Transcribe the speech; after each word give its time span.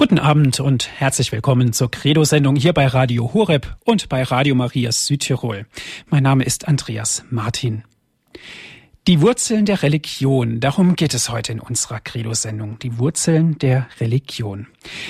Guten 0.00 0.20
Abend 0.20 0.60
und 0.60 0.88
herzlich 1.00 1.32
willkommen 1.32 1.72
zur 1.72 1.90
Credo-Sendung 1.90 2.54
hier 2.54 2.72
bei 2.72 2.86
Radio 2.86 3.34
Horeb 3.34 3.76
und 3.84 4.08
bei 4.08 4.22
Radio 4.22 4.54
Marias 4.54 5.06
Südtirol. 5.06 5.66
Mein 6.06 6.22
Name 6.22 6.44
ist 6.44 6.68
Andreas 6.68 7.24
Martin. 7.30 7.82
Die 9.08 9.20
Wurzeln 9.20 9.64
der 9.64 9.82
Religion, 9.82 10.60
darum 10.60 10.94
geht 10.94 11.14
es 11.14 11.30
heute 11.30 11.50
in 11.50 11.58
unserer 11.58 11.98
Credo-Sendung. 11.98 12.78
Die 12.78 12.96
Wurzeln 13.00 13.58
der 13.58 13.88
Religion. 13.98 14.68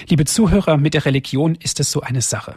Liebe 0.09 0.24
Zuhörer, 0.24 0.79
mit 0.79 0.95
der 0.95 1.05
Religion 1.05 1.55
ist 1.57 1.80
es 1.80 1.93
so 1.93 2.00
eine 2.00 2.23
Sache. 2.23 2.55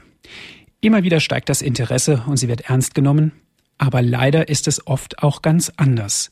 Immer 0.80 1.04
wieder 1.04 1.20
steigt 1.20 1.50
das 1.50 1.62
Interesse 1.62 2.24
und 2.28 2.38
sie 2.38 2.48
wird 2.48 2.70
ernst 2.70 2.96
genommen, 2.96 3.34
aber 3.78 4.02
leider 4.02 4.48
ist 4.48 4.70
es 4.70 4.88
oft 4.88 5.22
auch 5.22 5.42
ganz 5.42 5.70
anders. 5.76 6.32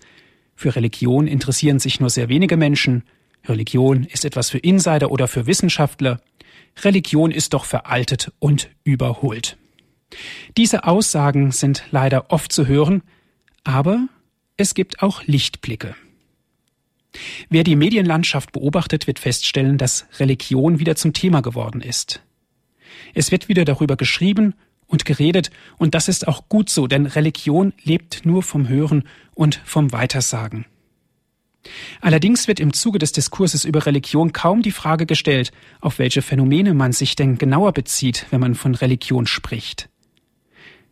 Für 0.56 0.78
Religion 0.78 1.28
interessieren 1.28 1.80
sich 1.80 2.00
nur 2.00 2.10
sehr 2.10 2.30
wenige 2.30 2.56
Menschen, 2.56 3.04
Religion 3.50 4.04
ist 4.04 4.26
etwas 4.26 4.50
für 4.50 4.60
Insider 4.60 5.12
oder 5.12 5.28
für 5.28 5.48
Wissenschaftler. 5.48 6.22
Religion 6.84 7.32
ist 7.32 7.54
doch 7.54 7.66
veraltet 7.66 8.32
und 8.40 8.70
überholt. 8.84 9.58
Diese 10.56 10.86
Aussagen 10.86 11.52
sind 11.52 11.84
leider 11.92 12.32
oft 12.32 12.52
zu 12.52 12.68
hören, 12.68 13.02
aber 13.64 14.08
es 14.58 14.74
gibt 14.74 15.02
auch 15.02 15.24
Lichtblicke. 15.26 15.96
Wer 17.50 17.64
die 17.64 17.76
Medienlandschaft 17.76 18.52
beobachtet, 18.52 19.08
wird 19.08 19.20
feststellen, 19.20 19.78
dass 19.78 20.06
Religion 20.20 20.80
wieder 20.80 20.96
zum 20.96 21.14
Thema 21.14 21.42
geworden 21.42 21.82
ist. 21.82 22.22
Es 23.14 23.32
wird 23.32 23.50
wieder 23.50 23.66
darüber 23.66 23.98
geschrieben 23.98 24.54
und 24.88 25.06
geredet, 25.06 25.50
und 25.78 25.96
das 25.96 26.08
ist 26.08 26.28
auch 26.28 26.50
gut 26.50 26.70
so, 26.70 26.88
denn 26.88 27.06
Religion 27.06 27.74
lebt 27.84 28.26
nur 28.26 28.44
vom 28.44 28.68
Hören 28.68 29.04
und 29.34 29.62
vom 29.66 29.92
Weitersagen. 29.92 30.66
Allerdings 32.02 32.48
wird 32.48 32.60
im 32.60 32.74
Zuge 32.74 33.00
des 33.00 33.12
Diskurses 33.12 33.66
über 33.66 33.86
Religion 33.86 34.34
kaum 34.34 34.62
die 34.62 34.72
Frage 34.72 35.06
gestellt, 35.06 35.52
auf 35.82 36.00
welche 36.00 36.22
Phänomene 36.22 36.74
man 36.74 36.94
sich 36.94 37.16
denn 37.16 37.38
genauer 37.38 37.74
bezieht, 37.74 38.26
wenn 38.32 38.40
man 38.40 38.56
von 38.56 38.76
Religion 38.76 39.28
spricht. 39.28 39.90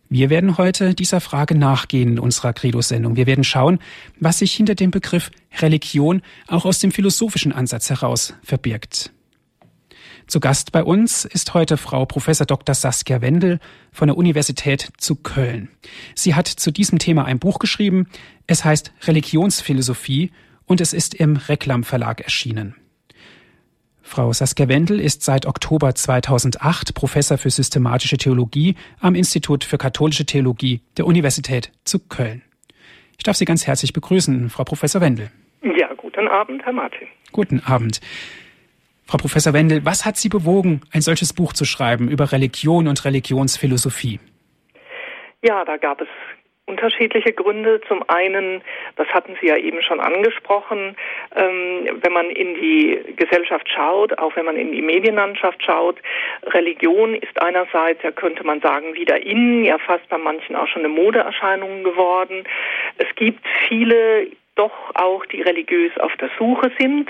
Wir 0.09 0.29
werden 0.29 0.57
heute 0.57 0.93
dieser 0.93 1.19
Frage 1.19 1.55
nachgehen 1.55 2.13
in 2.13 2.19
unserer 2.19 2.53
Credo-Sendung. 2.53 3.17
Wir 3.17 3.27
werden 3.27 3.43
schauen, 3.43 3.79
was 4.19 4.39
sich 4.39 4.53
hinter 4.53 4.75
dem 4.75 4.91
Begriff 4.91 5.31
Religion 5.59 6.21
auch 6.47 6.63
aus 6.63 6.79
dem 6.79 6.91
philosophischen 6.91 7.51
Ansatz 7.51 7.89
heraus 7.89 8.33
verbirgt. 8.41 9.11
Zu 10.27 10.39
Gast 10.39 10.71
bei 10.71 10.83
uns 10.83 11.25
ist 11.25 11.53
heute 11.53 11.77
Frau 11.77 12.05
Prof. 12.05 12.25
Dr. 12.25 12.75
Saskia 12.75 13.21
Wendel 13.21 13.59
von 13.91 14.07
der 14.07 14.17
Universität 14.17 14.91
zu 14.97 15.15
Köln. 15.15 15.69
Sie 16.15 16.35
hat 16.35 16.47
zu 16.47 16.71
diesem 16.71 16.99
Thema 16.99 17.25
ein 17.25 17.39
Buch 17.39 17.59
geschrieben. 17.59 18.07
Es 18.45 18.65
heißt 18.65 18.91
Religionsphilosophie 19.03 20.31
und 20.67 20.81
es 20.81 20.93
ist 20.93 21.15
im 21.15 21.37
Reklam 21.37 21.83
Verlag 21.83 22.21
erschienen. 22.21 22.75
Frau 24.01 24.31
Saskia 24.31 24.69
Wendel 24.69 25.01
ist 25.01 25.23
seit 25.23 25.45
Oktober 25.45 25.93
2008 25.93 26.93
Professor 26.93 27.37
für 27.37 27.49
systematische 27.49 28.17
Theologie 28.17 28.75
am 29.01 29.15
Institut 29.15 29.63
für 29.63 29.77
katholische 29.77 30.25
Theologie 30.25 30.81
der 30.95 31.05
Universität 31.05 31.71
zu 31.83 31.99
Köln. 31.99 32.41
Ich 33.17 33.23
darf 33.23 33.35
Sie 33.35 33.45
ganz 33.45 33.67
herzlich 33.67 33.91
begrüßen, 33.91 34.49
Frau 34.49 34.63
Professor 34.63 35.01
Wendel. 35.01 35.29
Ja, 35.61 35.93
guten 35.95 36.27
Abend, 36.27 36.63
Herr 36.63 36.71
Martin. 36.73 37.07
Guten 37.31 37.59
Abend. 37.65 37.99
Frau 39.05 39.17
Professor 39.17 39.53
Wendel, 39.53 39.83
was 39.85 40.05
hat 40.05 40.17
Sie 40.17 40.29
bewogen, 40.29 40.81
ein 40.91 41.01
solches 41.01 41.33
Buch 41.33 41.53
zu 41.53 41.65
schreiben 41.65 42.07
über 42.09 42.31
Religion 42.31 42.87
und 42.87 43.03
Religionsphilosophie? 43.03 44.19
Ja, 45.41 45.65
da 45.65 45.77
gab 45.77 46.01
es 46.01 46.07
unterschiedliche 46.67 47.33
Gründe. 47.33 47.81
Zum 47.87 48.03
einen, 48.07 48.61
das 48.97 49.07
hatten 49.07 49.35
Sie 49.41 49.47
ja 49.47 49.57
eben 49.57 49.81
schon 49.81 49.99
angesprochen, 49.99 50.95
ähm, 51.35 51.89
wenn 52.01 52.13
man 52.13 52.29
in 52.29 52.53
die 52.55 52.99
Gesellschaft 53.15 53.67
schaut, 53.69 54.17
auch 54.19 54.35
wenn 54.35 54.45
man 54.45 54.57
in 54.57 54.71
die 54.71 54.81
Medienlandschaft 54.81 55.63
schaut, 55.63 55.97
Religion 56.47 57.15
ist 57.15 57.41
einerseits, 57.41 58.03
ja 58.03 58.11
könnte 58.11 58.43
man 58.45 58.61
sagen, 58.61 58.93
wieder 58.93 59.17
in, 59.19 59.63
ja 59.63 59.77
fast 59.79 60.07
bei 60.09 60.17
manchen 60.17 60.55
auch 60.55 60.67
schon 60.67 60.83
eine 60.83 60.93
Modeerscheinung 60.93 61.83
geworden. 61.83 62.43
Es 62.97 63.07
gibt 63.15 63.43
viele 63.67 64.27
doch 64.55 64.95
auch, 64.95 65.25
die 65.27 65.41
religiös 65.41 65.97
auf 65.99 66.15
der 66.17 66.29
Suche 66.37 66.71
sind 66.79 67.09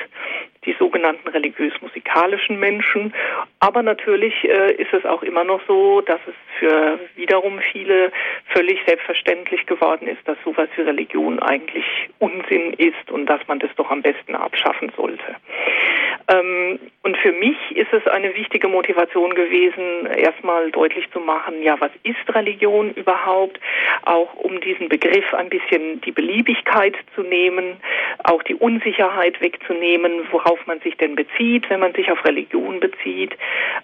die 0.68 0.76
sogenannten 0.78 1.28
religiös-musikalischen 1.28 2.60
Menschen. 2.60 3.14
Aber 3.60 3.82
natürlich 3.82 4.44
äh, 4.44 4.74
ist 4.74 4.94
es 4.94 5.06
auch 5.06 5.24
immer 5.24 5.44
noch 5.44 5.62
so, 5.68 6.02
dass 6.02 6.20
es 6.28 6.36
für 6.60 7.00
wiederum 7.16 7.60
viele 7.72 8.12
völlig 8.50 8.80
selbstverständlich 8.86 9.66
geworden 9.66 10.08
ist, 10.08 10.28
dass 10.28 10.38
sowas 10.44 10.70
wie 10.76 10.82
Religion 10.82 11.40
eigentlich 11.40 11.86
Unsinn 12.20 12.74
ist 12.74 13.10
und 13.10 13.26
dass 13.26 13.42
man 13.48 13.60
das 13.60 13.72
doch 13.78 13.90
am 13.90 14.02
besten 14.02 14.36
abschaffen 14.36 14.92
sollte. 14.96 15.36
Ähm, 16.30 16.80
und 17.04 17.18
für 17.18 17.32
mich 17.32 17.58
ist 17.72 17.94
es 17.94 18.06
eine 18.08 18.36
wichtige 18.36 18.68
Motivation 18.68 19.34
gewesen, 19.34 20.08
erstmal 20.08 20.72
deutlich 20.72 21.10
zu 21.12 21.20
machen, 21.22 21.64
ja, 21.64 21.80
was 21.80 21.92
ist 22.04 22.36
Religion 22.36 22.92
überhaupt? 22.94 23.60
Auch 24.04 24.34
um 24.36 24.60
diesen 24.60 24.90
Begriff 24.90 25.34
ein 25.34 25.50
bisschen 25.50 26.02
die 26.02 26.12
Beliebigkeit 26.12 26.96
zu 27.16 27.22
nehmen, 27.22 27.78
auch 28.26 28.44
die 28.44 28.56
Unsicherheit 28.56 29.40
wegzunehmen, 29.40 30.28
worauf 30.32 30.56
worauf 30.57 30.68
man 30.68 30.79
sich 30.81 30.95
denn 30.97 31.16
bezieht, 31.16 31.69
wenn 31.69 31.79
man 31.79 31.94
sich 31.94 32.12
auf 32.12 32.23
Religion 32.25 32.79
bezieht, 32.79 33.34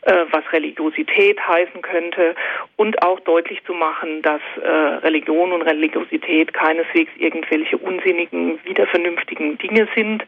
äh, 0.01 0.25
was 0.31 0.43
Religiosität 0.51 1.39
heißen 1.45 1.81
könnte 1.81 2.35
und 2.75 3.01
auch 3.01 3.19
deutlich 3.21 3.63
zu 3.65 3.73
machen, 3.73 4.21
dass 4.21 4.41
äh, 4.61 4.67
Religion 4.67 5.51
und 5.51 5.61
Religiosität 5.63 6.53
keineswegs 6.53 7.11
irgendwelche 7.17 7.77
unsinnigen, 7.77 8.59
wiedervernünftigen 8.63 9.57
Dinge 9.57 9.87
sind, 9.95 10.23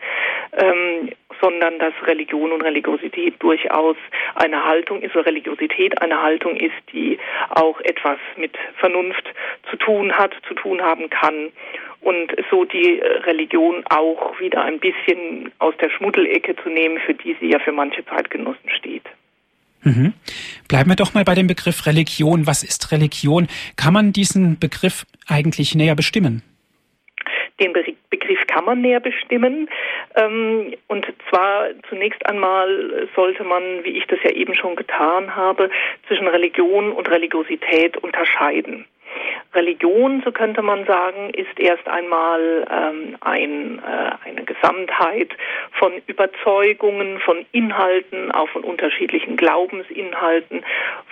ähm, 0.54 1.12
sondern 1.42 1.80
dass 1.80 1.94
Religion 2.06 2.52
und 2.52 2.62
Religiosität 2.62 3.36
durchaus 3.40 3.98
eine 4.36 4.66
Haltung 4.66 5.02
ist, 5.02 5.16
oder 5.16 5.26
Religiosität 5.26 6.02
eine 6.02 6.22
Haltung 6.22 6.56
ist, 6.56 6.74
die 6.94 7.18
auch 7.50 7.80
etwas 7.82 8.20
mit 8.38 8.56
Vernunft 8.78 9.26
zu 9.70 9.76
tun 9.78 10.14
hat, 10.14 10.34
zu 10.48 10.54
tun 10.54 10.82
haben 10.82 11.10
kann 11.10 11.52
und 12.06 12.36
so 12.52 12.66
die 12.66 13.02
Religion 13.24 13.84
auch 13.90 14.40
wieder 14.40 14.64
ein 14.64 14.80
bisschen 14.80 15.52
aus 15.58 15.76
der 15.78 15.90
Schmuddelecke 16.36 16.56
zu 16.62 16.70
nehmen, 16.70 17.00
für 17.06 17.14
die 17.14 17.36
sie 17.40 17.50
ja 17.50 17.60
für 17.60 17.72
manche 17.72 18.06
Zeitgenossen 18.06 18.70
steht. 18.78 19.04
Mhm. 19.84 20.14
Bleiben 20.68 20.90
wir 20.90 20.96
doch 20.96 21.14
mal 21.14 21.24
bei 21.24 21.36
dem 21.36 21.48
Begriff 21.48 21.86
Religion. 21.86 22.48
Was 22.48 22.64
ist 22.64 22.92
Religion? 22.92 23.48
Kann 23.76 23.94
man 23.94 24.14
diesen 24.14 24.58
Begriff 24.60 25.06
eigentlich 25.28 25.76
näher 25.76 25.96
bestimmen? 25.96 26.42
Den 27.60 27.72
Begriff 28.10 28.40
kann 28.48 28.66
man 28.66 28.82
näher 28.82 29.00
bestimmen. 29.00 29.70
Ähm, 30.16 30.74
und 30.88 31.06
zwar 31.30 31.68
zunächst 31.88 32.26
einmal 32.26 33.08
sollte 33.16 33.44
man, 33.44 33.84
wie 33.84 33.98
ich 33.98 34.06
das 34.08 34.20
ja 34.24 34.32
eben 34.32 34.56
schon 34.56 34.76
getan 34.76 35.36
habe, 35.36 35.70
zwischen 36.08 36.28
Religion 36.28 36.92
und 36.92 37.10
Religiosität 37.10 37.96
unterscheiden. 37.98 38.86
Religion, 39.54 40.22
so 40.24 40.32
könnte 40.32 40.62
man 40.62 40.86
sagen, 40.86 41.30
ist 41.32 41.60
erst 41.60 41.88
einmal 41.88 42.68
ähm, 42.70 43.18
ein, 43.22 43.80
äh, 43.80 44.28
eine 44.28 44.44
Gesamtheit 44.44 45.30
von 45.72 45.94
Überzeugungen, 46.08 47.20
von 47.20 47.46
Inhalten, 47.52 48.32
auch 48.32 48.50
von 48.50 48.64
unterschiedlichen 48.64 49.38
Glaubensinhalten, 49.38 50.64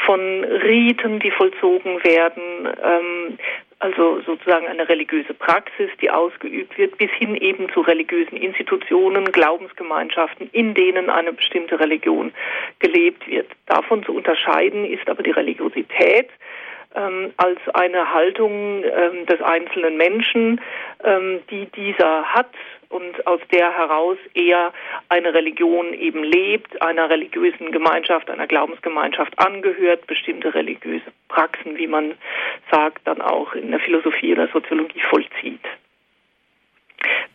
von 0.06 0.44
Riten, 0.44 1.19
die 1.19 1.31
vollzogen 1.31 2.03
werden, 2.03 2.68
ähm, 2.84 3.38
also 3.84 4.22
sozusagen 4.22 4.66
eine 4.68 4.88
religiöse 4.88 5.34
Praxis, 5.34 5.90
die 6.02 6.09
ausgeübt 6.09 6.78
wird, 6.78 6.97
bis 6.97 7.12
hin 7.12 7.36
eben 7.36 7.69
zu 7.74 7.81
religiösen 7.81 8.38
Institutionen, 8.38 9.25
Glaubensgemeinschaften, 9.34 10.50
in 10.53 10.74
denen 10.74 11.09
eine 11.09 11.34
bestimmte 11.34 11.78
Religion 11.78 12.31
gelebt 12.80 13.28
wird. 13.28 13.47
Davon 13.66 14.03
zu 14.03 14.16
unterscheiden 14.16 14.86
ist 14.86 15.09
aber 15.09 15.22
die 15.22 15.31
Religiosität 15.31 16.30
ähm, 16.96 17.34
als 17.38 17.59
eine 17.74 18.14
Haltung 18.14 18.84
ähm, 18.84 19.26
des 19.26 19.42
einzelnen 19.42 19.98
Menschen, 19.98 20.62
ähm, 21.04 21.42
die 21.50 21.66
dieser 21.68 22.24
hat 22.26 22.50
und 22.94 23.26
aus 23.26 23.42
der 23.52 23.76
heraus 23.76 24.18
er 24.36 24.72
eine 25.09 25.34
Religion 25.34 25.94
eben 25.94 26.24
lebt, 26.24 26.81
einer 26.81 27.09
religiösen 27.09 27.72
Gemeinschaft, 27.72 28.30
einer 28.30 28.48
Glaubensgemeinschaft 28.48 29.38
angehört, 29.40 30.06
bestimmte 30.06 30.54
religiöse 30.54 31.12
Praxen, 31.28 31.78
wie 31.78 31.88
man 31.88 32.13
sagt, 32.72 33.06
dann 33.06 33.22
auch 33.22 33.54
in 33.56 33.72
der 33.72 33.80
Philosophie 33.80 34.34
oder 34.34 34.48
Soziologie 34.48 35.01
vollzieht. 35.10 35.66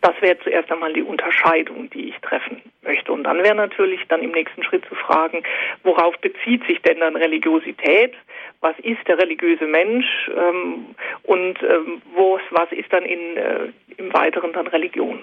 Das 0.01 0.13
wäre 0.21 0.37
zuerst 0.39 0.71
einmal 0.71 0.93
die 0.93 1.03
Unterscheidung, 1.03 1.89
die 1.89 2.09
ich 2.09 2.15
treffen 2.21 2.61
möchte. 2.81 3.11
Und 3.11 3.23
dann 3.23 3.43
wäre 3.43 3.55
natürlich 3.55 4.01
dann 4.07 4.21
im 4.21 4.31
nächsten 4.31 4.63
Schritt 4.63 4.85
zu 4.85 4.95
fragen, 4.95 5.43
worauf 5.83 6.17
bezieht 6.19 6.65
sich 6.67 6.81
denn 6.81 6.99
dann 6.99 7.15
Religiosität? 7.15 8.13
Was 8.61 8.77
ist 8.79 9.07
der 9.07 9.17
religiöse 9.17 9.65
Mensch? 9.65 10.05
Ähm, 10.35 10.95
und 11.23 11.61
ähm, 11.63 12.01
wo, 12.15 12.39
was 12.51 12.71
ist 12.71 12.91
dann 12.91 13.03
in, 13.03 13.37
äh, 13.37 13.71
im 13.97 14.13
Weiteren 14.13 14.53
dann 14.53 14.67
Religion? 14.67 15.19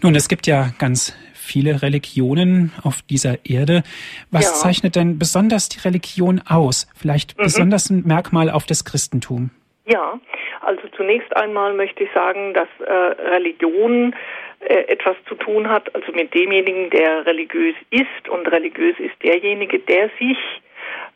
Nun, 0.00 0.14
es 0.14 0.28
gibt 0.28 0.46
ja 0.46 0.70
ganz 0.78 1.16
viele 1.34 1.82
Religionen 1.82 2.72
auf 2.82 3.02
dieser 3.02 3.44
Erde. 3.44 3.82
Was 4.30 4.44
ja. 4.44 4.54
zeichnet 4.54 4.96
denn 4.96 5.18
besonders 5.18 5.68
die 5.68 5.80
Religion 5.80 6.40
aus? 6.46 6.86
Vielleicht 6.94 7.36
mhm. 7.36 7.44
besonders 7.44 7.90
ein 7.90 8.02
Merkmal 8.06 8.50
auf 8.50 8.66
das 8.66 8.84
Christentum? 8.84 9.50
Ja, 9.86 10.20
also 10.68 10.86
zunächst 10.96 11.34
einmal 11.34 11.72
möchte 11.72 12.04
ich 12.04 12.12
sagen, 12.12 12.52
dass 12.52 12.68
äh, 12.86 12.92
Religion 12.92 14.14
äh, 14.60 14.84
etwas 14.88 15.16
zu 15.26 15.34
tun 15.34 15.68
hat, 15.70 15.94
also 15.94 16.12
mit 16.12 16.34
demjenigen, 16.34 16.90
der 16.90 17.24
religiös 17.24 17.74
ist. 17.90 18.28
Und 18.28 18.46
religiös 18.52 18.98
ist 18.98 19.14
derjenige, 19.22 19.78
der 19.78 20.10
sich 20.18 20.36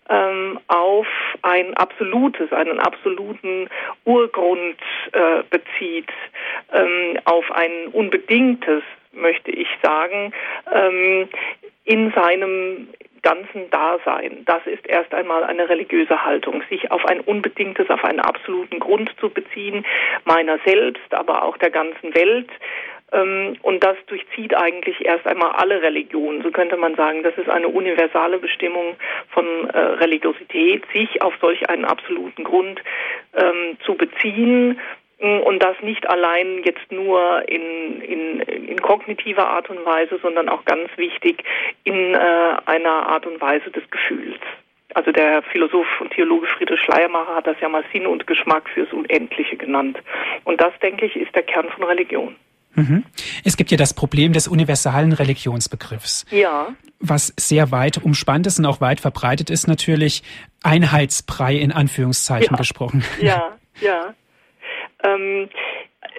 ähm, 0.08 0.58
auf 0.68 1.06
ein 1.42 1.74
absolutes, 1.74 2.50
einen 2.50 2.78
absoluten 2.80 3.68
Urgrund 4.06 4.78
äh, 5.12 5.42
bezieht, 5.50 6.08
ähm, 6.72 7.18
auf 7.24 7.50
ein 7.52 7.88
unbedingtes, 7.92 8.82
möchte 9.12 9.50
ich 9.50 9.68
sagen, 9.82 10.32
ähm, 10.72 11.28
in 11.84 12.10
seinem 12.12 12.88
ganzen 13.22 13.70
Dasein. 13.70 14.42
Das 14.46 14.66
ist 14.66 14.86
erst 14.86 15.14
einmal 15.14 15.44
eine 15.44 15.68
religiöse 15.68 16.24
Haltung, 16.24 16.62
sich 16.68 16.90
auf 16.90 17.04
ein 17.06 17.20
unbedingtes, 17.20 17.88
auf 17.88 18.04
einen 18.04 18.20
absoluten 18.20 18.78
Grund 18.80 19.10
zu 19.20 19.30
beziehen, 19.30 19.84
meiner 20.24 20.58
selbst, 20.66 21.12
aber 21.14 21.44
auch 21.44 21.56
der 21.56 21.70
ganzen 21.70 22.14
Welt. 22.14 22.50
Ähm, 23.12 23.56
und 23.62 23.84
das 23.84 23.96
durchzieht 24.06 24.56
eigentlich 24.56 25.04
erst 25.04 25.26
einmal 25.26 25.52
alle 25.52 25.82
Religionen. 25.82 26.42
So 26.42 26.50
könnte 26.50 26.76
man 26.76 26.94
sagen, 26.94 27.22
das 27.22 27.36
ist 27.36 27.48
eine 27.48 27.68
universale 27.68 28.38
Bestimmung 28.38 28.96
von 29.30 29.68
äh, 29.70 29.78
Religiosität, 29.78 30.84
sich 30.92 31.22
auf 31.22 31.34
solch 31.40 31.68
einen 31.68 31.84
absoluten 31.84 32.44
Grund 32.44 32.80
ähm, 33.34 33.76
zu 33.84 33.94
beziehen 33.94 34.80
und 35.22 35.60
das 35.60 35.76
nicht 35.82 36.08
allein 36.08 36.62
jetzt 36.64 36.90
nur 36.90 37.48
in, 37.48 38.00
in, 38.00 38.40
in 38.40 38.80
kognitiver 38.80 39.46
Art 39.46 39.70
und 39.70 39.84
Weise, 39.84 40.18
sondern 40.20 40.48
auch 40.48 40.64
ganz 40.64 40.88
wichtig 40.96 41.44
in 41.84 42.14
äh, 42.14 42.56
einer 42.66 43.06
Art 43.06 43.26
und 43.26 43.40
Weise 43.40 43.70
des 43.70 43.88
Gefühls. 43.90 44.40
Also 44.94 45.12
der 45.12 45.42
Philosoph 45.42 46.00
und 46.00 46.10
Theologe 46.10 46.46
Friedrich 46.48 46.80
Schleiermacher 46.80 47.36
hat 47.36 47.46
das 47.46 47.56
ja 47.60 47.68
mal 47.68 47.84
Sinn 47.92 48.06
und 48.06 48.26
Geschmack 48.26 48.68
fürs 48.68 48.92
Unendliche 48.92 49.56
genannt. 49.56 49.98
Und 50.44 50.60
das, 50.60 50.72
denke 50.82 51.06
ich, 51.06 51.16
ist 51.16 51.34
der 51.34 51.42
Kern 51.42 51.68
von 51.70 51.84
Religion. 51.84 52.36
Mhm. 52.74 53.04
Es 53.44 53.56
gibt 53.56 53.70
ja 53.70 53.76
das 53.76 53.94
Problem 53.94 54.32
des 54.32 54.48
universalen 54.48 55.12
Religionsbegriffs. 55.12 56.26
Ja. 56.30 56.74
Was 57.00 57.32
sehr 57.38 57.70
weit 57.70 57.98
umspannt 58.02 58.46
ist 58.46 58.58
und 58.58 58.66
auch 58.66 58.80
weit 58.80 59.00
verbreitet 59.00 59.50
ist, 59.50 59.68
natürlich 59.68 60.22
Einheitsbrei 60.62 61.54
in 61.54 61.72
Anführungszeichen 61.72 62.52
ja. 62.52 62.56
gesprochen. 62.56 63.04
Ja, 63.20 63.56
ja. 63.80 64.14
Ähm, 65.02 65.48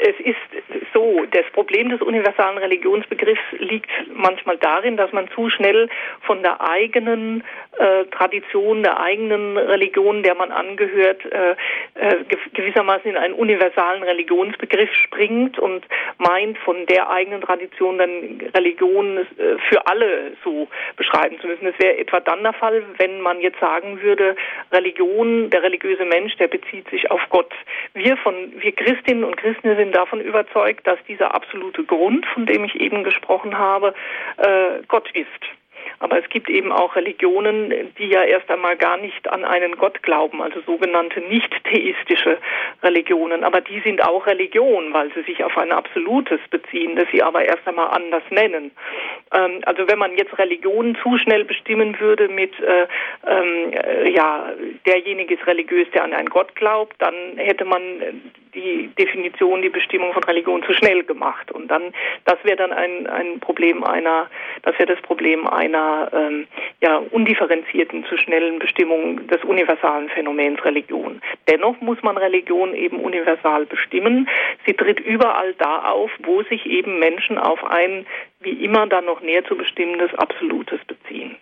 es 0.01 0.19
ist 0.19 0.52
so, 0.93 1.25
das 1.31 1.45
Problem 1.53 1.89
des 1.89 2.01
universalen 2.01 2.57
Religionsbegriffs 2.57 3.41
liegt 3.57 3.89
manchmal 4.13 4.57
darin, 4.57 4.97
dass 4.97 5.11
man 5.11 5.29
zu 5.29 5.49
schnell 5.49 5.89
von 6.21 6.41
der 6.43 6.61
eigenen 6.61 7.43
äh, 7.77 8.05
Tradition, 8.05 8.83
der 8.83 8.99
eigenen 8.99 9.57
Religion, 9.57 10.23
der 10.23 10.35
man 10.35 10.51
angehört, 10.51 11.21
äh, 11.25 11.55
äh, 11.95 12.23
gewissermaßen 12.53 13.09
in 13.09 13.17
einen 13.17 13.33
universalen 13.33 14.03
Religionsbegriff 14.03 14.93
springt 14.93 15.59
und 15.59 15.85
meint, 16.17 16.57
von 16.59 16.85
der 16.85 17.09
eigenen 17.09 17.41
Tradition 17.41 17.97
dann 17.97 18.41
Religion 18.53 19.17
äh, 19.17 19.23
für 19.69 19.87
alle 19.87 20.33
so 20.43 20.67
beschreiben 20.95 21.39
zu 21.39 21.47
müssen. 21.47 21.65
Das 21.65 21.79
wäre 21.79 21.97
etwa 21.97 22.19
dann 22.19 22.43
der 22.43 22.53
Fall, 22.53 22.83
wenn 22.97 23.21
man 23.21 23.39
jetzt 23.41 23.59
sagen 23.59 24.01
würde, 24.01 24.35
Religion, 24.71 25.49
der 25.49 25.63
religiöse 25.63 26.05
Mensch, 26.05 26.35
der 26.37 26.47
bezieht 26.47 26.89
sich 26.89 27.09
auf 27.09 27.21
Gott. 27.29 27.51
Wir 27.93 28.17
von, 28.17 28.35
wir 28.57 28.71
Christinnen 28.71 29.23
und 29.23 29.37
Christen 29.37 29.75
sind 29.75 29.95
davon 29.95 30.21
überzeugt, 30.21 30.82
dass 30.83 30.99
dieser 31.07 31.33
absolute 31.33 31.83
Grund, 31.83 32.25
von 32.27 32.45
dem 32.45 32.63
ich 32.63 32.75
eben 32.75 33.03
gesprochen 33.03 33.57
habe, 33.57 33.93
äh, 34.37 34.81
Gott 34.87 35.09
ist. 35.11 35.27
Aber 36.03 36.19
es 36.19 36.27
gibt 36.27 36.49
eben 36.49 36.73
auch 36.73 36.97
Religionen, 36.97 37.93
die 37.97 38.07
ja 38.07 38.23
erst 38.23 38.51
einmal 38.51 38.75
gar 38.75 38.97
nicht 38.97 39.29
an 39.31 39.45
einen 39.45 39.77
Gott 39.77 40.03
glauben, 40.03 40.41
also 40.41 40.59
sogenannte 40.65 41.21
nicht-theistische 41.21 42.39
Religionen. 42.83 43.45
Aber 43.45 43.61
die 43.61 43.79
sind 43.79 44.03
auch 44.03 44.27
Religion, 44.27 44.91
weil 44.91 45.13
sie 45.13 45.21
sich 45.21 45.45
auf 45.45 45.57
ein 45.57 45.71
Absolutes 45.71 46.41
beziehen, 46.49 46.97
das 46.97 47.05
sie 47.13 47.23
aber 47.23 47.45
erst 47.45 47.65
einmal 47.65 47.87
anders 47.87 48.23
nennen. 48.31 48.71
Ähm, 49.33 49.61
also 49.65 49.87
wenn 49.87 49.97
man 49.97 50.17
jetzt 50.17 50.37
Religionen 50.37 50.97
zu 51.01 51.17
schnell 51.17 51.45
bestimmen 51.45 51.97
würde 52.01 52.27
mit, 52.27 52.51
äh, 52.59 52.85
äh, 53.25 54.09
ja, 54.09 54.51
derjenige 54.85 55.35
ist 55.35 55.47
religiös, 55.47 55.87
der 55.93 56.03
an 56.03 56.13
einen 56.13 56.29
Gott 56.29 56.53
glaubt, 56.55 56.95
dann 56.99 57.13
hätte 57.37 57.63
man 57.63 57.81
die 58.53 58.91
Definition, 58.99 59.61
die 59.61 59.69
Bestimmung 59.69 60.13
von 60.13 60.23
Religion 60.25 60.63
zu 60.63 60.73
schnell 60.73 61.03
gemacht. 61.03 61.51
Und 61.51 61.69
dann, 61.69 61.93
das 62.25 62.37
wäre 62.43 62.57
dann 62.57 62.71
ein, 62.71 63.07
ein 63.07 63.39
Problem 63.39 63.83
einer, 63.83 64.29
das 64.63 64.77
wäre 64.77 64.93
das 64.93 65.01
Problem 65.01 65.47
einer 65.47 65.92
ähm, 66.13 66.47
ja, 66.81 66.97
undifferenzierten, 66.97 68.05
zu 68.05 68.17
schnellen 68.17 68.59
Bestimmung 68.59 69.27
des 69.27 69.43
universalen 69.43 70.09
Phänomens 70.09 70.63
Religion. 70.65 71.21
Dennoch 71.49 71.79
muss 71.81 72.01
man 72.03 72.17
Religion 72.17 72.73
eben 72.75 72.99
universal 72.99 73.65
bestimmen. 73.65 74.27
Sie 74.65 74.73
tritt 74.73 74.99
überall 74.99 75.53
da 75.55 75.83
auf, 75.91 76.11
wo 76.23 76.43
sich 76.43 76.65
eben 76.65 76.99
Menschen 76.99 77.37
auf 77.37 77.63
ein 77.63 78.05
wie 78.41 78.63
immer 78.65 78.87
dann 78.87 79.05
noch 79.05 79.21
näher 79.21 79.45
zu 79.45 79.55
bestimmendes 79.55 80.13
Absolutes 80.15 80.79
beziehen. 80.85 81.37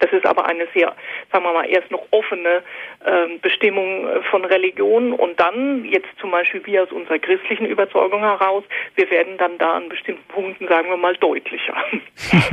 Das 0.00 0.12
ist 0.12 0.26
aber 0.26 0.46
eine 0.46 0.66
sehr, 0.74 0.94
sagen 1.30 1.44
wir 1.44 1.52
mal, 1.52 1.68
erst 1.68 1.90
noch 1.90 2.06
offene 2.10 2.62
ähm, 3.06 3.38
Bestimmung 3.40 4.08
äh, 4.08 4.22
von 4.30 4.44
Religion. 4.44 5.12
Und 5.12 5.38
dann, 5.38 5.84
jetzt 5.84 6.08
zum 6.18 6.30
Beispiel 6.30 6.64
wir 6.66 6.82
aus 6.82 6.90
unserer 6.90 7.18
christlichen 7.18 7.66
Überzeugung 7.66 8.20
heraus, 8.20 8.64
wir 8.96 9.10
werden 9.10 9.38
dann 9.38 9.58
da 9.58 9.74
an 9.74 9.88
bestimmten 9.88 10.26
Punkten, 10.28 10.66
sagen 10.68 10.88
wir 10.88 10.96
mal, 10.96 11.14
deutlicher. 11.16 11.74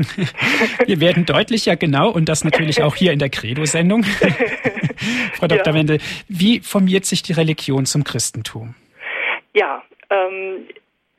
wir 0.85 0.99
werden 0.99 1.25
deutlicher, 1.25 1.75
genau. 1.75 2.09
Und 2.09 2.29
das 2.29 2.43
natürlich 2.43 2.83
auch 2.83 2.95
hier 2.95 3.13
in 3.13 3.19
der 3.19 3.29
Credo-Sendung. 3.29 4.03
Frau 5.33 5.47
Dr. 5.47 5.67
Ja. 5.67 5.73
Wendel, 5.73 5.99
wie 6.27 6.59
formiert 6.59 7.05
sich 7.05 7.23
die 7.23 7.33
Religion 7.33 7.85
zum 7.85 8.03
Christentum? 8.03 8.75
Ja, 9.53 9.83
ähm, 10.09 10.67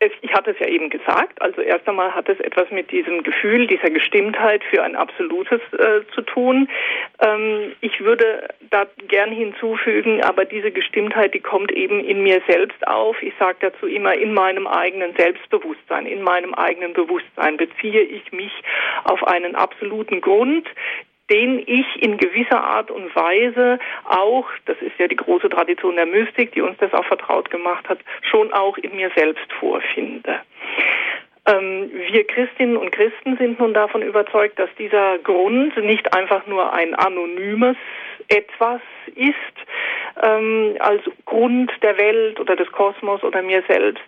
ich 0.01 0.33
hatte 0.33 0.53
es 0.53 0.59
ja 0.61 0.69
eben 0.69 0.91
gesagt, 0.91 1.43
also 1.43 1.61
erst 1.61 1.89
einmal 1.89 2.15
hat 2.15 2.29
es 2.29 2.39
etwas 2.39 2.71
mit 2.71 2.93
diesem 2.93 3.25
Gefühl, 3.25 3.67
dieser 3.67 3.91
Gestimmtheit 3.91 4.63
für 4.71 4.83
ein 4.83 4.95
Absolutes 4.95 5.61
äh, 5.73 6.03
zu 6.15 6.23
tun. 6.23 6.69
Ähm, 7.21 7.73
ich 7.81 8.01
würde 8.01 8.49
da 8.71 8.87
gern 9.09 9.33
hinzufügen, 9.33 10.23
aber 10.23 10.45
diese 10.45 10.71
Gestimmtheit, 10.71 11.35
die 11.35 11.41
kommt 11.41 11.73
eben 11.73 12.05
in 12.05 12.23
mir 12.23 12.41
selbst 12.47 12.87
auf. 12.87 13.21
Ich 13.23 13.35
sage 13.41 13.59
dazu 13.61 13.87
immer, 13.87 14.15
in 14.15 14.35
meinem 14.35 14.69
eigenen 14.69 15.17
Selbstbewusstsein, 15.17 16.07
in 16.07 16.23
meinem 16.23 16.55
eigenen 16.55 16.93
Bewusstsein 16.93 17.57
beziehe 17.57 18.03
ich 18.03 18.31
mich 18.31 18.53
auf 19.03 19.27
einen 19.27 19.57
absoluten 19.57 20.21
Grund, 20.21 20.69
den 21.31 21.63
ich 21.67 22.03
in 22.03 22.17
gewisser 22.17 22.63
Art 22.63 22.91
und 22.91 23.15
Weise 23.15 23.79
auch, 24.05 24.47
das 24.67 24.77
ist 24.81 24.99
ja 24.99 25.09
die 25.09 25.17
große 25.17 25.49
Tradition 25.49 25.97
der 25.97 26.07
Mystik, 26.07 26.53
die 26.53 26.63
uns 26.63 26.79
das 26.79 26.93
auch 26.93 27.05
vertraut 27.05 27.51
gemacht 27.51 27.89
hat, 27.89 27.99
schon 28.23 28.53
auch 28.53 28.79
in 28.79 28.97
mir 28.97 29.11
selbst 29.15 29.53
vorfinde. 29.61 30.41
Ähm, 31.47 31.91
wir 32.13 32.27
Christinnen 32.27 32.77
und 32.77 32.93
Christen 32.93 33.37
sind 33.37 33.59
nun 33.59 33.75
davon 33.75 34.03
überzeugt, 34.03 34.59
dass 34.59 34.71
dieser 34.79 35.19
Grund 35.19 35.77
nicht 35.79 36.13
einfach 36.15 36.47
nur 36.47 36.73
ein 36.73 36.95
anonymes 36.95 37.77
etwas 38.29 38.81
ist, 39.15 39.35
ähm, 40.23 40.77
als 40.81 41.03
Grund 41.25 41.73
der 41.83 41.97
Welt 41.99 42.39
oder 42.41 42.57
des 42.57 42.71
Kosmos 42.73 43.23
oder 43.23 43.43
mir 43.43 43.63
selbst, 43.67 44.03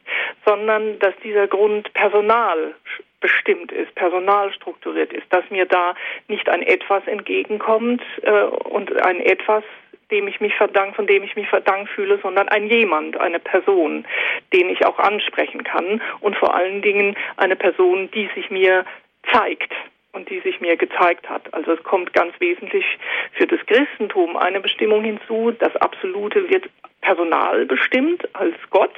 sondern 0.45 0.99
dass 0.99 1.15
dieser 1.23 1.47
Grund 1.47 1.93
personal 1.95 2.75
bestimmt 3.21 3.73
ist, 3.73 3.95
personalstrukturiert 3.95 5.13
ist, 5.13 5.27
dass 5.31 5.49
mir 5.51 5.67
da 5.67 5.95
nicht 6.29 6.49
ein 6.49 6.63
etwas 6.63 7.07
entgegenkommt 7.07 8.03
äh, 8.23 8.31
und 8.31 8.95
ein 9.05 9.21
etwas 9.21 9.65
dem 10.11 10.27
ich 10.29 10.41
mich 10.41 10.55
verdank, 10.55 10.97
von 10.97 11.07
dem 11.07 11.23
ich 11.23 11.37
mich 11.37 11.49
verdankt 11.49 11.91
fühle, 11.91 12.19
sondern 12.23 12.49
ein 12.49 12.67
jemand, 12.67 13.17
eine 13.19 13.39
Person, 13.39 14.05
den 14.53 14.69
ich 14.69 14.85
auch 14.85 14.99
ansprechen 14.99 15.65
kann 15.65 16.03
und 16.21 16.37
vor 16.37 16.55
allen 16.55 16.83
Dingen 16.83 17.17
eine 17.37 17.57
Person, 17.57 18.11
die 18.11 18.29
sich 18.35 18.51
mir 18.51 18.85
zeigt 19.33 19.73
und 20.13 20.29
die 20.29 20.41
sich 20.41 20.61
mir 20.61 20.77
gezeigt 20.77 21.29
hat. 21.29 21.53
Also 21.55 21.73
es 21.73 21.83
kommt 21.85 22.13
ganz 22.13 22.33
wesentlich 22.41 22.85
für 23.33 23.47
das 23.47 23.61
Christentum 23.67 24.37
eine 24.37 24.61
Bestimmung 24.61 25.05
hinzu. 25.05 25.53
Das 25.53 25.75
Absolute 25.77 26.49
wird 26.49 26.69
personal 27.01 27.67
bestimmt 27.67 28.29
als 28.35 28.57
Gott 28.71 28.95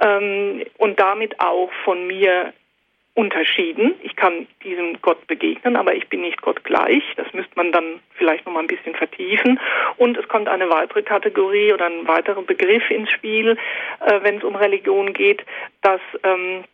ähm, 0.00 0.64
und 0.78 0.98
damit 0.98 1.38
auch 1.40 1.70
von 1.84 2.06
mir 2.06 2.52
unterschieden. 3.14 3.94
Ich 4.02 4.16
kann 4.16 4.46
diesem 4.64 5.00
Gott 5.00 5.26
begegnen, 5.28 5.76
aber 5.76 5.94
ich 5.94 6.08
bin 6.08 6.22
nicht 6.22 6.42
Gott 6.42 6.64
gleich. 6.64 7.02
Das 7.16 7.32
müsste 7.32 7.52
man 7.54 7.70
dann 7.70 8.00
vielleicht 8.16 8.44
noch 8.44 8.52
mal 8.52 8.60
ein 8.60 8.66
bisschen 8.66 8.94
vertiefen. 8.94 9.60
Und 9.96 10.16
es 10.16 10.26
kommt 10.28 10.48
eine 10.48 10.68
weitere 10.68 11.02
Kategorie 11.02 11.72
oder 11.72 11.86
ein 11.86 12.06
weiterer 12.08 12.42
Begriff 12.42 12.90
ins 12.90 13.10
Spiel, 13.10 13.56
äh, 14.00 14.20
wenn 14.22 14.38
es 14.38 14.44
um 14.44 14.56
Religion 14.56 15.12
geht, 15.12 15.44
dass 15.82 16.00
ähm, 16.24 16.64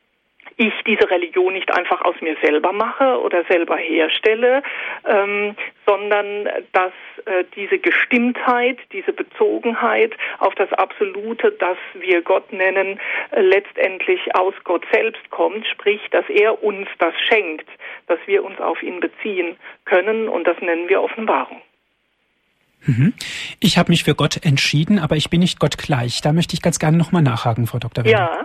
ich 0.60 0.74
diese 0.86 1.10
Religion 1.10 1.54
nicht 1.54 1.72
einfach 1.72 2.02
aus 2.02 2.14
mir 2.20 2.36
selber 2.42 2.72
mache 2.72 3.18
oder 3.20 3.44
selber 3.48 3.78
herstelle, 3.78 4.62
ähm, 5.08 5.56
sondern 5.86 6.48
dass 6.72 6.92
äh, 7.24 7.44
diese 7.56 7.78
Gestimmtheit, 7.78 8.76
diese 8.92 9.14
Bezogenheit 9.14 10.12
auf 10.38 10.54
das 10.56 10.70
Absolute, 10.74 11.52
das 11.52 11.78
wir 11.94 12.20
Gott 12.20 12.52
nennen, 12.52 13.00
äh, 13.30 13.40
letztendlich 13.40 14.20
aus 14.34 14.52
Gott 14.64 14.84
selbst 14.92 15.30
kommt, 15.30 15.66
sprich, 15.66 16.02
dass 16.10 16.28
er 16.28 16.62
uns 16.62 16.88
das 16.98 17.14
schenkt, 17.26 17.68
dass 18.06 18.18
wir 18.26 18.44
uns 18.44 18.60
auf 18.60 18.82
ihn 18.82 19.00
beziehen 19.00 19.56
können 19.86 20.28
und 20.28 20.46
das 20.46 20.60
nennen 20.60 20.90
wir 20.90 21.00
Offenbarung. 21.00 21.62
Mhm. 22.82 23.14
Ich 23.60 23.78
habe 23.78 23.90
mich 23.90 24.04
für 24.04 24.14
Gott 24.14 24.44
entschieden, 24.44 24.98
aber 24.98 25.16
ich 25.16 25.30
bin 25.30 25.40
nicht 25.40 25.58
Gott 25.58 25.78
gleich. 25.78 26.20
Da 26.20 26.32
möchte 26.32 26.54
ich 26.54 26.62
ganz 26.62 26.78
gerne 26.78 26.96
nochmal 26.96 27.22
nachhaken, 27.22 27.66
Frau 27.66 27.78
Dr. 27.78 28.04
Wendel. 28.04 28.12
Ja, 28.12 28.44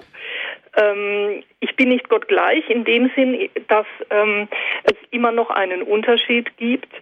Ähm, 0.76 1.44
ich 1.60 1.76
bin 1.76 1.90
nicht 1.90 2.10
Gott 2.10 2.28
gleich 2.28 2.70
in 2.70 2.84
dem 2.84 3.10
Sinn, 3.16 3.50
dass 3.68 3.86
ähm, 4.10 4.48
es 4.84 4.96
immer 5.12 5.32
noch 5.32 5.50
einen 5.50 5.82
Unterschied 5.84 6.56
gibt 6.58 6.94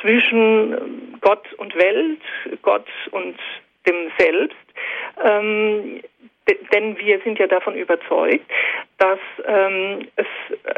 zwischen 0.00 1.18
Gott 1.20 1.52
und 1.54 1.74
Welt, 1.76 2.20
Gott 2.62 2.86
und 3.10 3.36
dem 3.86 4.10
Selbst. 4.18 4.56
Ähm, 5.24 6.00
denn 6.72 6.98
wir 6.98 7.20
sind 7.20 7.38
ja 7.38 7.46
davon 7.46 7.74
überzeugt, 7.74 8.44
dass 8.98 9.18
ähm, 9.46 10.06
es 10.16 10.26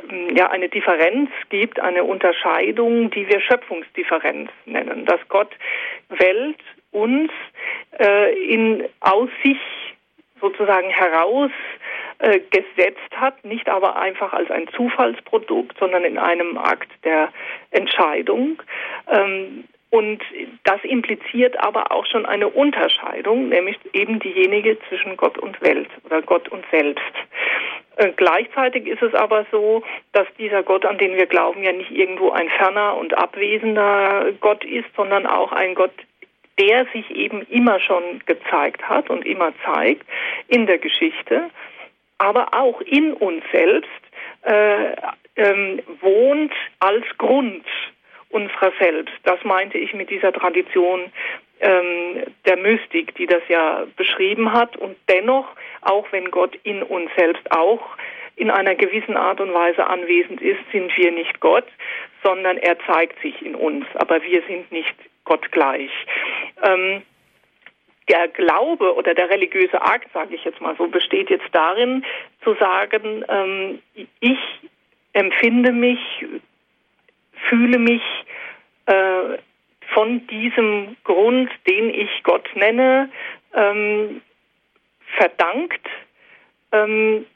ähm, 0.09 0.37
ja 0.37 0.49
eine 0.51 0.69
Differenz 0.69 1.31
gibt, 1.49 1.81
eine 1.81 2.05
Unterscheidung, 2.05 3.11
die 3.11 3.29
wir 3.29 3.41
Schöpfungsdifferenz 3.41 4.51
nennen, 4.65 5.07
dass 5.07 5.21
Gott 5.29 5.51
Welt 6.09 6.61
uns 6.93 7.33
äh, 7.99 8.33
in 8.49 8.85
aus 9.01 9.29
sich 9.43 9.59
sozusagen 10.41 10.91
heraus 10.91 11.51
äh, 12.19 12.41
gesetzt 12.51 13.11
hat, 13.15 13.45
nicht 13.45 13.69
aber 13.69 13.97
einfach 13.97 14.33
als 14.33 14.51
ein 14.51 14.69
Zufallsprodukt, 14.69 15.79
sondern 15.79 16.05
in 16.05 16.19
einem 16.19 16.57
Akt 16.59 16.91
der 17.05 17.29
Entscheidung. 17.71 18.63
Ähm, 19.09 19.65
und 19.91 20.23
das 20.65 20.83
impliziert 20.83 21.59
aber 21.63 21.93
auch 21.93 22.07
schon 22.07 22.27
eine 22.27 22.49
Unterscheidung, 22.49 23.49
nämlich 23.49 23.79
eben 23.93 24.19
diejenige 24.19 24.79
zwischen 24.89 25.17
Gott 25.17 25.39
und 25.39 25.61
Welt 25.63 25.89
oder 26.05 26.23
Gott 26.23 26.49
und 26.49 26.65
Selbst. 26.71 27.03
Äh, 27.97 28.13
gleichzeitig 28.17 28.87
ist 28.87 29.03
es 29.03 29.15
aber 29.15 29.47
so, 29.51 29.83
dass 30.13 30.27
dieser 30.39 30.63
Gott, 30.63 30.85
an 30.85 30.99
den 30.99 31.17
wir 31.17 31.27
glauben, 31.27 31.63
ja 31.63 31.73
nicht 31.73 31.91
irgendwo 31.91 32.31
ein 32.31 32.49
ferner 32.51 32.97
und 32.97 33.17
abwesender 33.17 34.33
Gott 34.41 34.65
ist, 34.65 34.89
sondern 34.97 35.27
auch 35.27 35.53
ein 35.53 35.75
Gott, 35.75 35.95
der 36.59 36.87
sich 36.93 37.11
eben 37.11 37.43
immer 37.43 37.81
schon 37.81 38.21
gezeigt 38.27 38.83
hat 38.89 39.09
und 39.09 39.25
immer 39.25 39.53
zeigt 39.65 40.07
in 40.49 40.67
der 40.67 40.79
Geschichte, 40.79 41.51
aber 42.19 42.55
auch 42.55 42.81
in 42.81 43.13
uns 43.13 43.45
selbst 43.53 43.91
äh, 44.43 44.97
ähm, 45.37 45.83
wohnt 46.01 46.53
als 46.81 47.05
Grund 47.19 47.65
unserer 48.31 48.73
selbst. 48.79 49.15
Das 49.25 49.43
meinte 49.45 49.79
ich 49.79 49.95
mit 49.95 50.11
dieser 50.11 50.33
Tradition 50.33 51.13
ähm, 51.61 52.25
der 52.45 52.57
Mystik, 52.57 53.15
die 53.17 53.27
das 53.27 53.43
ja 53.49 53.87
beschrieben 53.97 54.53
hat. 54.53 54.77
Und 54.77 54.97
dennoch, 55.09 55.47
auch 55.83 56.07
wenn 56.13 56.31
Gott 56.31 56.55
in 56.63 56.83
uns 56.83 57.11
selbst 57.17 57.51
auch 57.51 57.83
in 58.37 58.51
einer 58.51 58.75
gewissen 58.75 59.17
Art 59.17 59.41
und 59.41 59.55
Weise 59.55 59.87
anwesend 59.87 60.43
ist, 60.43 60.61
sind 60.71 60.95
wir 60.97 61.11
nicht 61.11 61.41
Gott, 61.41 61.67
sondern 62.23 62.59
er 62.59 62.79
zeigt 62.81 63.21
sich 63.23 63.41
in 63.45 63.55
uns. 63.55 63.87
Aber 63.95 64.23
wir 64.23 64.43
sind 64.47 64.71
nicht 64.71 64.95
Gott 65.25 65.51
gleich. 65.53 65.91
Ähm, 66.63 67.03
der 68.09 68.29
Glaube 68.29 68.95
oder 68.95 69.15
der 69.15 69.31
religiöse 69.31 69.81
Akt, 69.83 70.09
sage 70.13 70.35
ich 70.35 70.45
jetzt 70.45 70.61
mal 70.61 70.77
so, 70.77 70.87
besteht 70.87 71.31
jetzt 71.31 71.49
darin, 71.53 72.05
zu 72.43 72.55
sagen, 72.55 73.25
ähm, 73.29 73.83
ich 74.21 74.39
empfinde 75.13 75.73
mich 75.73 75.99
fühle 77.49 77.79
mich 77.79 78.03
äh, 78.87 79.39
von 79.95 80.27
diesem 80.27 80.97
Grund, 81.05 81.51
den 81.69 81.91
ich 81.91 82.23
Gott 82.23 82.49
nenne, 82.55 83.09
ähm, 83.55 84.21
verdankt. 85.17 85.87
Ähm, 86.73 87.27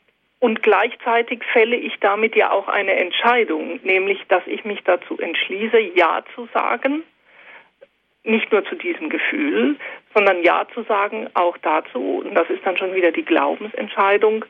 und 0.40 0.62
gleichzeitig 0.62 1.42
fälle 1.52 1.76
ich 1.76 1.98
damit 2.00 2.34
ja 2.34 2.50
auch 2.50 2.66
eine 2.66 2.94
Entscheidung, 2.94 3.78
nämlich 3.82 4.26
dass 4.28 4.42
ich 4.46 4.64
mich 4.64 4.82
dazu 4.84 5.18
entschließe, 5.18 5.78
Ja 5.94 6.24
zu 6.34 6.48
sagen 6.54 7.02
nicht 8.22 8.52
nur 8.52 8.64
zu 8.64 8.74
diesem 8.74 9.08
Gefühl, 9.08 9.76
sondern 10.14 10.42
Ja 10.42 10.66
zu 10.74 10.82
sagen 10.82 11.28
auch 11.34 11.56
dazu, 11.58 12.22
und 12.24 12.34
das 12.34 12.50
ist 12.50 12.64
dann 12.64 12.76
schon 12.76 12.94
wieder 12.94 13.12
die 13.12 13.24
Glaubensentscheidung, 13.24 14.44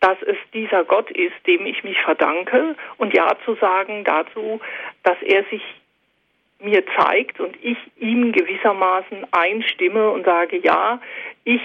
dass 0.00 0.16
es 0.22 0.36
dieser 0.54 0.84
Gott 0.84 1.10
ist, 1.10 1.34
dem 1.46 1.66
ich 1.66 1.84
mich 1.84 2.00
verdanke, 2.00 2.76
und 2.96 3.12
Ja 3.12 3.36
zu 3.44 3.54
sagen 3.56 4.04
dazu, 4.04 4.60
dass 5.02 5.20
er 5.22 5.44
sich 5.44 5.62
mir 6.60 6.84
zeigt 6.96 7.40
und 7.40 7.56
ich 7.62 7.78
ihm 7.96 8.32
gewissermaßen 8.32 9.26
einstimme 9.32 10.10
und 10.10 10.24
sage, 10.24 10.58
ja, 10.58 11.00
ich 11.44 11.62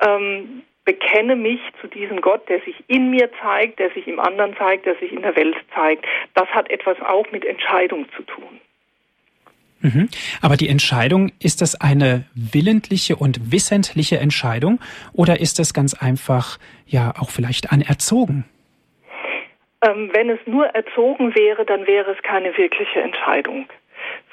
ähm, 0.00 0.62
bekenne 0.84 1.36
mich 1.36 1.60
zu 1.80 1.86
diesem 1.86 2.20
Gott, 2.20 2.48
der 2.48 2.60
sich 2.60 2.74
in 2.88 3.10
mir 3.10 3.30
zeigt, 3.40 3.78
der 3.78 3.90
sich 3.90 4.08
im 4.08 4.18
anderen 4.18 4.56
zeigt, 4.56 4.86
der 4.86 4.96
sich 4.96 5.12
in 5.12 5.22
der 5.22 5.36
Welt 5.36 5.56
zeigt. 5.74 6.04
Das 6.34 6.48
hat 6.48 6.70
etwas 6.70 7.00
auch 7.00 7.30
mit 7.30 7.44
Entscheidung 7.44 8.06
zu 8.16 8.22
tun. 8.22 8.60
Mhm. 9.80 10.08
Aber 10.42 10.56
die 10.56 10.68
Entscheidung, 10.68 11.32
ist 11.40 11.62
das 11.62 11.80
eine 11.80 12.24
willentliche 12.34 13.16
und 13.16 13.52
wissentliche 13.52 14.18
Entscheidung 14.18 14.80
oder 15.12 15.40
ist 15.40 15.58
das 15.58 15.74
ganz 15.74 15.94
einfach 15.94 16.58
ja 16.86 17.14
auch 17.18 17.30
vielleicht 17.30 17.72
anerzogen? 17.72 18.44
Ähm, 19.82 20.10
wenn 20.12 20.28
es 20.28 20.40
nur 20.46 20.66
erzogen 20.66 21.34
wäre, 21.34 21.64
dann 21.64 21.86
wäre 21.86 22.10
es 22.12 22.22
keine 22.22 22.56
wirkliche 22.56 23.00
Entscheidung 23.00 23.66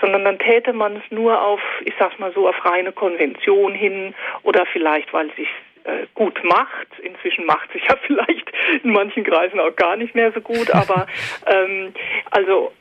sondern 0.02 0.26
dann 0.26 0.40
täte 0.40 0.74
man 0.74 0.98
es 0.98 1.12
nur 1.12 1.42
auf, 1.42 1.60
ich 1.84 1.94
sag's 1.98 2.20
mal 2.20 2.32
so, 2.34 2.48
auf 2.48 2.66
reine 2.66 2.92
Konvention 2.92 3.74
hin 3.74 4.14
oder 4.44 4.66
vielleicht, 4.72 5.12
weil 5.14 5.34
sich 5.36 5.48
äh, 5.88 6.06
gut 6.14 6.44
macht. 6.44 6.88
Inzwischen 7.02 7.46
macht 7.46 7.72
sich 7.72 7.84
ja 7.88 7.96
vielleicht 8.08 8.52
in 8.84 8.92
manchen 8.92 9.24
Kreisen 9.24 9.60
auch 9.60 9.76
gar 9.76 9.96
nicht 9.96 10.14
mehr 10.16 10.32
so 10.32 10.42
gut, 10.42 10.70
aber 10.72 11.08
ähm, 11.48 11.94
also 12.32 12.72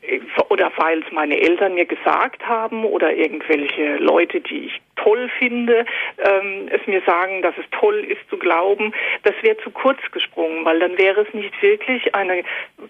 oder 0.48 0.70
weil 0.76 1.02
es 1.02 1.12
meine 1.12 1.40
Eltern 1.40 1.74
mir 1.74 1.86
gesagt 1.86 2.46
haben 2.46 2.84
oder 2.84 3.12
irgendwelche 3.12 3.96
Leute, 3.96 4.40
die 4.40 4.66
ich 4.66 4.80
toll 4.96 5.30
finde, 5.38 5.84
ähm, 6.18 6.68
es 6.70 6.86
mir 6.86 7.02
sagen, 7.02 7.42
dass 7.42 7.56
es 7.58 7.64
toll 7.70 8.04
ist 8.04 8.28
zu 8.28 8.36
glauben, 8.38 8.92
das 9.22 9.34
wäre 9.42 9.56
zu 9.58 9.70
kurz 9.70 9.98
gesprungen, 10.12 10.64
weil 10.64 10.80
dann 10.80 10.98
wäre 10.98 11.22
es 11.22 11.34
nicht 11.34 11.60
wirklich 11.62 12.14
eine 12.14 12.42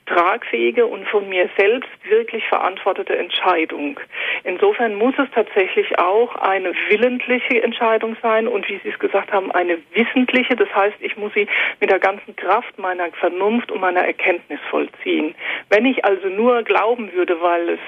tragfähige 0.07 0.87
und 0.87 1.07
von 1.09 1.29
mir 1.29 1.49
selbst 1.57 1.91
wirklich 2.09 2.45
verantwortete 2.49 3.17
Entscheidung. 3.17 3.99
Insofern 4.45 4.95
muss 4.95 5.15
es 5.19 5.29
tatsächlich 5.35 5.99
auch 5.99 6.35
eine 6.37 6.73
willentliche 6.89 7.63
Entscheidung 7.63 8.17
sein 8.23 8.49
und 8.49 8.69
wie 8.69 8.81
Sie 8.83 8.91
es 8.91 8.99
gesagt 8.99 9.33
haben, 9.33 9.51
eine 9.53 9.79
wissentliche. 9.93 10.57
Das 10.57 10.73
heißt, 10.75 10.97
ich 11.01 11.17
muss 11.17 11.33
sie 11.35 11.47
mit 11.81 11.91
der 11.91 11.99
ganzen 11.99 12.35
Kraft 12.37 12.79
meiner 12.79 13.11
Vernunft 13.13 13.71
und 13.71 13.81
meiner 13.81 14.01
Erkenntnis 14.01 14.61
vollziehen. 14.71 15.35
Wenn 15.71 15.87
ich 15.87 16.05
also 16.05 16.29
nur 16.29 16.63
glauben 16.63 17.13
würde, 17.13 17.41
weil 17.41 17.71
es 17.71 17.81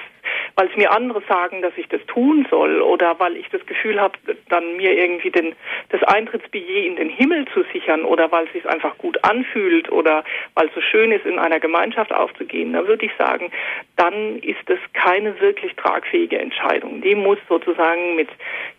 weil 0.55 0.67
es 0.67 0.75
mir 0.75 0.91
andere 0.91 1.21
sagen, 1.27 1.61
dass 1.61 1.73
ich 1.77 1.87
das 1.87 2.05
tun 2.07 2.47
soll 2.49 2.81
oder 2.81 3.19
weil 3.19 3.35
ich 3.37 3.49
das 3.49 3.65
Gefühl 3.65 3.99
habe, 3.99 4.17
dann 4.49 4.77
mir 4.77 4.97
irgendwie 4.97 5.31
den, 5.31 5.55
das 5.89 6.03
Eintrittsbillet 6.03 6.85
in 6.85 6.95
den 6.95 7.09
Himmel 7.09 7.45
zu 7.53 7.63
sichern 7.73 8.03
oder 8.03 8.31
weil 8.31 8.45
es 8.45 8.53
sich 8.53 8.67
einfach 8.67 8.97
gut 8.97 9.23
anfühlt 9.23 9.91
oder 9.91 10.23
weil 10.55 10.67
es 10.67 10.73
so 10.75 10.81
schön 10.81 11.11
ist, 11.11 11.25
in 11.25 11.39
einer 11.39 11.59
Gemeinschaft 11.59 12.11
aufzugehen, 12.11 12.73
dann 12.73 12.87
würde 12.87 13.05
ich 13.05 13.11
sagen, 13.17 13.51
dann 13.95 14.39
ist 14.39 14.69
es 14.69 14.79
keine 14.93 15.39
wirklich 15.39 15.75
tragfähige 15.75 16.39
Entscheidung. 16.39 17.01
Die 17.01 17.15
muss 17.15 17.37
sozusagen 17.47 18.15
mit, 18.15 18.29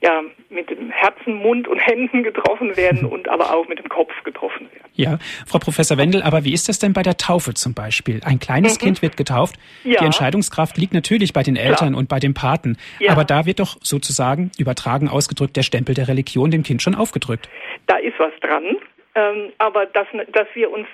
ja, 0.00 0.23
mit 0.50 0.69
dem 0.69 0.90
Herzen, 0.90 1.35
Mund 1.35 1.69
und 1.69 1.78
Händen 1.78 2.23
getroffen 2.23 2.76
werden 2.76 3.04
und 3.04 3.28
aber 3.28 3.54
auch 3.54 3.69
mit 3.69 3.78
dem 3.78 3.88
Kopf 3.88 4.12
getroffen 4.25 4.69
werden. 4.73 4.90
Ja, 4.95 5.19
Frau 5.47 5.59
Professor 5.59 5.97
Wendel, 5.97 6.23
aber 6.23 6.45
wie 6.45 6.52
ist 6.52 6.69
das 6.69 6.78
denn 6.78 6.92
bei 6.92 7.02
der 7.02 7.16
Taufe 7.16 7.54
zum 7.54 7.73
Beispiel? 7.73 8.21
Ein 8.25 8.40
kleines 8.40 8.75
mhm. 8.75 8.85
Kind 8.85 9.02
wird 9.02 9.16
getauft. 9.16 9.57
Ja. 9.85 10.00
Die 10.00 10.04
Entscheidungskraft 10.04 10.76
liegt 10.76 10.92
natürlich 10.92 11.33
bei 11.33 11.42
den 11.42 11.57
Eltern 11.57 11.90
Klar. 11.90 11.99
und 11.99 12.09
bei 12.09 12.19
den 12.19 12.35
Paten. 12.35 12.76
Ja. 12.99 13.12
Aber 13.12 13.25
da 13.25 13.47
wird 13.47 13.61
doch 13.61 13.78
sozusagen 13.80 14.50
übertragen 14.59 15.09
ausgedrückt 15.09 15.57
der 15.57 15.62
Stempel 15.62 15.95
der 15.95 16.09
Religion 16.09 16.50
dem 16.50 16.64
Kind 16.64 16.83
schon 16.83 16.95
aufgedrückt. 16.95 17.49
Da 17.87 17.97
ist 17.97 18.19
was 18.19 18.33
dran. 18.40 18.76
Ähm, 19.14 19.52
aber 19.59 19.87
dass, 19.87 20.07
dass 20.33 20.47
wir 20.55 20.71
uns 20.71 20.87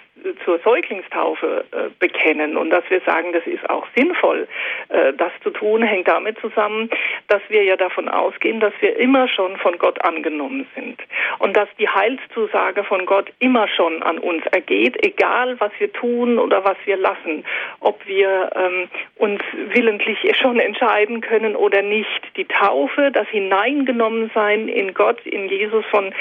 zur 0.45 0.59
Säuglingstaufe 0.61 1.65
äh, 1.71 1.91
bekennen 1.99 2.57
und 2.57 2.71
dass 2.71 2.85
wir 2.89 3.01
sagen, 3.03 3.33
das 3.33 3.47
ist 3.47 3.69
auch 3.69 3.87
sinnvoll, 3.95 4.49
äh, 4.89 5.13
das 5.13 5.31
zu 5.43 5.51
tun, 5.51 5.83
hängt 5.83 6.09
damit 6.09 6.39
zusammen, 6.39 6.91
dass 7.29 7.43
wir 7.49 7.63
ja 7.63 7.77
davon 7.77 8.09
ausgehen, 8.09 8.61
dass 8.61 8.73
wir 8.81 8.97
immer 8.97 9.29
schon 9.29 9.57
von 9.59 9.77
Gott 9.79 10.03
angenommen 10.03 10.67
sind 10.75 11.01
und 11.39 11.57
dass 11.57 11.69
die 11.79 11.89
Heilszusage 11.89 12.85
von 12.85 13.05
Gott 13.05 13.31
immer 13.41 13.69
schon 13.69 14.03
an 14.03 14.19
uns 14.19 14.45
ergeht, 14.47 14.97
egal 15.05 15.61
was 15.61 15.73
wir 15.79 15.93
tun 15.93 16.39
oder 16.39 16.65
was 16.65 16.77
wir 16.87 16.97
lassen, 16.97 17.45
ob 17.81 18.05
wir 18.07 18.51
ähm, 18.55 18.89
uns 19.17 19.43
willentlich 19.53 20.19
schon 20.41 20.59
entscheiden 20.59 21.21
können 21.21 21.55
oder 21.57 21.83
nicht. 21.83 22.23
Die 22.37 22.47
Taufe, 22.47 23.11
das 23.13 23.29
Hineingenommen 23.29 24.31
sein 24.35 24.69
in 24.69 24.95
Gott, 24.95 25.25
in 25.27 25.49
Jesus 25.49 25.85
von, 25.87 26.15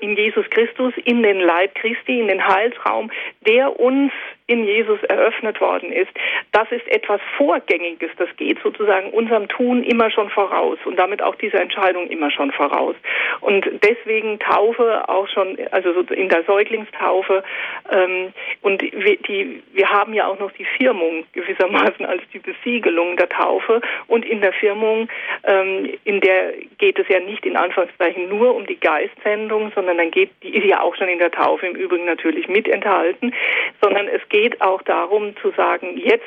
in 0.00 0.16
Jesus 0.16 0.48
Christus, 0.50 0.94
in 1.04 1.22
den 1.22 1.40
Leib 1.40 1.74
Christi, 1.74 2.20
in 2.20 2.28
den 2.28 2.46
Heilsraum, 2.46 3.10
der 3.46 3.78
uns 3.78 4.12
in 4.50 4.64
Jesus 4.64 5.00
eröffnet 5.04 5.60
worden 5.60 5.92
ist, 5.92 6.10
das 6.50 6.70
ist 6.72 6.86
etwas 6.88 7.20
Vorgängiges. 7.36 8.10
Das 8.16 8.28
geht 8.36 8.58
sozusagen 8.62 9.10
unserem 9.10 9.46
Tun 9.46 9.84
immer 9.84 10.10
schon 10.10 10.28
voraus 10.28 10.76
und 10.84 10.98
damit 10.98 11.22
auch 11.22 11.36
dieser 11.36 11.60
Entscheidung 11.60 12.08
immer 12.08 12.32
schon 12.32 12.50
voraus. 12.50 12.96
Und 13.40 13.64
deswegen 13.84 14.40
Taufe 14.40 15.08
auch 15.08 15.28
schon, 15.28 15.56
also 15.70 15.90
in 16.10 16.28
der 16.28 16.42
Säuglingstaufe. 16.42 17.44
Ähm, 17.92 18.32
und 18.62 18.82
wir, 18.82 19.16
die, 19.18 19.62
wir 19.72 19.88
haben 19.88 20.14
ja 20.14 20.26
auch 20.26 20.40
noch 20.40 20.50
die 20.52 20.64
Firmung 20.64 21.24
gewissermaßen 21.32 22.04
als 22.04 22.22
die 22.32 22.40
Besiegelung 22.40 23.16
der 23.16 23.28
Taufe. 23.28 23.80
Und 24.08 24.24
in 24.24 24.40
der 24.40 24.52
Firmung, 24.52 25.08
ähm, 25.44 25.90
in 26.02 26.20
der 26.20 26.54
geht 26.78 26.98
es 26.98 27.06
ja 27.08 27.20
nicht 27.20 27.46
in 27.46 27.56
Anführungszeichen 27.56 28.28
nur 28.28 28.56
um 28.56 28.66
die 28.66 28.80
Geistsendung, 28.80 29.70
sondern 29.76 29.98
dann 29.98 30.10
geht, 30.10 30.30
die 30.42 30.56
ist 30.56 30.66
ja 30.66 30.80
auch 30.80 30.96
schon 30.96 31.08
in 31.08 31.20
der 31.20 31.30
Taufe 31.30 31.66
im 31.66 31.76
Übrigen 31.76 32.06
natürlich 32.06 32.48
mit 32.48 32.66
enthalten, 32.66 33.32
sondern 33.80 34.08
es 34.08 34.28
geht 34.28 34.39
auch 34.60 34.82
darum 34.82 35.36
zu 35.42 35.50
sagen, 35.52 35.96
jetzt 35.96 36.24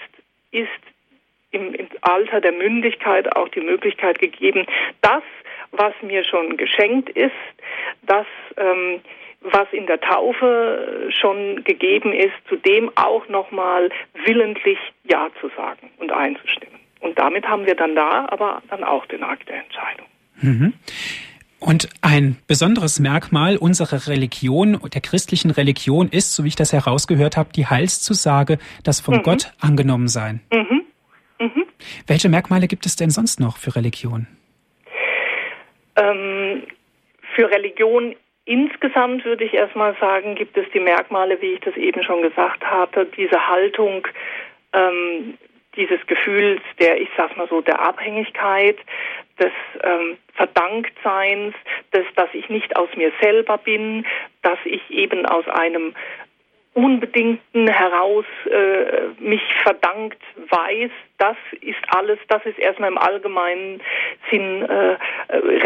ist 0.51 0.69
im, 1.51 1.73
im 1.73 1.87
Alter 2.01 2.41
der 2.41 2.51
Mündigkeit 2.51 3.35
auch 3.35 3.47
die 3.49 3.61
Möglichkeit 3.61 4.19
gegeben, 4.19 4.65
das, 5.01 5.23
was 5.71 5.93
mir 6.01 6.23
schon 6.23 6.57
geschenkt 6.57 7.09
ist, 7.09 7.31
das, 8.03 8.25
ähm, 8.57 9.01
was 9.41 9.67
in 9.71 9.85
der 9.87 9.99
Taufe 9.99 11.09
schon 11.09 11.63
gegeben 11.63 12.13
ist, 12.13 12.33
zu 12.47 12.55
dem 12.55 12.91
auch 12.95 13.27
nochmal 13.27 13.89
willentlich 14.25 14.77
Ja 15.03 15.29
zu 15.39 15.49
sagen 15.55 15.89
und 15.97 16.11
einzustimmen. 16.11 16.79
Und 16.99 17.19
damit 17.19 17.47
haben 17.47 17.65
wir 17.65 17.75
dann 17.75 17.95
da 17.95 18.27
aber 18.29 18.61
dann 18.69 18.83
auch 18.83 19.05
den 19.07 19.23
Akt 19.23 19.49
der 19.49 19.57
Entscheidung. 19.57 20.07
Mhm. 20.41 20.73
Und 21.65 21.87
ein 22.01 22.35
besonderes 22.45 22.99
Merkmal 22.99 23.55
unserer 23.55 24.09
Religion, 24.09 24.77
der 24.93 24.99
christlichen 24.99 25.49
Religion 25.49 26.09
ist, 26.09 26.35
so 26.35 26.43
wie 26.43 26.49
ich 26.49 26.57
das 26.57 26.73
herausgehört 26.73 27.37
habe, 27.37 27.51
die 27.55 27.65
Heilszusage, 27.65 28.57
das 28.83 28.99
von 28.99 29.15
mhm. 29.15 29.23
Gott 29.23 29.53
angenommen 29.61 30.09
sein. 30.09 30.41
Mhm. 30.51 30.83
Mhm. 31.39 31.65
Welche 32.05 32.27
Merkmale 32.27 32.67
gibt 32.67 32.85
es 32.85 32.97
denn 32.97 33.09
sonst 33.09 33.39
noch 33.39 33.55
für 33.55 33.77
Religion? 33.77 34.27
Ähm, 35.95 36.63
für 37.33 37.49
Religion 37.49 38.13
insgesamt 38.43 39.23
würde 39.23 39.45
ich 39.45 39.53
erstmal 39.53 39.95
sagen, 40.01 40.35
gibt 40.35 40.57
es 40.57 40.65
die 40.73 40.81
Merkmale, 40.81 41.41
wie 41.41 41.53
ich 41.53 41.61
das 41.61 41.77
eben 41.77 42.03
schon 42.03 42.23
gesagt 42.23 42.61
hatte, 42.65 43.07
diese 43.15 43.47
Haltung, 43.47 44.05
ähm, 44.73 45.37
dieses 45.75 46.05
Gefühls 46.07 46.61
der, 46.79 47.01
ich 47.01 47.09
sag 47.17 47.35
mal 47.37 47.47
so, 47.47 47.61
der 47.61 47.79
Abhängigkeit, 47.79 48.77
des 49.39 49.51
ähm, 49.83 50.17
Verdanktseins, 50.35 51.55
des, 51.93 52.05
dass 52.15 52.29
ich 52.33 52.49
nicht 52.49 52.75
aus 52.75 52.89
mir 52.95 53.11
selber 53.21 53.57
bin, 53.57 54.05
dass 54.41 54.59
ich 54.65 54.81
eben 54.89 55.25
aus 55.25 55.47
einem 55.47 55.95
Unbedingten 56.75 57.67
heraus 57.67 58.25
äh, 58.49 59.09
mich 59.19 59.41
verdankt 59.61 60.21
weiß, 60.49 60.89
das 61.19 61.37
ist 61.61 61.79
alles, 61.95 62.17
das 62.29 62.43
ist 62.45 62.57
erstmal 62.57 62.89
im 62.89 62.97
allgemeinen 62.97 63.79
Sinn 64.31 64.63
äh, 64.63 64.93
äh, 64.93 64.97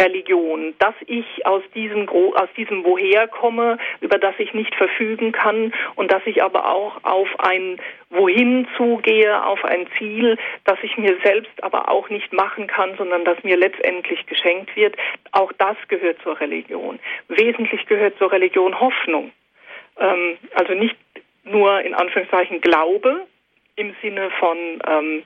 Religion. 0.01 0.75
Dass 0.79 0.95
ich 1.05 1.45
aus 1.45 1.63
diesem, 1.73 2.09
aus 2.09 2.49
diesem 2.57 2.83
Woher 2.83 3.27
komme, 3.29 3.77
über 4.01 4.17
das 4.17 4.35
ich 4.37 4.53
nicht 4.53 4.75
verfügen 4.75 5.31
kann 5.31 5.73
und 5.95 6.11
dass 6.11 6.21
ich 6.25 6.43
aber 6.43 6.69
auch 6.69 7.03
auf 7.03 7.29
ein 7.39 7.79
Wohin 8.09 8.67
zugehe, 8.75 9.45
auf 9.45 9.63
ein 9.63 9.87
Ziel, 9.97 10.37
das 10.65 10.77
ich 10.81 10.97
mir 10.97 11.17
selbst 11.23 11.63
aber 11.63 11.89
auch 11.89 12.09
nicht 12.09 12.33
machen 12.33 12.67
kann, 12.67 12.95
sondern 12.97 13.23
das 13.23 13.41
mir 13.43 13.55
letztendlich 13.55 14.25
geschenkt 14.25 14.75
wird. 14.75 14.95
Auch 15.31 15.53
das 15.57 15.77
gehört 15.87 16.21
zur 16.21 16.39
Religion. 16.39 16.99
Wesentlich 17.29 17.85
gehört 17.85 18.17
zur 18.17 18.31
Religion 18.31 18.79
Hoffnung. 18.79 19.31
Ähm, 19.99 20.37
also 20.53 20.73
nicht 20.73 20.95
nur 21.43 21.81
in 21.81 21.93
Anführungszeichen 21.93 22.61
Glaube 22.61 23.25
im 23.75 23.95
Sinne 24.01 24.29
von 24.39 24.57
ähm, 24.87 25.23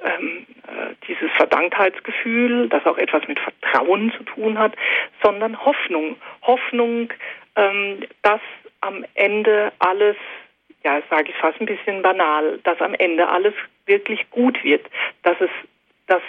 ähm, 0.00 0.46
äh, 0.66 0.94
dieses 1.08 1.30
Verdanktheitsgefühl, 1.32 2.68
das 2.68 2.86
auch 2.86 2.98
etwas 2.98 3.26
mit 3.26 3.38
Vertrauen 3.40 4.12
zu 4.16 4.22
tun 4.22 4.58
hat, 4.58 4.74
sondern 5.22 5.64
Hoffnung. 5.64 6.16
Hoffnung, 6.42 7.12
ähm, 7.56 8.00
dass 8.22 8.40
am 8.80 9.04
Ende 9.14 9.72
alles, 9.80 10.16
ja, 10.84 11.02
sage 11.10 11.30
ich 11.30 11.36
fast 11.36 11.60
ein 11.60 11.66
bisschen 11.66 12.02
banal, 12.02 12.60
dass 12.62 12.80
am 12.80 12.94
Ende 12.94 13.28
alles 13.28 13.54
wirklich 13.86 14.30
gut 14.30 14.62
wird, 14.62 14.86
dass 15.22 15.40
es 15.40 15.50
dass, 16.08 16.22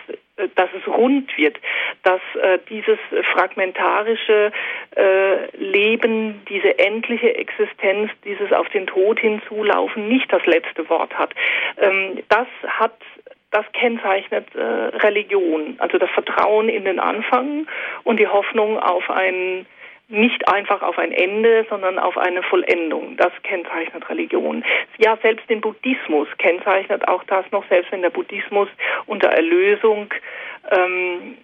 dass 0.55 0.69
es 0.73 0.87
rund 0.87 1.35
wird, 1.37 1.57
dass 2.03 2.21
äh, 2.41 2.59
dieses 2.69 2.99
fragmentarische 3.33 4.51
äh, 4.95 5.57
Leben, 5.57 6.41
diese 6.47 6.79
endliche 6.79 7.35
Existenz, 7.35 8.11
dieses 8.23 8.51
auf 8.51 8.69
den 8.69 8.87
Tod 8.87 9.19
hinzulaufen 9.19 10.07
nicht 10.07 10.31
das 10.31 10.45
letzte 10.45 10.89
Wort 10.89 11.17
hat. 11.17 11.33
Ähm, 11.77 12.23
das 12.29 12.47
hat 12.67 12.93
das 13.51 13.65
kennzeichnet 13.73 14.45
äh, 14.55 14.61
Religion, 14.61 15.75
also 15.79 15.97
das 15.97 16.09
Vertrauen 16.11 16.69
in 16.69 16.85
den 16.85 16.99
Anfang 16.99 17.67
und 18.03 18.19
die 18.19 18.27
Hoffnung 18.27 18.77
auf 18.77 19.09
ein 19.09 19.65
nicht 20.09 20.47
einfach 20.47 20.81
auf 20.81 20.97
ein 20.97 21.11
Ende, 21.11 21.65
sondern 21.69 21.99
auf 21.99 22.17
eine 22.17 22.41
Vollendung. 22.43 23.15
Das 23.17 23.31
kennzeichnet 23.43 24.09
Religion. 24.09 24.63
Ja, 24.97 25.17
selbst 25.21 25.47
den 25.49 25.61
Buddhismus 25.61 26.27
kennzeichnet 26.37 27.07
auch 27.07 27.23
das 27.25 27.45
noch, 27.51 27.63
selbst 27.69 27.91
wenn 27.91 28.01
der 28.01 28.09
Buddhismus 28.09 28.67
unter 29.05 29.29
Erlösung 29.29 30.11
ähm, 30.71 31.37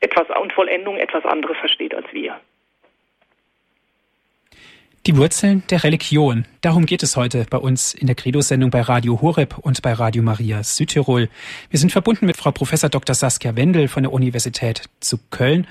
etwas 0.00 0.26
und 0.38 0.52
Vollendung 0.52 0.98
etwas 0.98 1.24
anderes 1.24 1.56
versteht 1.56 1.94
als 1.94 2.06
wir. 2.12 2.38
Die 5.06 5.16
Wurzeln 5.16 5.62
der 5.70 5.84
Religion. 5.84 6.44
Darum 6.60 6.84
geht 6.84 7.02
es 7.02 7.16
heute 7.16 7.46
bei 7.48 7.56
uns 7.56 7.94
in 7.94 8.06
der 8.06 8.16
Credo-Sendung 8.16 8.68
bei 8.68 8.82
Radio 8.82 9.22
Horeb 9.22 9.56
und 9.56 9.80
bei 9.80 9.94
Radio 9.94 10.22
Maria 10.22 10.62
Südtirol. 10.62 11.30
Wir 11.70 11.78
sind 11.78 11.90
verbunden 11.90 12.26
mit 12.26 12.36
Frau 12.36 12.50
Professor 12.50 12.90
Dr. 12.90 13.14
Saskia 13.14 13.56
Wendel 13.56 13.88
von 13.88 14.02
der 14.02 14.12
Universität 14.12 14.82
zu 15.00 15.16
Köln. 15.30 15.66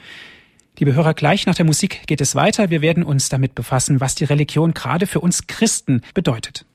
Liebe 0.79 0.93
Hörer, 0.93 1.15
gleich 1.15 1.47
nach 1.47 1.55
der 1.55 1.65
Musik 1.65 2.05
geht 2.05 2.21
es 2.21 2.35
weiter. 2.35 2.69
Wir 2.69 2.81
werden 2.81 3.03
uns 3.03 3.29
damit 3.29 3.55
befassen, 3.55 3.99
was 3.99 4.13
die 4.13 4.25
Religion 4.25 4.75
gerade 4.75 5.07
für 5.07 5.19
uns 5.19 5.47
Christen 5.47 6.01
bedeutet. 6.13 6.65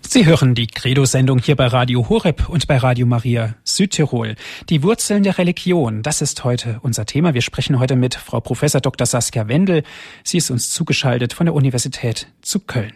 Sie 0.00 0.26
hören 0.26 0.54
die 0.54 0.66
Credo-Sendung 0.66 1.38
hier 1.38 1.56
bei 1.56 1.66
Radio 1.66 2.08
Horeb 2.08 2.48
und 2.48 2.66
bei 2.66 2.76
Radio 2.76 3.06
Maria 3.06 3.54
Südtirol. 3.64 4.36
Die 4.68 4.82
Wurzeln 4.82 5.22
der 5.22 5.38
Religion, 5.38 6.02
das 6.02 6.20
ist 6.20 6.44
heute 6.44 6.80
unser 6.82 7.06
Thema. 7.06 7.32
Wir 7.34 7.40
sprechen 7.40 7.78
heute 7.78 7.96
mit 7.96 8.14
Frau 8.14 8.40
Professor 8.40 8.80
Dr. 8.80 9.06
Saskia 9.06 9.48
Wendel. 9.48 9.84
Sie 10.24 10.38
ist 10.38 10.50
uns 10.50 10.70
zugeschaltet 10.70 11.32
von 11.32 11.46
der 11.46 11.54
Universität 11.54 12.28
zu 12.42 12.60
Köln. 12.60 12.92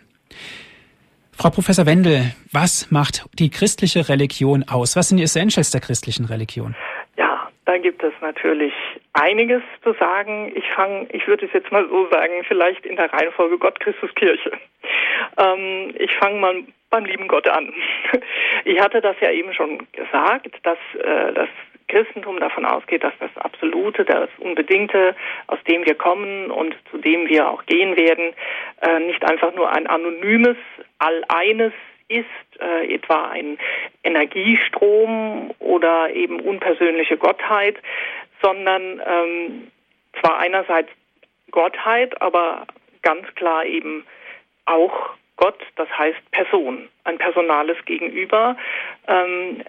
Frau 1.39 1.51
Professor 1.51 1.85
Wendel, 1.85 2.33
was 2.51 2.91
macht 2.91 3.27
die 3.39 3.51
christliche 3.51 4.09
Religion 4.09 4.65
aus? 4.73 4.97
Was 4.97 5.11
sind 5.11 5.19
die 5.19 5.25
Essentials 5.25 5.71
der 5.71 5.83
christlichen 5.83 6.25
Religion? 6.25 6.75
Ja, 7.19 7.51
da 7.67 7.77
gibt 7.77 8.03
es 8.03 8.15
natürlich 8.23 8.73
einiges 9.13 9.61
zu 9.83 9.93
sagen. 10.01 10.51
Ich 10.55 10.65
fange, 10.75 11.07
ich 11.13 11.27
würde 11.29 11.45
es 11.45 11.53
jetzt 11.53 11.71
mal 11.71 11.87
so 11.91 12.09
sagen, 12.11 12.33
vielleicht 12.49 12.87
in 12.87 12.97
der 12.97 13.13
Reihenfolge 13.13 13.59
Gott, 13.59 13.79
Christus, 13.81 14.15
Kirche. 14.15 14.51
Ähm, 15.37 15.95
ich 15.99 16.15
fange 16.17 16.41
mal 16.41 16.55
beim 16.89 17.05
lieben 17.05 17.29
Gott 17.29 17.49
an. 17.49 17.73
Ich 18.65 18.81
hatte 18.81 19.01
das 19.01 19.15
ja 19.21 19.31
eben 19.31 19.53
schon 19.53 19.87
gesagt, 19.93 20.59
dass 20.65 20.79
äh, 20.99 21.33
das 21.35 21.49
Christentum 21.89 22.41
davon 22.41 22.65
ausgeht, 22.65 23.05
dass 23.05 23.15
das 23.21 23.31
Absolute, 23.37 24.05
das 24.05 24.29
Unbedingte, 24.39 25.15
aus 25.47 25.59
dem 25.69 25.85
wir 25.87 25.95
kommen 25.95 26.51
und 26.51 26.75
zu 26.91 26.99
dem 26.99 27.29
wir 27.29 27.49
auch 27.49 27.65
gehen 27.67 27.97
werden, 27.97 28.33
äh, 28.83 29.01
nicht 29.01 29.25
einfach 29.25 29.55
nur 29.55 29.71
ein 29.71 29.87
anonymes 29.87 30.57
All-Eines 30.99 31.73
ist, 32.09 32.27
äh, 32.61 32.95
etwa 32.95 33.29
ein 33.31 33.59
Energiestrom 34.05 35.53
oder 35.59 36.11
eben 36.11 36.41
unpersönliche 36.41 37.17
Gottheit, 37.17 37.77
sondern 38.43 39.03
ähm, 39.05 39.71
zwar 40.21 40.39
einerseits 40.39 40.91
Gottheit, 41.51 42.21
aber 42.21 42.67
ganz 43.03 43.27
klar 43.35 43.65
eben 43.65 44.05
auch 44.67 45.11
Gott, 45.37 45.61
das 45.77 45.89
heißt 45.97 46.31
Person, 46.31 46.89
ein 47.05 47.19
personales 47.19 47.77
Gegenüber, 47.85 48.57
ähm, 49.07 49.63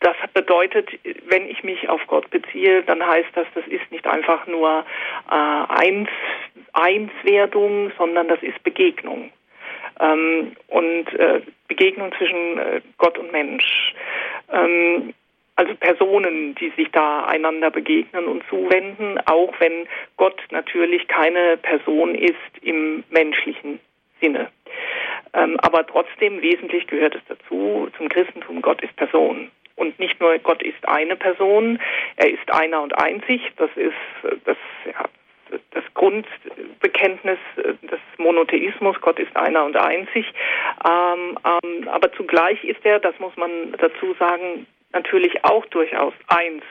das 0.00 0.16
bedeutet, 0.34 0.90
wenn 1.26 1.48
ich 1.48 1.64
mich 1.64 1.88
auf 1.88 2.00
Gott 2.06 2.30
beziehe, 2.30 2.82
dann 2.82 3.04
heißt 3.04 3.30
das, 3.34 3.46
das 3.54 3.66
ist 3.66 3.90
nicht 3.90 4.06
einfach 4.06 4.46
nur 4.46 4.84
äh, 5.30 5.34
Eins, 5.34 6.08
Einswerdung, 6.72 7.92
sondern 7.96 8.28
das 8.28 8.42
ist 8.42 8.62
Begegnung. 8.62 9.30
Ähm, 10.00 10.52
und 10.68 11.12
äh, 11.14 11.40
Begegnung 11.68 12.12
zwischen 12.18 12.58
äh, 12.58 12.80
Gott 12.98 13.18
und 13.18 13.32
Mensch. 13.32 13.94
Ähm, 14.52 15.14
also 15.56 15.74
Personen, 15.74 16.54
die 16.56 16.70
sich 16.76 16.90
da 16.92 17.24
einander 17.24 17.70
begegnen 17.70 18.26
und 18.26 18.44
zuwenden, 18.50 19.18
auch 19.24 19.54
wenn 19.58 19.88
Gott 20.18 20.38
natürlich 20.50 21.08
keine 21.08 21.56
Person 21.56 22.14
ist 22.14 22.36
im 22.60 23.04
menschlichen 23.08 23.80
Sinne. 24.20 24.50
Ähm, 25.32 25.58
aber 25.60 25.86
trotzdem 25.86 26.42
wesentlich 26.42 26.86
gehört 26.86 27.14
es 27.14 27.22
dazu, 27.28 27.88
zum 27.96 28.08
Christentum, 28.10 28.60
Gott 28.60 28.82
ist 28.82 28.94
Person. 28.96 29.50
Und 29.76 29.98
nicht 29.98 30.18
nur 30.20 30.38
Gott 30.38 30.62
ist 30.62 30.88
eine 30.88 31.16
Person, 31.16 31.78
er 32.16 32.30
ist 32.30 32.50
einer 32.52 32.82
und 32.82 32.98
einzig. 32.98 33.40
Das 33.56 33.70
ist 33.76 33.94
das, 34.44 34.56
ja, 34.86 35.04
das 35.70 35.84
Grundbekenntnis 35.94 37.38
des 37.56 38.00
Monotheismus. 38.16 39.00
Gott 39.00 39.18
ist 39.18 39.36
einer 39.36 39.64
und 39.64 39.76
einzig. 39.76 40.26
Ähm, 40.88 41.38
ähm, 41.44 41.88
aber 41.88 42.12
zugleich 42.12 42.62
ist 42.64 42.84
er, 42.84 42.98
das 42.98 43.18
muss 43.18 43.36
man 43.36 43.72
dazu 43.78 44.14
sagen, 44.18 44.66
natürlich 44.92 45.44
auch 45.44 45.66
durchaus 45.66 46.14
eins 46.28 46.62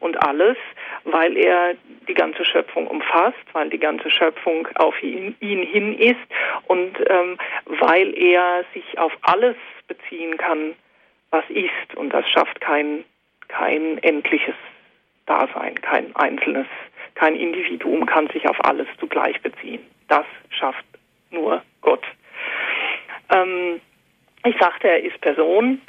und 0.00 0.16
alles, 0.26 0.56
weil 1.04 1.36
er 1.36 1.74
die 2.08 2.14
ganze 2.14 2.44
Schöpfung 2.44 2.86
umfasst, 2.86 3.44
weil 3.52 3.68
die 3.68 3.78
ganze 3.78 4.10
Schöpfung 4.10 4.66
auf 4.76 5.02
ihn, 5.02 5.36
ihn 5.40 5.62
hin 5.62 5.98
ist 5.98 6.20
und 6.66 6.98
ähm, 7.08 7.38
weil 7.66 8.16
er 8.16 8.64
sich 8.72 8.98
auf 8.98 9.12
alles 9.22 9.56
beziehen 9.86 10.38
kann, 10.38 10.74
was 11.34 11.44
ist. 11.50 11.96
Und 11.96 12.10
das 12.10 12.28
schafft 12.30 12.60
kein, 12.60 13.04
kein 13.48 13.98
endliches 13.98 14.54
Dasein, 15.26 15.74
kein 15.80 16.14
einzelnes, 16.14 16.66
kein 17.14 17.34
Individuum 17.34 18.06
kann 18.06 18.28
sich 18.28 18.48
auf 18.48 18.64
alles 18.64 18.86
zugleich 18.98 19.40
beziehen. 19.42 19.80
Das 20.08 20.26
schafft 20.50 20.84
nur 21.30 21.62
Gott. 21.80 22.04
Ähm, 23.30 23.80
ich 24.44 24.56
sagte, 24.58 24.88
er 24.88 25.02
ist 25.02 25.20
Person, 25.20 25.80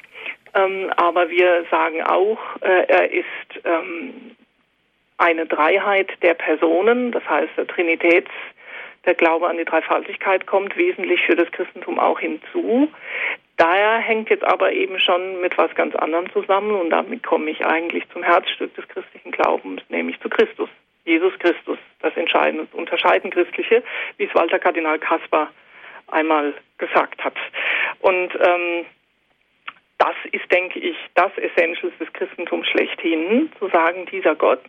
ähm, 0.54 0.92
aber 0.96 1.30
wir 1.30 1.66
sagen 1.70 2.02
auch, 2.04 2.40
äh, 2.62 2.86
er 2.88 3.12
ist 3.12 3.66
ähm, 3.66 4.36
eine 5.18 5.46
Dreiheit 5.46 6.10
der 6.22 6.34
Personen, 6.34 7.12
das 7.12 7.28
heißt 7.28 7.52
der 7.58 7.68
Trinitäts, 7.68 8.32
der 9.06 9.14
Glaube 9.14 9.48
an 9.48 9.58
die 9.58 9.66
Dreifaltigkeit 9.66 10.48
kommt 10.48 10.76
wesentlich 10.78 11.22
für 11.26 11.36
das 11.36 11.52
Christentum 11.52 12.00
auch 12.00 12.20
hinzu. 12.20 12.90
Daher 13.58 14.00
hängt 14.00 14.30
jetzt 14.30 14.44
aber 14.44 14.74
eben 14.74 15.00
schon 15.00 15.40
mit 15.40 15.58
was 15.58 15.74
ganz 15.76 15.96
anderem 15.96 16.30
zusammen 16.32 16.72
und 16.72 16.90
damit 16.90 17.24
komme 17.24 17.50
ich 17.50 17.66
eigentlich 17.66 18.04
zum 18.12 18.22
Herzstück 18.22 18.74
des 18.76 18.88
christlichen 18.90 19.32
Glaubens, 19.32 19.82
nämlich 19.90 20.20
zu 20.20 20.30
Christus. 20.30 20.70
Jesus 21.06 21.38
Christus, 21.40 21.78
das 22.02 22.16
Entscheidende, 22.18 22.68
Unterscheiden 22.74 23.32
Christliche, 23.32 23.84
wie 24.18 24.26
es 24.26 24.36
Walter 24.36 24.60
Kardinal 24.60 25.00
Kaspar 25.00 25.52
einmal 26.08 26.54
gesagt 26.78 27.24
hat. 27.24 27.36
Und 28.00 28.30
ähm, 28.40 28.86
das 30.06 30.16
ist, 30.32 30.52
denke 30.52 30.78
ich, 30.78 30.96
das 31.16 31.32
Essentials 31.38 31.94
des 32.00 32.12
Christentums 32.14 32.68
schlechthin, 32.68 33.52
zu 33.58 33.70
sagen, 33.70 34.06
dieser 34.12 34.36
Gott, 34.36 34.62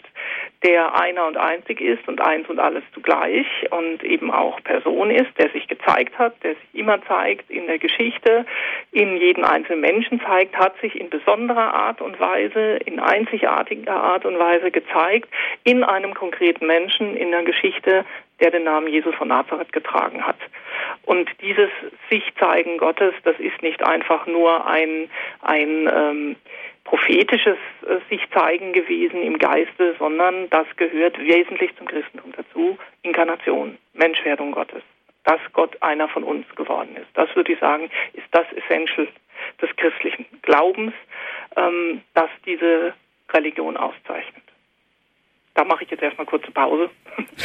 der 0.65 0.99
einer 0.99 1.27
und 1.27 1.37
einzig 1.37 1.83
ist 1.83 2.09
und 2.09 2.23
eins 2.23 2.49
und 2.49 2.59
alles 2.59 2.83
zugleich 2.95 3.47
und 3.71 4.03
eben 4.03 4.31
auch 4.31 4.63
Person 4.65 5.11
ist, 5.11 5.31
der 5.39 5.51
sich 5.51 5.69
gezeigt 5.69 6.19
hat, 6.19 6.43
der 6.43 6.55
sich 6.55 6.81
immer 6.81 7.05
zeigt 7.07 7.51
in 7.51 7.67
der 7.67 7.79
Geschichte, 7.79 8.47
in 8.93 9.19
jedem 9.19 9.45
einzelnen 9.45 9.83
Menschen 9.83 10.21
zeigt, 10.23 10.57
hat 10.57 10.81
sich 10.81 10.99
in 10.99 11.11
besonderer 11.11 11.75
Art 11.75 12.01
und 12.01 12.19
Weise, 12.19 12.79
in 12.87 12.99
einzigartiger 12.99 13.95
Art 13.95 14.25
und 14.25 14.39
Weise 14.39 14.71
gezeigt, 14.71 15.29
in 15.65 15.85
einem 15.85 16.15
konkreten 16.15 16.67
Menschen 16.67 17.15
in 17.15 17.31
der 17.31 17.43
Geschichte 17.43 18.07
der 18.41 18.51
den 18.51 18.65
Namen 18.65 18.89
Jesus 18.89 19.15
von 19.15 19.29
Nazareth 19.29 19.73
getragen 19.73 20.27
hat. 20.27 20.37
Und 21.05 21.31
dieses 21.41 21.71
Sichtzeigen 22.11 22.79
Gottes, 22.79 23.15
das 23.25 23.39
ist 23.39 23.63
nicht 23.63 23.83
einfach 23.83 24.27
nur 24.27 24.67
ein, 24.67 25.09
ein 25.41 25.91
ähm, 25.93 26.37
prophetisches 26.85 27.59
äh, 27.87 27.97
Sichtzeigen 28.09 28.73
gewesen 28.73 29.23
im 29.23 29.39
Geiste, 29.39 29.95
sondern 29.99 30.49
das 30.51 30.67
gehört 30.77 31.19
wesentlich 31.19 31.75
zum 31.77 31.87
Christentum 31.87 32.33
dazu. 32.37 32.79
Inkarnation, 33.03 33.79
Menschwerdung 33.95 34.53
Gottes. 34.53 34.83
Dass 35.25 35.41
Gott 35.53 35.83
einer 35.83 36.09
von 36.09 36.23
uns 36.23 36.47
geworden 36.55 36.97
ist. 36.97 37.09
Das 37.15 37.35
würde 37.35 37.53
ich 37.53 37.59
sagen, 37.59 37.91
ist 38.13 38.27
das 38.31 38.47
Essential 38.53 39.09
des 39.61 39.75
christlichen 39.77 40.27
Glaubens, 40.43 40.93
ähm, 41.57 42.03
das 42.15 42.31
diese 42.45 42.95
Religion 43.33 43.77
auszeichnet. 43.77 44.43
Da 45.57 45.65
mache 45.65 45.85
ich 45.85 45.91
jetzt 45.91 46.03
erstmal 46.03 46.27
kurze 46.27 46.51
Pause. 46.51 46.91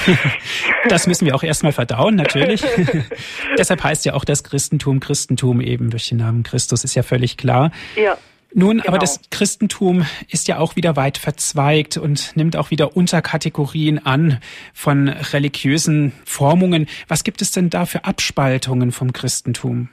das 0.89 1.07
müssen 1.07 1.25
wir 1.25 1.33
auch 1.33 1.43
erstmal 1.43 1.71
verdauen, 1.71 2.15
natürlich. 2.15 2.61
Deshalb 3.57 3.81
heißt 3.83 4.03
ja 4.03 4.13
auch 4.13 4.25
das 4.25 4.43
Christentum 4.43 4.99
Christentum 4.99 5.61
eben 5.61 5.89
durch 5.89 6.09
den 6.09 6.17
Namen 6.17 6.43
Christus, 6.43 6.83
ist 6.83 6.93
ja 6.93 7.03
völlig 7.03 7.37
klar. 7.37 7.71
Ja. 7.95 8.17
Nun, 8.53 8.79
genau. 8.79 8.89
aber 8.89 8.97
das 8.99 9.21
Christentum 9.29 10.05
ist 10.27 10.49
ja 10.49 10.59
auch 10.59 10.75
wieder 10.75 10.97
weit 10.97 11.17
verzweigt 11.17 11.95
und 11.95 12.35
nimmt 12.35 12.57
auch 12.57 12.69
wieder 12.69 12.97
Unterkategorien 12.97 14.05
an 14.05 14.41
von 14.73 15.07
religiösen 15.07 16.11
Formungen. 16.25 16.87
Was 17.07 17.23
gibt 17.23 17.41
es 17.41 17.51
denn 17.51 17.69
da 17.69 17.85
für 17.85 18.03
Abspaltungen 18.03 18.91
vom 18.91 19.13
Christentum? 19.13 19.87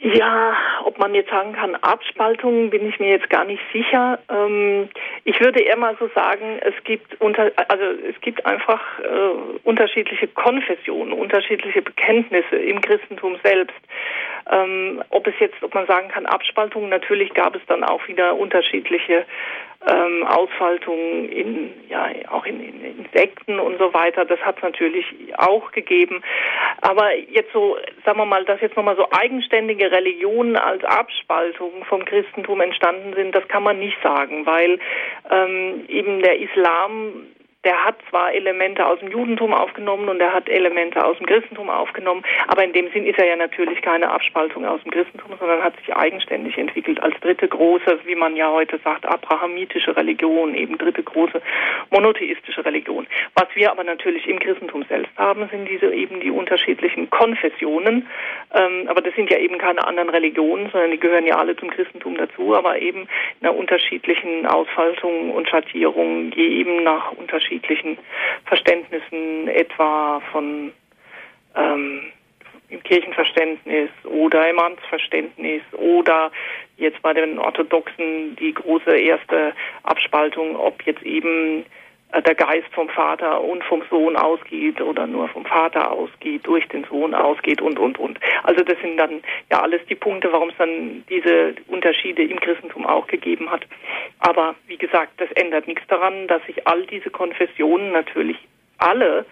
Ja, 0.00 0.56
ob 0.84 0.96
man 0.98 1.12
jetzt 1.12 1.30
sagen 1.30 1.54
kann, 1.54 1.74
Abspaltungen, 1.74 2.70
bin 2.70 2.88
ich 2.88 3.00
mir 3.00 3.10
jetzt 3.10 3.28
gar 3.30 3.44
nicht 3.44 3.62
sicher. 3.72 4.20
Ähm, 4.30 4.88
ich 5.24 5.40
würde 5.40 5.60
eher 5.60 5.76
mal 5.76 5.96
so 5.98 6.08
sagen, 6.14 6.60
es 6.60 6.74
gibt 6.84 7.20
unter, 7.20 7.50
also 7.66 7.84
es 8.08 8.20
gibt 8.20 8.46
einfach 8.46 8.80
äh, 9.00 9.58
unterschiedliche 9.64 10.28
Konfessionen, 10.28 11.12
unterschiedliche 11.12 11.82
Bekenntnisse 11.82 12.56
im 12.56 12.80
Christentum 12.80 13.38
selbst. 13.42 13.74
Ähm, 14.48 15.02
ob 15.10 15.26
es 15.26 15.34
jetzt, 15.40 15.60
ob 15.62 15.74
man 15.74 15.86
sagen 15.88 16.08
kann, 16.10 16.26
Abspaltungen, 16.26 16.90
natürlich 16.90 17.34
gab 17.34 17.56
es 17.56 17.62
dann 17.66 17.82
auch 17.82 18.06
wieder 18.06 18.36
unterschiedliche 18.36 19.26
ähm, 19.86 20.26
Ausfaltungen 20.26 21.28
in, 21.28 21.74
ja, 21.88 22.08
auch 22.30 22.44
in, 22.44 22.60
in 22.60 22.98
Insekten 22.98 23.60
und 23.60 23.78
so 23.78 23.94
weiter. 23.94 24.24
Das 24.24 24.40
hat 24.40 24.56
es 24.56 24.62
natürlich 24.62 25.06
auch 25.36 25.70
gegeben. 25.70 26.22
Aber 26.80 27.14
jetzt 27.14 27.52
so, 27.52 27.76
sagen 28.04 28.18
wir 28.18 28.24
mal, 28.24 28.44
dass 28.44 28.60
jetzt 28.60 28.76
nochmal 28.76 28.96
so 28.96 29.06
eigenständige 29.10 29.90
Religionen 29.90 30.56
als 30.56 30.82
Abspaltung 30.84 31.84
vom 31.84 32.04
Christentum 32.04 32.60
entstanden 32.60 33.14
sind, 33.14 33.34
das 33.34 33.46
kann 33.48 33.62
man 33.62 33.78
nicht 33.78 33.96
sagen, 34.02 34.46
weil 34.46 34.78
ähm, 35.30 35.84
eben 35.88 36.22
der 36.22 36.38
Islam 36.40 37.26
der 37.64 37.84
hat 37.84 37.96
zwar 38.08 38.32
Elemente 38.32 38.86
aus 38.86 39.00
dem 39.00 39.10
Judentum 39.10 39.52
aufgenommen 39.52 40.08
und 40.08 40.20
er 40.20 40.32
hat 40.32 40.48
Elemente 40.48 41.04
aus 41.04 41.16
dem 41.18 41.26
Christentum 41.26 41.68
aufgenommen, 41.68 42.22
aber 42.46 42.62
in 42.62 42.72
dem 42.72 42.88
Sinn 42.92 43.04
ist 43.04 43.18
er 43.18 43.26
ja 43.26 43.36
natürlich 43.36 43.82
keine 43.82 44.10
Abspaltung 44.10 44.64
aus 44.64 44.80
dem 44.84 44.92
Christentum, 44.92 45.32
sondern 45.40 45.64
hat 45.64 45.76
sich 45.78 45.94
eigenständig 45.94 46.56
entwickelt 46.56 47.02
als 47.02 47.18
dritte 47.20 47.48
große, 47.48 47.98
wie 48.04 48.14
man 48.14 48.36
ja 48.36 48.52
heute 48.52 48.78
sagt, 48.84 49.04
abrahamitische 49.04 49.96
Religion, 49.96 50.54
eben 50.54 50.78
dritte 50.78 51.02
große 51.02 51.42
monotheistische 51.90 52.64
Religion. 52.64 53.08
Was 53.34 53.48
wir 53.54 53.72
aber 53.72 53.82
natürlich 53.82 54.28
im 54.28 54.38
Christentum 54.38 54.84
selbst 54.88 55.10
haben, 55.18 55.48
sind 55.50 55.68
diese 55.68 55.92
eben 55.92 56.20
die 56.20 56.30
unterschiedlichen 56.30 57.10
Konfessionen, 57.10 58.06
ähm, 58.54 58.86
aber 58.86 59.00
das 59.00 59.14
sind 59.16 59.30
ja 59.30 59.38
eben 59.38 59.58
keine 59.58 59.84
anderen 59.84 60.10
Religionen, 60.10 60.70
sondern 60.70 60.92
die 60.92 61.00
gehören 61.00 61.26
ja 61.26 61.36
alle 61.36 61.56
zum 61.56 61.70
Christentum 61.70 62.16
dazu, 62.16 62.54
aber 62.54 62.78
eben 62.78 63.08
in 63.40 63.48
einer 63.48 63.56
unterschiedlichen 63.56 64.46
Ausfaltung 64.46 65.32
und 65.32 65.48
Schattierung, 65.48 66.30
je 66.30 66.46
eben 66.60 66.84
nach 66.84 67.10
unterschiedlichen 67.10 67.47
unterschiedlichen 67.48 67.98
Verständnissen, 68.44 69.48
etwa 69.48 70.20
von 70.32 70.72
ähm, 71.56 72.12
im 72.68 72.82
Kirchenverständnis 72.82 73.88
oder 74.04 74.50
im 74.50 74.58
Amtsverständnis 74.58 75.62
oder 75.72 76.30
jetzt 76.76 77.00
bei 77.00 77.14
den 77.14 77.38
Orthodoxen 77.38 78.36
die 78.36 78.52
große 78.52 78.94
erste 78.96 79.54
Abspaltung, 79.84 80.54
ob 80.56 80.82
jetzt 80.82 81.02
eben 81.02 81.64
der 82.12 82.34
Geist 82.34 82.68
vom 82.72 82.88
Vater 82.88 83.42
und 83.42 83.62
vom 83.64 83.82
Sohn 83.90 84.16
ausgeht 84.16 84.80
oder 84.80 85.06
nur 85.06 85.28
vom 85.28 85.44
Vater 85.44 85.92
ausgeht, 85.92 86.46
durch 86.46 86.66
den 86.68 86.84
Sohn 86.84 87.14
ausgeht 87.14 87.60
und, 87.60 87.78
und, 87.78 87.98
und. 87.98 88.18
Also 88.44 88.64
das 88.64 88.78
sind 88.80 88.96
dann 88.96 89.22
ja 89.50 89.60
alles 89.60 89.82
die 89.90 89.94
Punkte, 89.94 90.32
warum 90.32 90.48
es 90.48 90.56
dann 90.56 91.04
diese 91.10 91.54
Unterschiede 91.66 92.22
im 92.24 92.40
Christentum 92.40 92.86
auch 92.86 93.06
gegeben 93.08 93.50
hat. 93.50 93.66
Aber 94.20 94.54
wie 94.66 94.78
gesagt, 94.78 95.12
das 95.18 95.30
ändert 95.32 95.68
nichts 95.68 95.86
daran, 95.88 96.26
dass 96.28 96.44
sich 96.46 96.66
all 96.66 96.86
diese 96.86 97.10
Konfessionen 97.10 97.92
natürlich 97.92 98.38
alle 98.78 99.26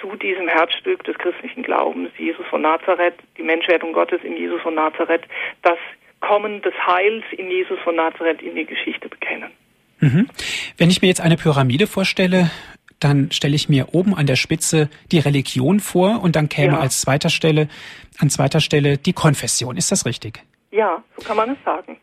zu 0.00 0.16
diesem 0.16 0.48
Herzstück 0.48 1.04
des 1.04 1.18
christlichen 1.18 1.62
Glaubens, 1.62 2.10
Jesus 2.18 2.46
von 2.46 2.62
Nazareth, 2.62 3.14
die 3.36 3.42
Menschwerdung 3.42 3.92
Gottes 3.92 4.22
in 4.22 4.36
Jesus 4.36 4.60
von 4.62 4.74
Nazareth, 4.74 5.22
das 5.62 5.78
Kommen 6.20 6.62
des 6.62 6.74
Heils 6.84 7.24
in 7.30 7.48
Jesus 7.50 7.78
von 7.80 7.94
Nazareth 7.94 8.42
in 8.42 8.56
die 8.56 8.66
Geschichte 8.66 9.08
bekennen. 9.08 9.50
Mhm. 10.00 10.28
Wenn 10.76 10.90
ich 10.90 11.02
mir 11.02 11.08
jetzt 11.08 11.20
eine 11.20 11.36
Pyramide 11.36 11.86
vorstelle, 11.86 12.50
dann 13.00 13.30
stelle 13.30 13.54
ich 13.54 13.68
mir 13.68 13.94
oben 13.94 14.14
an 14.14 14.26
der 14.26 14.36
Spitze 14.36 14.88
die 15.12 15.18
Religion 15.18 15.80
vor 15.80 16.22
und 16.22 16.36
dann 16.36 16.48
käme 16.48 16.74
ja. 16.74 16.80
als 16.80 17.00
zweiter 17.00 17.30
Stelle, 17.30 17.68
an 18.18 18.30
zweiter 18.30 18.60
Stelle 18.60 18.98
die 18.98 19.12
Konfession. 19.12 19.76
Ist 19.76 19.92
das 19.92 20.06
richtig? 20.06 20.42
Ja, 20.70 21.02
so 21.16 21.26
kann 21.26 21.36
man 21.36 21.50
es 21.50 21.58
sagen. 21.64 21.98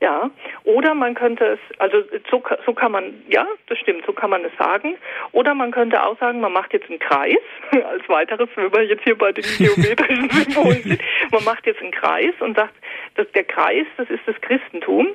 Ja, 0.00 0.30
oder 0.62 0.94
man 0.94 1.14
könnte 1.14 1.44
es, 1.44 1.80
also 1.80 1.96
so, 2.30 2.40
so 2.64 2.72
kann 2.72 2.92
man, 2.92 3.14
ja, 3.28 3.44
das 3.66 3.78
stimmt, 3.78 4.06
so 4.06 4.12
kann 4.12 4.30
man 4.30 4.44
es 4.44 4.52
sagen. 4.56 4.96
Oder 5.32 5.54
man 5.54 5.72
könnte 5.72 6.00
auch 6.00 6.16
sagen, 6.20 6.40
man 6.40 6.52
macht 6.52 6.72
jetzt 6.72 6.88
einen 6.88 7.00
Kreis, 7.00 7.38
als 7.72 8.08
weiteres, 8.08 8.48
wenn 8.54 8.72
wir 8.72 8.84
jetzt 8.84 9.02
hier 9.02 9.18
bei 9.18 9.32
den 9.32 9.44
geometrischen 9.58 10.30
Symbolen 10.30 10.82
sind, 10.84 11.02
man 11.32 11.42
macht 11.42 11.66
jetzt 11.66 11.82
einen 11.82 11.90
Kreis 11.90 12.32
und 12.38 12.56
sagt, 12.56 12.74
dass 13.16 13.26
der 13.32 13.42
Kreis, 13.42 13.86
das 13.96 14.08
ist 14.08 14.22
das 14.26 14.40
Christentum 14.40 15.08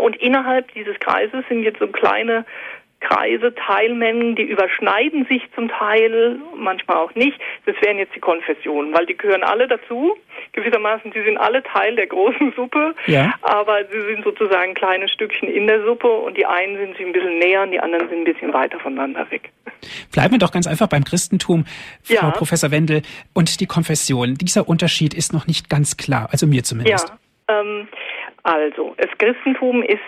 und 0.00 0.16
innerhalb 0.16 0.72
dieses 0.74 0.98
Kreises 1.00 1.44
sind 1.48 1.62
jetzt 1.62 1.78
so 1.78 1.86
kleine 1.88 2.44
Kreise, 3.00 3.54
Teilmengen, 3.54 4.36
die 4.36 4.42
überschneiden 4.42 5.24
sich 5.26 5.42
zum 5.54 5.68
Teil, 5.68 6.38
manchmal 6.54 6.98
auch 6.98 7.14
nicht. 7.14 7.40
Das 7.64 7.74
wären 7.80 7.96
jetzt 7.96 8.14
die 8.14 8.20
Konfessionen, 8.20 8.92
weil 8.92 9.06
die 9.06 9.16
gehören 9.16 9.42
alle 9.42 9.66
dazu, 9.66 10.16
gewissermaßen, 10.52 11.10
sie 11.12 11.22
sind 11.22 11.38
alle 11.38 11.62
Teil 11.62 11.96
der 11.96 12.06
großen 12.06 12.52
Suppe, 12.54 12.94
ja. 13.06 13.32
aber 13.40 13.84
sie 13.90 14.00
sind 14.02 14.22
sozusagen 14.22 14.74
kleine 14.74 15.08
Stückchen 15.08 15.48
in 15.48 15.66
der 15.66 15.82
Suppe 15.82 16.08
und 16.08 16.36
die 16.36 16.44
einen 16.44 16.76
sind 16.76 16.96
sich 16.98 17.06
ein 17.06 17.12
bisschen 17.12 17.38
näher 17.38 17.62
und 17.62 17.70
die 17.72 17.80
anderen 17.80 18.08
sind 18.10 18.18
ein 18.18 18.24
bisschen 18.24 18.52
weiter 18.52 18.78
voneinander 18.78 19.30
weg. 19.30 19.50
Bleiben 20.12 20.32
wir 20.32 20.38
doch 20.38 20.52
ganz 20.52 20.66
einfach 20.66 20.88
beim 20.88 21.04
Christentum, 21.04 21.64
Frau 22.02 22.14
ja. 22.26 22.30
Professor 22.32 22.70
Wendel, 22.70 23.00
und 23.32 23.60
die 23.60 23.66
Konfession. 23.66 24.34
Dieser 24.34 24.68
Unterschied 24.68 25.14
ist 25.14 25.32
noch 25.32 25.46
nicht 25.46 25.70
ganz 25.70 25.96
klar, 25.96 26.28
also 26.30 26.46
mir 26.46 26.64
zumindest. 26.64 27.08
Ja, 27.48 27.60
ähm, 27.60 27.88
also, 28.42 28.94
das 28.96 29.10
Christentum 29.18 29.82
ist 29.82 30.00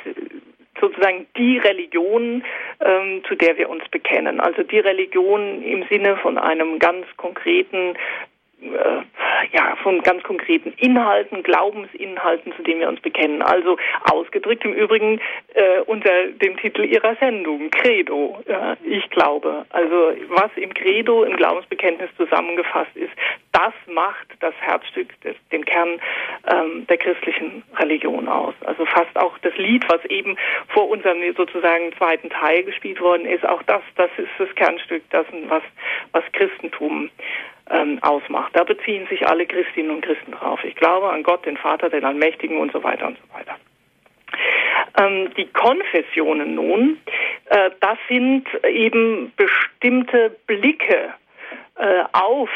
sozusagen 0.81 1.27
die 1.37 1.59
Religion, 1.59 2.43
ähm, 2.81 3.23
zu 3.29 3.35
der 3.37 3.57
wir 3.57 3.71
uns 3.71 3.89
bekennen. 3.91 4.41
Also 4.41 4.63
die 4.63 4.81
Religion 4.81 5.63
im 5.63 5.85
Sinne 5.89 6.17
von 6.17 6.39
einem 6.39 6.79
ganz 6.79 7.07
konkreten 7.17 7.95
äh, 8.63 9.03
ja, 9.51 9.77
von 9.83 10.03
ganz 10.03 10.23
konkreten 10.23 10.73
Inhalten, 10.77 11.43
Glaubensinhalten, 11.43 12.53
zu 12.57 12.63
denen 12.63 12.81
wir 12.81 12.89
uns 12.89 13.01
bekennen. 13.01 13.43
Also 13.43 13.77
ausgedrückt 14.11 14.65
im 14.65 14.73
Übrigen 14.73 15.21
äh, 15.55 15.81
unter 15.87 16.29
dem 16.29 16.57
Titel 16.57 16.85
Ihrer 16.85 17.17
Sendung, 17.17 17.71
Credo. 17.71 18.39
Ja, 18.49 18.77
ich 18.85 19.09
glaube. 19.11 19.67
Also 19.71 20.13
was 20.29 20.51
im 20.57 20.73
Credo, 20.75 21.25
im 21.25 21.37
Glaubensbekenntnis 21.37 22.11
zusammengefasst 22.17 22.97
ist, 22.97 23.13
das 23.53 23.73
macht 23.87 24.29
das 24.41 24.55
Herzstück, 24.61 25.09
des, 25.23 25.37
den 25.51 25.65
Kern 25.65 26.01
ähm, 26.51 26.87
der 26.87 26.97
christlichen 26.97 27.63
Religion 27.79 28.29
aus. 28.29 28.55
Also 28.65 28.87
fast 28.87 29.17
auch 29.17 29.37
das 29.39 29.57
Lied, 29.57 29.85
was 29.89 30.05
eben 30.07 30.37
vor 30.69 30.89
unserem 30.89 31.19
sozusagen 31.37 31.93
zweiten 31.99 32.31
Teil 32.31 32.63
gespielt 32.63 33.01
worden 33.01 33.27
ist, 33.27 33.45
auch 33.47 33.63
das, 33.65 33.83
das 33.97 34.11
ist 34.17 34.31
das 34.39 34.55
Kernstück 34.55 35.09
dessen, 35.11 35.49
was, 35.49 35.63
was 36.13 36.25
Christentum 36.33 37.11
ähm, 37.71 37.99
ausmacht. 38.03 38.55
Da 38.55 38.65
beziehen 38.65 39.07
sich 39.09 39.27
alle 39.27 39.47
Christinnen 39.47 39.91
und 39.91 40.05
Christen 40.05 40.33
drauf. 40.33 40.63
Ich 40.65 40.75
glaube 40.75 41.11
an 41.11 41.23
Gott, 41.23 41.47
den 41.47 41.57
Vater, 41.57 41.89
den 41.91 42.05
Allmächtigen 42.05 42.59
und 42.59 42.73
so 42.73 42.83
weiter 42.83 43.07
und 43.07 43.19
so 43.19 43.35
weiter. 43.35 43.57
Ähm, 44.99 45.31
die 45.37 45.47
Konfessionen 45.47 46.55
nun, 46.55 46.99
äh, 47.47 47.71
das 47.81 47.99
sind 48.09 48.47
eben 48.65 49.33
bestimmte 49.37 50.37
Blicke 50.47 51.15
äh, 51.77 52.05
auf 52.13 52.51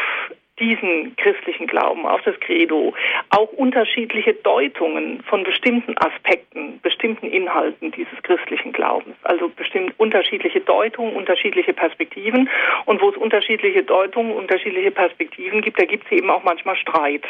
diesen 0.58 1.14
christlichen 1.16 1.66
Glauben, 1.66 2.06
auf 2.06 2.22
das 2.22 2.38
Credo, 2.40 2.94
auch 3.30 3.52
unterschiedliche 3.52 4.34
Deutungen 4.34 5.22
von 5.24 5.44
bestimmten 5.44 5.96
Aspekten, 5.98 6.80
bestimmten 6.80 7.26
Inhalten 7.26 7.92
dieses 7.92 8.22
christlichen 8.22 8.72
Glaubens. 8.72 9.16
Also 9.22 9.48
bestimmt 9.48 9.92
unterschiedliche 9.98 10.60
Deutungen, 10.60 11.14
unterschiedliche 11.14 11.74
Perspektiven. 11.74 12.48
Und 12.86 13.02
wo 13.02 13.10
es 13.10 13.16
unterschiedliche 13.16 13.82
Deutungen, 13.82 14.32
unterschiedliche 14.32 14.90
Perspektiven 14.90 15.60
gibt, 15.60 15.80
da 15.80 15.84
gibt 15.84 16.06
es 16.06 16.12
eben 16.12 16.30
auch 16.30 16.42
manchmal 16.42 16.76
Streit. 16.76 17.24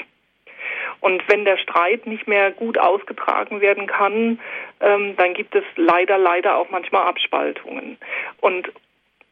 Und 1.00 1.22
wenn 1.28 1.44
der 1.44 1.58
Streit 1.58 2.06
nicht 2.06 2.26
mehr 2.26 2.50
gut 2.50 2.78
ausgetragen 2.78 3.60
werden 3.60 3.86
kann, 3.86 4.38
ähm, 4.80 5.14
dann 5.16 5.34
gibt 5.34 5.54
es 5.54 5.64
leider, 5.76 6.18
leider 6.18 6.56
auch 6.56 6.70
manchmal 6.70 7.06
Abspaltungen. 7.06 7.98
Und 8.40 8.70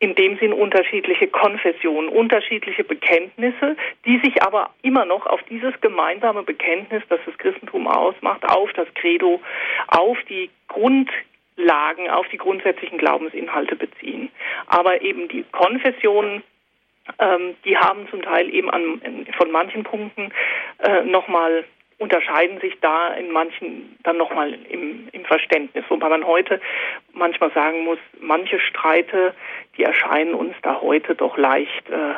in 0.00 0.14
dem 0.14 0.38
Sinn 0.38 0.52
unterschiedliche 0.52 1.28
Konfessionen, 1.28 2.08
unterschiedliche 2.08 2.84
Bekenntnisse, 2.84 3.76
die 4.04 4.18
sich 4.18 4.42
aber 4.42 4.70
immer 4.82 5.04
noch 5.04 5.26
auf 5.26 5.42
dieses 5.44 5.72
gemeinsame 5.80 6.42
Bekenntnis, 6.42 7.02
das 7.08 7.20
das 7.24 7.38
Christentum 7.38 7.86
ausmacht, 7.86 8.44
auf 8.44 8.72
das 8.74 8.88
Credo, 8.94 9.40
auf 9.88 10.18
die 10.28 10.50
Grundlagen, 10.68 12.10
auf 12.10 12.28
die 12.28 12.36
grundsätzlichen 12.36 12.98
Glaubensinhalte 12.98 13.76
beziehen. 13.76 14.30
Aber 14.66 15.00
eben 15.00 15.28
die 15.28 15.44
Konfessionen, 15.52 16.42
ähm, 17.18 17.54
die 17.64 17.76
haben 17.76 18.08
zum 18.10 18.22
Teil 18.22 18.52
eben 18.52 18.70
an, 18.70 19.00
von 19.36 19.50
manchen 19.50 19.84
Punkten 19.84 20.32
äh, 20.80 21.02
nochmal 21.04 21.64
unterscheiden 22.04 22.60
sich 22.60 22.74
da 22.82 23.14
in 23.14 23.30
manchen 23.30 23.96
dann 24.02 24.18
nochmal 24.18 24.52
im, 24.68 25.08
im 25.10 25.24
Verständnis. 25.24 25.84
Wobei 25.88 26.10
man 26.10 26.26
heute 26.26 26.60
manchmal 27.14 27.50
sagen 27.52 27.82
muss, 27.84 27.98
manche 28.20 28.60
Streite, 28.60 29.34
die 29.78 29.84
erscheinen 29.84 30.34
uns 30.34 30.54
da 30.60 30.82
heute 30.82 31.14
doch 31.14 31.38
leicht 31.38 31.88
äh, 31.88 32.14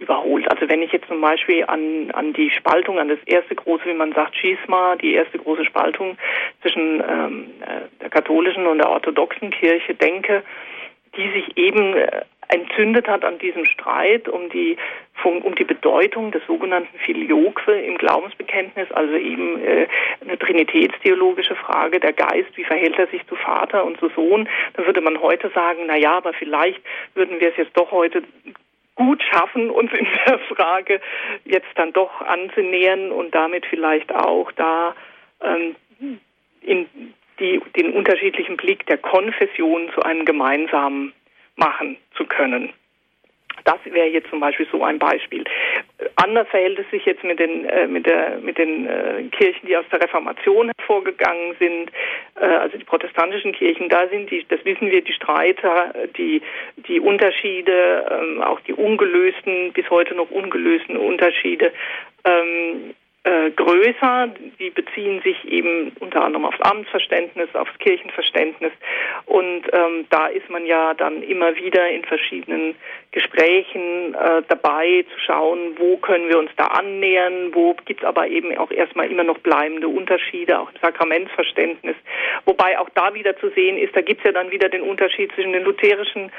überholt. 0.00 0.50
Also 0.50 0.68
wenn 0.68 0.82
ich 0.82 0.90
jetzt 0.90 1.06
zum 1.06 1.20
Beispiel 1.20 1.64
an, 1.64 2.10
an 2.10 2.32
die 2.32 2.50
Spaltung, 2.50 2.98
an 2.98 3.08
das 3.08 3.22
erste 3.24 3.54
große, 3.54 3.84
wie 3.86 3.94
man 3.94 4.12
sagt, 4.12 4.36
Schisma, 4.36 4.96
die 4.96 5.14
erste 5.14 5.38
große 5.38 5.64
Spaltung 5.64 6.18
zwischen 6.60 7.00
ähm, 7.08 7.50
äh, 7.60 7.82
der 8.00 8.10
katholischen 8.10 8.66
und 8.66 8.78
der 8.78 8.90
orthodoxen 8.90 9.50
Kirche 9.50 9.94
denke, 9.94 10.42
die 11.16 11.30
sich 11.30 11.56
eben 11.56 11.94
äh, 11.94 12.22
entzündet 12.48 13.08
hat 13.08 13.24
an 13.24 13.38
diesem 13.38 13.64
Streit 13.66 14.28
um 14.28 14.48
die 14.50 14.76
um 15.22 15.54
die 15.54 15.64
Bedeutung 15.64 16.32
des 16.32 16.42
sogenannten 16.46 16.98
Filioque 16.98 17.68
im 17.68 17.96
Glaubensbekenntnis, 17.96 18.90
also 18.92 19.14
eben 19.14 19.58
äh, 19.64 19.86
eine 20.20 20.38
trinitätstheologische 20.38 21.54
Frage, 21.56 21.98
der 21.98 22.12
Geist, 22.12 22.54
wie 22.56 22.64
verhält 22.64 22.98
er 22.98 23.06
sich 23.06 23.26
zu 23.26 23.34
Vater 23.34 23.86
und 23.86 23.98
zu 23.98 24.10
Sohn, 24.10 24.46
dann 24.74 24.84
würde 24.84 25.00
man 25.00 25.20
heute 25.20 25.48
sagen, 25.54 25.84
na 25.86 25.96
ja, 25.96 26.18
aber 26.18 26.34
vielleicht 26.34 26.80
würden 27.14 27.40
wir 27.40 27.48
es 27.48 27.56
jetzt 27.56 27.74
doch 27.74 27.90
heute 27.90 28.22
gut 28.96 29.22
schaffen, 29.22 29.70
uns 29.70 29.92
in 29.92 30.06
der 30.26 30.38
Frage 30.40 31.00
jetzt 31.44 31.70
dann 31.76 31.92
doch 31.92 32.20
anzunähern 32.20 33.10
und 33.10 33.34
damit 33.34 33.66
vielleicht 33.66 34.14
auch 34.14 34.52
da 34.52 34.94
ähm, 35.40 35.76
in 36.60 36.86
die, 37.40 37.60
den 37.76 37.92
unterschiedlichen 37.92 38.56
Blick 38.56 38.86
der 38.86 38.98
Konfession 38.98 39.90
zu 39.94 40.02
einem 40.02 40.24
gemeinsamen 40.24 41.12
machen 41.56 41.96
zu 42.16 42.24
können. 42.26 42.72
Das 43.64 43.78
wäre 43.84 44.08
jetzt 44.08 44.28
zum 44.28 44.40
Beispiel 44.40 44.66
so 44.70 44.84
ein 44.84 44.98
Beispiel. 44.98 45.44
Anders 46.16 46.46
verhält 46.48 46.78
es 46.78 46.90
sich 46.90 47.06
jetzt 47.06 47.24
mit 47.24 47.38
den, 47.38 47.64
äh, 47.64 47.86
mit 47.86 48.04
der, 48.04 48.38
mit 48.38 48.58
den 48.58 48.86
äh, 48.86 49.22
Kirchen, 49.30 49.66
die 49.66 49.76
aus 49.76 49.86
der 49.90 50.02
Reformation 50.02 50.70
hervorgegangen 50.76 51.54
sind, 51.58 51.90
äh, 52.38 52.44
also 52.44 52.76
die 52.76 52.84
protestantischen 52.84 53.52
Kirchen. 53.52 53.88
Da 53.88 54.08
sind 54.08 54.30
die, 54.30 54.44
das 54.48 54.62
wissen 54.64 54.90
wir, 54.90 55.02
die 55.02 55.12
Streiter, 55.12 55.94
die, 56.18 56.42
die 56.88 57.00
Unterschiede, 57.00 58.06
ähm, 58.10 58.42
auch 58.42 58.60
die 58.60 58.74
ungelösten, 58.74 59.72
bis 59.72 59.88
heute 59.88 60.14
noch 60.14 60.30
ungelösten 60.30 60.96
Unterschiede 60.96 61.72
ähm, 62.24 62.94
äh, 63.24 63.50
größer. 63.50 64.28
Die 64.58 64.70
beziehen 64.70 65.20
sich 65.22 65.44
eben 65.46 65.92
unter 66.00 66.22
anderem 66.22 66.44
aufs 66.44 66.60
Amtsverständnis, 66.60 67.48
aufs 67.54 67.76
Kirchenverständnis. 67.78 68.72
Und 69.26 69.62
ähm, 69.72 70.06
da 70.10 70.26
ist 70.26 70.48
man 70.50 70.66
ja 70.66 70.94
dann 70.94 71.22
immer 71.22 71.56
wieder 71.56 71.88
in 71.88 72.04
verschiedenen 72.04 72.74
Gesprächen 73.12 74.14
äh, 74.14 74.42
dabei 74.48 75.04
zu 75.12 75.20
schauen, 75.20 75.76
wo 75.78 75.96
können 75.96 76.28
wir 76.28 76.38
uns 76.38 76.50
da 76.56 76.66
annähern, 76.66 77.54
wo 77.54 77.74
gibt 77.84 78.04
aber 78.04 78.26
eben 78.28 78.56
auch 78.58 78.70
erstmal 78.70 79.10
immer 79.10 79.24
noch 79.24 79.38
bleibende 79.38 79.88
Unterschiede, 79.88 80.58
auch 80.58 80.70
im 80.70 80.80
Sakramentsverständnis. 80.80 81.96
Wobei 82.44 82.78
auch 82.78 82.90
da 82.94 83.14
wieder 83.14 83.36
zu 83.38 83.50
sehen 83.50 83.78
ist, 83.78 83.96
da 83.96 84.00
gibt 84.00 84.20
es 84.20 84.26
ja 84.26 84.32
dann 84.32 84.50
wieder 84.50 84.68
den 84.68 84.82
Unterschied 84.82 85.32
zwischen 85.32 85.52
den 85.52 85.64
lutherischen 85.64 86.30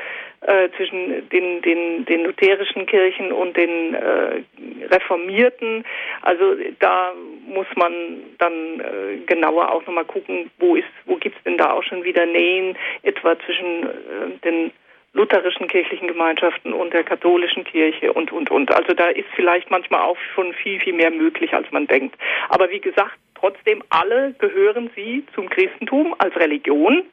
äh, 0.41 0.69
zwischen 0.77 1.27
den, 1.29 1.61
den, 1.61 2.05
den 2.05 2.25
lutherischen 2.25 2.85
Kirchen 2.85 3.31
und 3.31 3.57
den 3.57 3.95
äh, 3.95 4.43
reformierten. 4.91 5.83
Also 6.21 6.55
da 6.79 7.13
muss 7.47 7.67
man 7.75 7.93
dann 8.37 8.79
äh, 8.79 9.17
genauer 9.25 9.71
auch 9.71 9.85
nochmal 9.85 10.05
gucken, 10.05 10.49
wo 10.59 10.75
ist, 10.75 10.87
wo 11.05 11.15
gibt's 11.15 11.41
denn 11.43 11.57
da 11.57 11.71
auch 11.71 11.83
schon 11.83 12.03
wieder 12.03 12.25
Nähen, 12.25 12.77
etwa 13.03 13.37
zwischen 13.39 13.83
äh, 13.83 14.37
den 14.43 14.71
lutherischen 15.13 15.67
kirchlichen 15.67 16.09
Gemeinschaften 16.09 16.73
und 16.73 16.93
der 16.93 17.03
katholischen 17.03 17.63
Kirche 17.63 18.11
und, 18.11 18.31
und, 18.31 18.51
und. 18.51 18.71
Also 18.73 18.93
da 18.93 19.07
ist 19.07 19.27
vielleicht 19.35 19.71
manchmal 19.71 20.01
auch 20.01 20.17
schon 20.33 20.53
viel, 20.53 20.79
viel 20.79 20.93
mehr 20.93 21.11
möglich, 21.11 21.53
als 21.53 21.71
man 21.71 21.87
denkt. 21.87 22.17
Aber 22.49 22.69
wie 22.69 22.81
gesagt, 22.81 23.17
trotzdem 23.33 23.81
alle 23.89 24.33
gehören 24.37 24.89
sie 24.95 25.25
zum 25.33 25.49
Christentum 25.49 26.13
als 26.17 26.35
Religion 26.35 27.03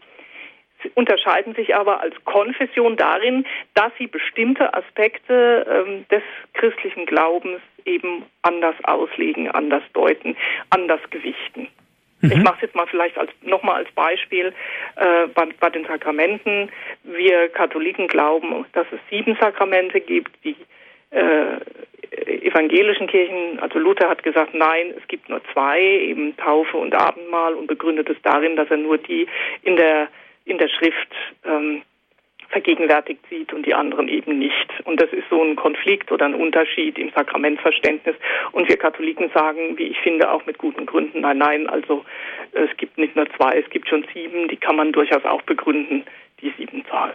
unterscheiden 0.94 1.54
sich 1.54 1.74
aber 1.74 2.00
als 2.00 2.14
Konfession 2.24 2.96
darin, 2.96 3.46
dass 3.74 3.92
sie 3.98 4.06
bestimmte 4.06 4.74
Aspekte 4.74 5.66
ähm, 5.68 6.06
des 6.10 6.22
christlichen 6.54 7.06
Glaubens 7.06 7.60
eben 7.84 8.24
anders 8.42 8.74
auslegen, 8.84 9.50
anders 9.50 9.82
deuten, 9.92 10.36
anders 10.70 11.00
gewichten. 11.10 11.68
Mhm. 12.20 12.32
Ich 12.32 12.42
mache 12.42 12.56
es 12.56 12.62
jetzt 12.62 12.74
mal 12.74 12.86
vielleicht 12.86 13.18
als, 13.18 13.30
nochmal 13.42 13.76
als 13.76 13.90
Beispiel 13.92 14.52
äh, 14.96 15.26
bei, 15.34 15.48
bei, 15.58 15.70
den 15.70 15.84
Sakramenten. 15.84 16.70
Wir 17.02 17.48
Katholiken 17.48 18.06
glauben, 18.06 18.64
dass 18.72 18.86
es 18.92 19.00
sieben 19.10 19.36
Sakramente 19.40 20.00
gibt. 20.00 20.32
Die 20.44 20.56
äh, 21.10 21.56
evangelischen 22.46 23.06
Kirchen, 23.06 23.58
also 23.60 23.78
Luther 23.78 24.08
hat 24.08 24.22
gesagt, 24.22 24.54
nein, 24.54 24.94
es 24.96 25.06
gibt 25.08 25.28
nur 25.28 25.40
zwei, 25.52 25.80
eben 25.80 26.36
Taufe 26.36 26.76
und 26.76 26.94
Abendmahl 26.94 27.54
und 27.54 27.66
begründet 27.66 28.08
es 28.08 28.16
darin, 28.22 28.56
dass 28.56 28.70
er 28.70 28.76
nur 28.76 28.98
die 28.98 29.26
in 29.62 29.76
der 29.76 30.08
in 30.44 30.58
der 30.58 30.68
Schrift 30.68 31.14
ähm, 31.44 31.82
vergegenwärtigt 32.52 33.20
sieht 33.28 33.52
und 33.52 33.66
die 33.66 33.74
anderen 33.74 34.08
eben 34.08 34.38
nicht. 34.38 34.68
Und 34.84 35.00
das 35.00 35.12
ist 35.12 35.24
so 35.30 35.42
ein 35.42 35.56
Konflikt 35.56 36.12
oder 36.12 36.26
ein 36.26 36.34
Unterschied 36.34 36.98
im 36.98 37.10
Sakramentverständnis. 37.10 38.14
Und 38.52 38.68
wir 38.68 38.76
Katholiken 38.76 39.30
sagen, 39.34 39.76
wie 39.78 39.84
ich 39.84 39.98
finde, 40.00 40.30
auch 40.30 40.46
mit 40.46 40.58
guten 40.58 40.86
Gründen, 40.86 41.22
nein, 41.22 41.38
nein, 41.38 41.68
also 41.68 42.04
es 42.52 42.74
gibt 42.76 42.98
nicht 42.98 43.16
nur 43.16 43.26
zwei, 43.36 43.58
es 43.58 43.68
gibt 43.70 43.88
schon 43.88 44.06
sieben, 44.12 44.48
die 44.48 44.56
kann 44.56 44.76
man 44.76 44.92
durchaus 44.92 45.24
auch 45.24 45.42
begründen, 45.42 46.04
die 46.40 46.52
Siebenzahl. 46.56 47.14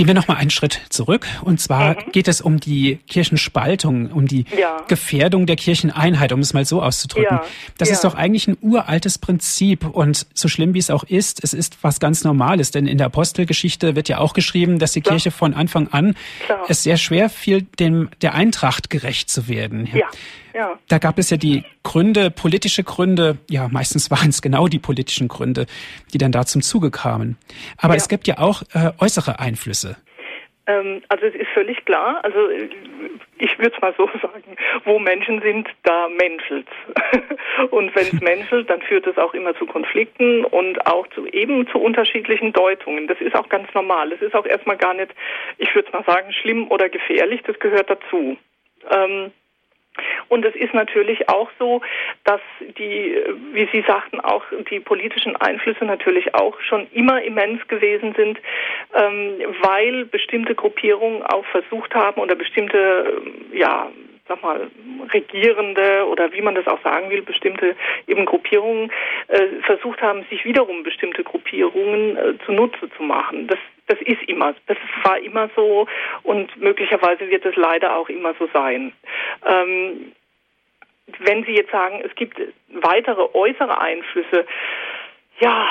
Gehen 0.00 0.06
wir 0.06 0.14
noch 0.14 0.28
mal 0.28 0.38
einen 0.38 0.48
Schritt 0.48 0.80
zurück. 0.88 1.26
Und 1.42 1.60
zwar 1.60 1.90
mhm. 1.90 2.12
geht 2.12 2.26
es 2.26 2.40
um 2.40 2.58
die 2.58 3.00
Kirchenspaltung, 3.06 4.10
um 4.10 4.26
die 4.26 4.46
ja. 4.58 4.78
Gefährdung 4.88 5.44
der 5.44 5.56
Kircheneinheit, 5.56 6.32
um 6.32 6.40
es 6.40 6.54
mal 6.54 6.64
so 6.64 6.80
auszudrücken. 6.80 7.36
Ja. 7.36 7.44
Das 7.76 7.90
ja. 7.90 7.96
ist 7.96 8.04
doch 8.04 8.14
eigentlich 8.14 8.48
ein 8.48 8.56
uraltes 8.62 9.18
Prinzip. 9.18 9.84
Und 9.84 10.26
so 10.32 10.48
schlimm 10.48 10.72
wie 10.72 10.78
es 10.78 10.88
auch 10.88 11.04
ist, 11.04 11.44
es 11.44 11.52
ist 11.52 11.76
was 11.82 12.00
ganz 12.00 12.24
Normales. 12.24 12.70
Denn 12.70 12.86
in 12.86 12.96
der 12.96 13.08
Apostelgeschichte 13.08 13.94
wird 13.94 14.08
ja 14.08 14.16
auch 14.16 14.32
geschrieben, 14.32 14.78
dass 14.78 14.92
die 14.92 15.02
Kirche 15.02 15.30
von 15.30 15.52
Anfang 15.52 15.88
an 15.88 16.16
Klar. 16.46 16.64
es 16.68 16.82
sehr 16.82 16.96
schwer 16.96 17.28
fiel, 17.28 17.66
dem, 17.78 18.08
der 18.22 18.32
Eintracht 18.32 18.88
gerecht 18.88 19.28
zu 19.28 19.48
werden. 19.48 19.86
Ja. 19.92 20.06
Ja. 20.54 20.78
Da 20.88 20.98
gab 20.98 21.18
es 21.18 21.30
ja 21.30 21.36
die 21.36 21.64
Gründe, 21.82 22.30
politische 22.30 22.84
Gründe, 22.84 23.38
ja, 23.48 23.68
meistens 23.68 24.10
waren 24.10 24.28
es 24.28 24.42
genau 24.42 24.68
die 24.68 24.78
politischen 24.78 25.28
Gründe, 25.28 25.66
die 26.12 26.18
dann 26.18 26.32
da 26.32 26.44
zum 26.44 26.62
Zuge 26.62 26.90
kamen. 26.90 27.36
Aber 27.76 27.94
ja. 27.94 27.98
es 27.98 28.08
gibt 28.08 28.26
ja 28.26 28.38
auch 28.38 28.62
äh, 28.74 28.92
äußere 28.98 29.38
Einflüsse. 29.38 29.96
Ähm, 30.66 31.02
also 31.08 31.26
es 31.26 31.34
ist 31.34 31.48
völlig 31.54 31.84
klar, 31.84 32.20
also 32.24 32.48
ich 33.38 33.58
würde 33.58 33.74
es 33.74 33.80
mal 33.80 33.94
so 33.96 34.06
sagen, 34.22 34.56
wo 34.84 34.98
Menschen 34.98 35.40
sind, 35.42 35.68
da 35.82 36.08
menschelt 36.08 36.66
Und 37.70 37.94
wenn 37.94 38.06
es 38.06 38.12
menschelt, 38.20 38.70
dann 38.70 38.80
führt 38.82 39.06
es 39.06 39.18
auch 39.18 39.34
immer 39.34 39.54
zu 39.56 39.66
Konflikten 39.66 40.44
und 40.44 40.86
auch 40.86 41.06
zu 41.08 41.26
eben 41.26 41.66
zu 41.68 41.78
unterschiedlichen 41.78 42.52
Deutungen. 42.52 43.06
Das 43.06 43.20
ist 43.20 43.34
auch 43.34 43.48
ganz 43.48 43.72
normal. 43.74 44.10
Das 44.10 44.22
ist 44.22 44.34
auch 44.34 44.46
erstmal 44.46 44.76
gar 44.76 44.94
nicht, 44.94 45.10
ich 45.58 45.74
würde 45.74 45.88
es 45.88 45.92
mal 45.92 46.04
sagen, 46.04 46.32
schlimm 46.32 46.70
oder 46.70 46.88
gefährlich, 46.88 47.42
das 47.46 47.58
gehört 47.58 47.90
dazu. 47.90 48.36
Ähm, 48.90 49.32
und 50.28 50.44
es 50.44 50.54
ist 50.54 50.72
natürlich 50.74 51.28
auch 51.28 51.50
so, 51.58 51.80
dass 52.24 52.40
die, 52.78 53.16
wie 53.52 53.68
Sie 53.72 53.82
sagten, 53.86 54.20
auch 54.20 54.44
die 54.70 54.80
politischen 54.80 55.36
Einflüsse 55.36 55.84
natürlich 55.84 56.34
auch 56.34 56.58
schon 56.60 56.86
immer 56.92 57.22
immens 57.22 57.66
gewesen 57.68 58.14
sind, 58.14 58.38
ähm, 58.94 59.34
weil 59.62 60.04
bestimmte 60.04 60.54
Gruppierungen 60.54 61.22
auch 61.24 61.44
versucht 61.46 61.94
haben 61.94 62.20
oder 62.20 62.36
bestimmte, 62.36 63.22
ja, 63.52 63.90
sag 64.30 64.42
mal, 64.42 64.70
Regierende 65.12 66.06
oder 66.06 66.32
wie 66.32 66.40
man 66.40 66.54
das 66.54 66.66
auch 66.68 66.80
sagen 66.82 67.10
will, 67.10 67.22
bestimmte 67.22 67.74
eben 68.06 68.24
Gruppierungen 68.24 68.92
äh, 69.26 69.60
versucht 69.62 70.00
haben, 70.00 70.24
sich 70.30 70.44
wiederum 70.44 70.84
bestimmte 70.84 71.24
Gruppierungen 71.24 72.16
äh, 72.16 72.34
zunutze 72.46 72.88
zu 72.96 73.02
machen. 73.02 73.48
Das, 73.48 73.58
das 73.88 73.98
ist 74.02 74.22
immer, 74.28 74.54
das 74.68 74.78
war 75.02 75.18
immer 75.18 75.50
so 75.56 75.88
und 76.22 76.56
möglicherweise 76.58 77.28
wird 77.28 77.44
es 77.44 77.56
leider 77.56 77.96
auch 77.96 78.08
immer 78.08 78.34
so 78.38 78.48
sein. 78.54 78.92
Ähm, 79.44 80.12
wenn 81.18 81.44
Sie 81.44 81.52
jetzt 81.52 81.72
sagen, 81.72 82.02
es 82.04 82.14
gibt 82.14 82.40
weitere 82.68 83.28
äußere 83.34 83.80
Einflüsse, 83.80 84.46
ja, 85.40 85.68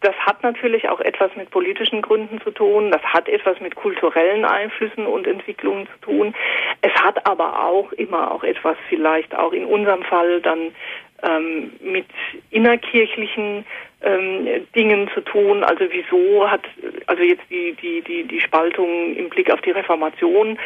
das 0.00 0.14
hat 0.14 0.42
natürlich 0.42 0.88
auch 0.88 1.00
etwas 1.00 1.34
mit 1.36 1.50
politischen 1.50 2.00
Gründen 2.00 2.40
zu 2.40 2.50
tun, 2.50 2.90
das 2.90 3.02
hat 3.02 3.28
etwas 3.28 3.60
mit 3.60 3.74
kulturellen 3.74 4.44
Einflüssen 4.44 5.06
und 5.06 5.26
Entwicklungen 5.26 5.86
zu 5.86 5.98
tun. 6.00 6.34
Es 6.80 6.92
hat 6.94 7.26
aber 7.26 7.64
auch 7.64 7.92
immer 7.92 8.30
auch 8.30 8.44
etwas 8.44 8.76
vielleicht 8.88 9.34
auch 9.34 9.52
in 9.52 9.66
unserem 9.66 10.02
Fall 10.02 10.40
dann 10.40 10.74
ähm, 11.22 11.72
mit 11.80 12.06
innerkirchlichen 12.50 13.66
ähm, 14.02 14.66
Dingen 14.74 15.08
zu 15.14 15.20
tun. 15.20 15.64
Also 15.64 15.84
wieso 15.90 16.50
hat, 16.50 16.62
also 17.06 17.22
jetzt 17.22 17.42
die, 17.50 17.72
die, 17.80 18.02
die, 18.02 18.24
die 18.24 18.40
Spaltung 18.40 19.14
im 19.14 19.28
Blick 19.28 19.50
auf 19.50 19.60
die 19.60 19.70
Reformation, 19.70 20.58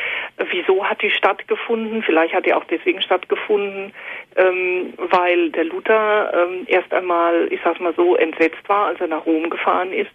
wieso 0.50 0.84
hat 0.84 1.02
die 1.02 1.10
stattgefunden? 1.10 2.02
Vielleicht 2.02 2.34
hat 2.34 2.46
die 2.46 2.54
auch 2.54 2.64
deswegen 2.64 3.02
stattgefunden, 3.02 3.92
ähm, 4.36 4.94
weil 4.96 5.50
der 5.50 5.64
Luther 5.64 6.32
ähm, 6.34 6.66
erst 6.66 6.92
einmal, 6.92 7.48
ich 7.50 7.60
sag's 7.62 7.80
mal 7.80 7.94
so, 7.94 8.16
entsetzt 8.16 8.68
war, 8.68 8.86
als 8.86 9.00
er 9.00 9.08
nach 9.08 9.26
Rom 9.26 9.50
gefahren 9.50 9.92
ist 9.92 10.12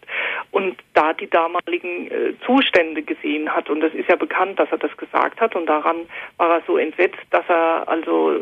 und 0.51 0.77
da 0.93 1.13
die 1.13 1.29
damaligen 1.29 2.11
äh, 2.11 2.33
Zustände 2.45 3.01
gesehen 3.01 3.53
hat. 3.53 3.69
Und 3.69 3.81
das 3.81 3.93
ist 3.93 4.09
ja 4.09 4.15
bekannt, 4.15 4.59
dass 4.59 4.71
er 4.71 4.77
das 4.77 4.95
gesagt 4.97 5.39
hat 5.41 5.55
und 5.55 5.67
daran 5.67 6.07
war 6.37 6.57
er 6.57 6.63
so 6.65 6.77
entsetzt, 6.77 7.19
dass 7.29 7.47
er 7.47 7.87
also 7.87 8.39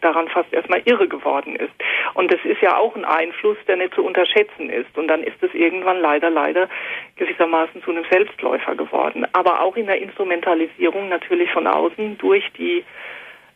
daran 0.00 0.28
fast 0.28 0.52
erstmal 0.52 0.82
irre 0.84 1.08
geworden 1.08 1.56
ist. 1.56 1.72
Und 2.14 2.32
das 2.32 2.40
ist 2.44 2.60
ja 2.60 2.76
auch 2.76 2.94
ein 2.96 3.04
Einfluss, 3.04 3.56
der 3.66 3.76
nicht 3.76 3.94
zu 3.94 4.04
unterschätzen 4.04 4.70
ist. 4.70 4.96
Und 4.96 5.08
dann 5.08 5.22
ist 5.22 5.42
es 5.42 5.52
irgendwann 5.54 6.00
leider, 6.00 6.30
leider 6.30 6.68
gewissermaßen 7.16 7.82
zu 7.82 7.90
einem 7.90 8.04
Selbstläufer 8.10 8.74
geworden. 8.74 9.26
Aber 9.32 9.60
auch 9.60 9.76
in 9.76 9.86
der 9.86 10.00
Instrumentalisierung 10.00 11.08
natürlich 11.08 11.50
von 11.50 11.66
außen 11.66 12.18
durch 12.18 12.44
die 12.58 12.84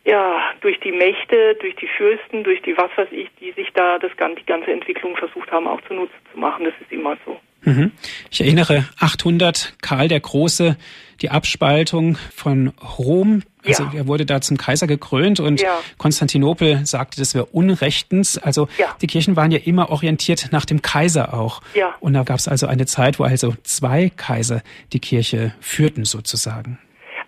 ja, 0.05 0.39
durch 0.61 0.79
die 0.79 0.93
Mächte, 0.93 1.57
durch 1.59 1.75
die 1.75 1.87
Fürsten, 1.97 2.45
durch 2.45 2.61
die 2.61 2.77
was 2.77 2.89
weiß 2.95 3.09
ich, 3.11 3.27
die 3.41 3.51
sich 3.51 3.67
da 3.73 3.99
das, 3.99 4.11
die 4.11 4.45
ganze 4.45 4.71
Entwicklung 4.71 5.17
versucht 5.17 5.51
haben 5.51 5.67
auch 5.67 5.81
zunutze 5.81 6.13
zu 6.31 6.39
machen. 6.39 6.63
Das 6.63 6.73
ist 6.79 6.91
immer 6.93 7.17
so. 7.25 7.37
Mhm. 7.63 7.91
Ich 8.31 8.39
erinnere 8.39 8.85
800 9.01 9.75
Karl 9.81 10.07
der 10.07 10.21
Große, 10.21 10.77
die 11.21 11.29
Abspaltung 11.29 12.17
von 12.35 12.73
Rom. 12.97 13.43
Also 13.65 13.83
ja. 13.83 13.91
er 13.97 14.07
wurde 14.07 14.25
da 14.25 14.39
zum 14.39 14.57
Kaiser 14.57 14.87
gekrönt 14.87 15.39
und 15.39 15.61
ja. 15.61 15.79
Konstantinopel 15.97 16.85
sagte, 16.85 17.19
das 17.19 17.35
wäre 17.35 17.45
unrechtens. 17.45 18.37
Also 18.37 18.67
ja. 18.77 18.95
die 19.01 19.07
Kirchen 19.07 19.35
waren 19.35 19.51
ja 19.51 19.59
immer 19.63 19.89
orientiert 19.89 20.49
nach 20.51 20.65
dem 20.65 20.81
Kaiser 20.81 21.33
auch. 21.33 21.61
Ja. 21.73 21.95
Und 21.99 22.13
da 22.13 22.23
gab 22.23 22.37
es 22.37 22.47
also 22.47 22.67
eine 22.67 22.85
Zeit, 22.85 23.19
wo 23.19 23.23
also 23.23 23.53
zwei 23.63 24.11
Kaiser 24.15 24.61
die 24.93 24.99
Kirche 24.99 25.53
führten 25.59 26.05
sozusagen. 26.05 26.79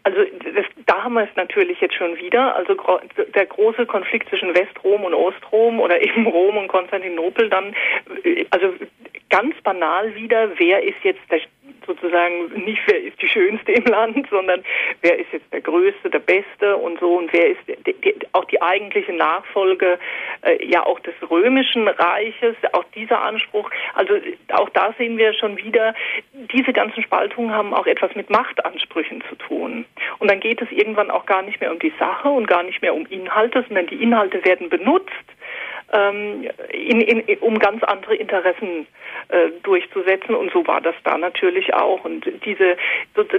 Also 0.04 0.20
das, 0.56 0.66
da 0.86 1.04
haben 1.04 1.14
wir 1.14 1.24
es 1.24 1.36
natürlich 1.36 1.82
jetzt 1.82 1.96
schon 1.96 2.16
wieder. 2.18 2.56
Also 2.56 2.76
der 3.36 3.46
große 3.46 3.86
Konflikt 3.86 4.30
zwischen 4.30 4.56
Westrom 4.56 5.04
und 5.04 5.14
Ostrom 5.14 5.80
oder 5.80 6.02
eben 6.06 6.26
Rom 6.26 6.58
und 6.58 6.68
Konstantinopel 6.68 7.50
dann, 7.50 7.76
äh, 8.24 8.46
also 8.52 8.74
ganz 9.30 9.56
banal 9.62 10.16
wieder, 10.16 10.50
wer 10.58 10.84
ist 10.84 10.98
jetzt 11.04 11.22
der, 11.30 11.40
sozusagen 11.90 12.64
nicht 12.64 12.82
wer 12.86 13.02
ist 13.02 13.20
die 13.22 13.28
Schönste 13.28 13.72
im 13.72 13.86
Land, 13.86 14.28
sondern 14.30 14.64
wer 15.02 15.18
ist 15.18 15.32
jetzt 15.32 15.52
der 15.52 15.62
Größte, 15.62 16.10
der 16.10 16.20
Beste 16.20 16.78
und 16.78 17.00
so 17.00 17.18
und 17.18 17.34
wer 17.34 17.48
ist 17.48 17.60
die, 17.68 17.94
die, 17.94 18.16
auch 18.34 18.46
die 18.46 18.62
eigentliche 18.62 19.14
Nachfolge 19.14 19.98
äh, 20.44 20.64
ja 20.66 20.86
auch 20.86 21.00
des 21.00 21.16
römischen 21.30 21.88
Reiches, 21.88 22.56
auch 22.74 22.86
dieser 22.96 23.22
Anspruch. 23.22 23.70
Also 23.96 24.14
auch 24.54 24.70
da 24.70 24.94
sehen 24.98 25.18
wir 25.18 25.34
schon 25.34 25.58
wieder, 25.58 25.96
diese 26.34 26.74
ganzen 26.74 27.02
Spaltungen 27.02 27.52
haben 27.52 27.74
auch 27.74 27.88
etwas 27.88 28.14
mit 28.16 28.30
Machtansprüchen 28.30 29.24
zu 29.28 29.36
tun. 29.36 29.86
Und 30.20 30.30
dann 30.30 30.40
geht 30.40 30.62
es 30.62 30.72
irgendwann 30.72 31.10
auch 31.10 31.26
gar 31.26 31.42
nicht 31.42 31.60
mehr 31.60 31.72
um 31.72 31.80
die 31.80 31.94
Sache 31.98 32.30
und 32.30 32.48
gar 32.48 32.64
nicht 32.64 32.82
mehr 32.82 32.94
um 32.94 33.06
Inhalte, 33.08 33.64
sondern 33.68 33.88
die 33.88 34.02
Inhalte 34.02 34.44
werden 34.46 34.70
benutzt 34.70 35.10
ähm, 35.92 36.50
in, 36.72 37.02
in, 37.02 37.38
um 37.40 37.60
ganz 37.60 37.84
andere 37.84 38.16
Interessen 38.16 38.88
äh, 39.30 39.50
durchzusetzen. 39.64 40.36
Und 40.36 40.52
so 40.52 40.66
war 40.68 40.82
das 40.82 40.96
da 41.04 41.18
natürlich 41.18 41.74
auch. 41.74 42.04
Und 42.06 42.26
diese, 42.46 42.78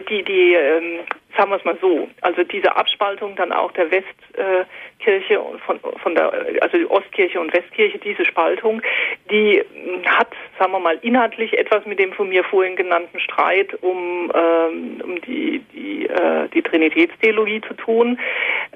die, 0.09 0.23
die, 0.23 0.55
ähm, 0.55 1.01
sagen 1.37 1.51
wir 1.51 1.57
es 1.57 1.65
mal 1.65 1.79
so, 1.81 2.09
also 2.23 2.43
diese 2.45 2.77
Abspaltung 2.77 3.37
dann 3.37 3.53
auch 3.53 3.73
der 3.73 3.91
Westkirche 3.91 5.35
äh, 5.35 5.59
von, 5.65 5.81
von 6.03 6.15
der, 6.15 6.33
also 6.61 6.77
die 6.77 6.91
Ostkirche 6.91 7.41
und 7.41 7.53
Westkirche, 7.53 7.99
diese 7.99 8.25
Spaltung, 8.25 8.83
die 9.31 9.63
hat, 10.07 10.33
sagen 10.59 10.73
wir 10.73 10.81
mal, 10.81 10.99
inhaltlich 11.03 11.57
etwas 11.59 11.85
mit 11.87 11.99
dem 11.99 12.13
von 12.13 12.29
mir 12.29 12.45
vorhin 12.45 12.77
genannten 12.77 13.21
Streit 13.21 13.75
um, 13.83 14.31
ähm, 14.35 15.01
um 15.03 15.21
die, 15.23 15.61
die, 15.73 16.07
äh, 16.07 16.49
die 16.53 16.63
Trinitätstheologie 16.63 17.61
zu 17.63 17.75
tun. 17.75 18.19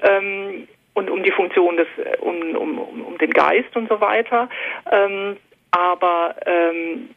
Ähm, 0.01 0.67
und 0.95 1.09
um 1.11 1.21
die 1.21 1.31
Funktion 1.31 1.77
des, 1.77 1.87
äh, 1.97 2.17
um, 2.19 2.55
um, 2.55 2.79
um 2.79 3.17
den 3.19 3.31
Geist 3.31 3.75
und 3.75 3.87
so 3.87 4.01
weiter. 4.01 4.49
Ähm, 4.91 5.37
aber 5.71 6.35
ähm, 6.45 7.09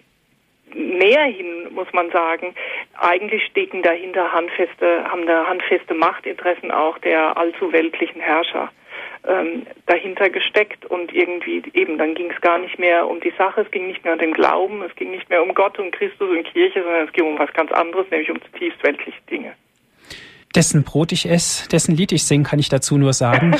mehr 0.75 1.25
hin 1.25 1.69
muss 1.71 1.91
man 1.93 2.11
sagen, 2.11 2.55
eigentlich 2.99 3.45
stecken 3.47 3.83
dahinter 3.83 4.33
handfeste, 4.33 5.05
haben 5.05 5.27
da 5.27 5.47
handfeste 5.47 5.95
Machtinteressen 5.95 6.71
auch 6.71 6.99
der 6.99 7.37
allzu 7.37 7.73
weltlichen 7.73 8.21
Herrscher 8.21 8.71
ähm, 9.27 9.67
dahinter 9.87 10.29
gesteckt 10.29 10.85
und 10.87 11.15
irgendwie 11.15 11.63
eben 11.73 11.99
dann 11.99 12.15
ging 12.15 12.31
es 12.31 12.41
gar 12.41 12.59
nicht 12.59 12.79
mehr 12.79 13.07
um 13.07 13.21
die 13.21 13.33
Sache, 13.39 13.63
es 13.63 13.71
ging 13.71 13.87
nicht 13.87 14.05
mehr 14.05 14.15
um 14.15 14.19
den 14.19 14.35
Glauben, 14.35 14.83
es 14.83 14.95
ging 14.97 15.13
nicht 15.13 15.31
mehr 15.31 15.43
um 15.43 15.55
Gott 15.55 15.79
und 15.79 15.93
Christus 15.93 16.29
und 16.29 16.45
Kirche, 16.45 16.83
sondern 16.83 17.07
es 17.07 17.13
ging 17.13 17.27
um 17.27 17.39
was 17.39 17.53
ganz 17.53 17.71
anderes, 17.73 18.11
nämlich 18.11 18.31
um 18.31 18.43
zutiefst 18.43 18.83
weltliche 18.83 19.21
Dinge 19.31 19.55
dessen 20.55 20.83
Brot 20.83 21.13
ich 21.13 21.29
esse, 21.29 21.69
dessen 21.69 21.95
Lied 21.95 22.13
ich 22.13 22.25
singe, 22.25 22.45
kann 22.45 22.59
ich 22.59 22.69
dazu 22.69 22.97
nur 22.97 23.13
sagen. 23.13 23.57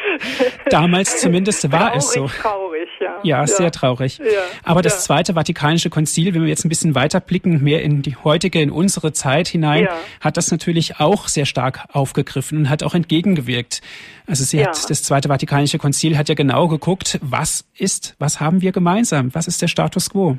Damals 0.70 1.20
zumindest 1.20 1.70
war 1.72 1.92
traurig, 1.92 1.96
es 1.96 2.12
so. 2.12 2.26
Traurig, 2.28 2.88
ja. 3.00 3.18
Ja, 3.22 3.40
ja. 3.40 3.46
sehr 3.46 3.70
traurig. 3.70 4.18
Ja, 4.18 4.24
Aber 4.62 4.82
das 4.82 4.94
ja. 4.94 5.00
Zweite 5.00 5.34
Vatikanische 5.34 5.90
Konzil, 5.90 6.34
wenn 6.34 6.42
wir 6.42 6.48
jetzt 6.48 6.64
ein 6.64 6.68
bisschen 6.68 6.94
weiter 6.94 7.20
blicken, 7.20 7.62
mehr 7.62 7.82
in 7.82 8.02
die 8.02 8.16
heutige, 8.16 8.60
in 8.60 8.70
unsere 8.70 9.12
Zeit 9.12 9.48
hinein, 9.48 9.88
hat 10.20 10.36
das 10.36 10.50
natürlich 10.50 11.00
auch 11.00 11.28
sehr 11.28 11.46
stark 11.46 11.84
aufgegriffen 11.92 12.58
und 12.58 12.70
hat 12.70 12.82
auch 12.82 12.94
entgegengewirkt. 12.94 13.80
Also 14.26 14.44
sie 14.44 14.62
hat, 14.62 14.90
das 14.90 15.02
Zweite 15.02 15.28
Vatikanische 15.28 15.78
Konzil 15.78 16.18
hat 16.18 16.28
ja 16.28 16.34
genau 16.34 16.68
geguckt, 16.68 17.18
was 17.22 17.64
ist, 17.76 18.14
was 18.18 18.40
haben 18.40 18.60
wir 18.60 18.72
gemeinsam? 18.72 19.34
Was 19.34 19.46
ist 19.46 19.62
der 19.62 19.68
Status 19.68 20.10
quo? 20.10 20.38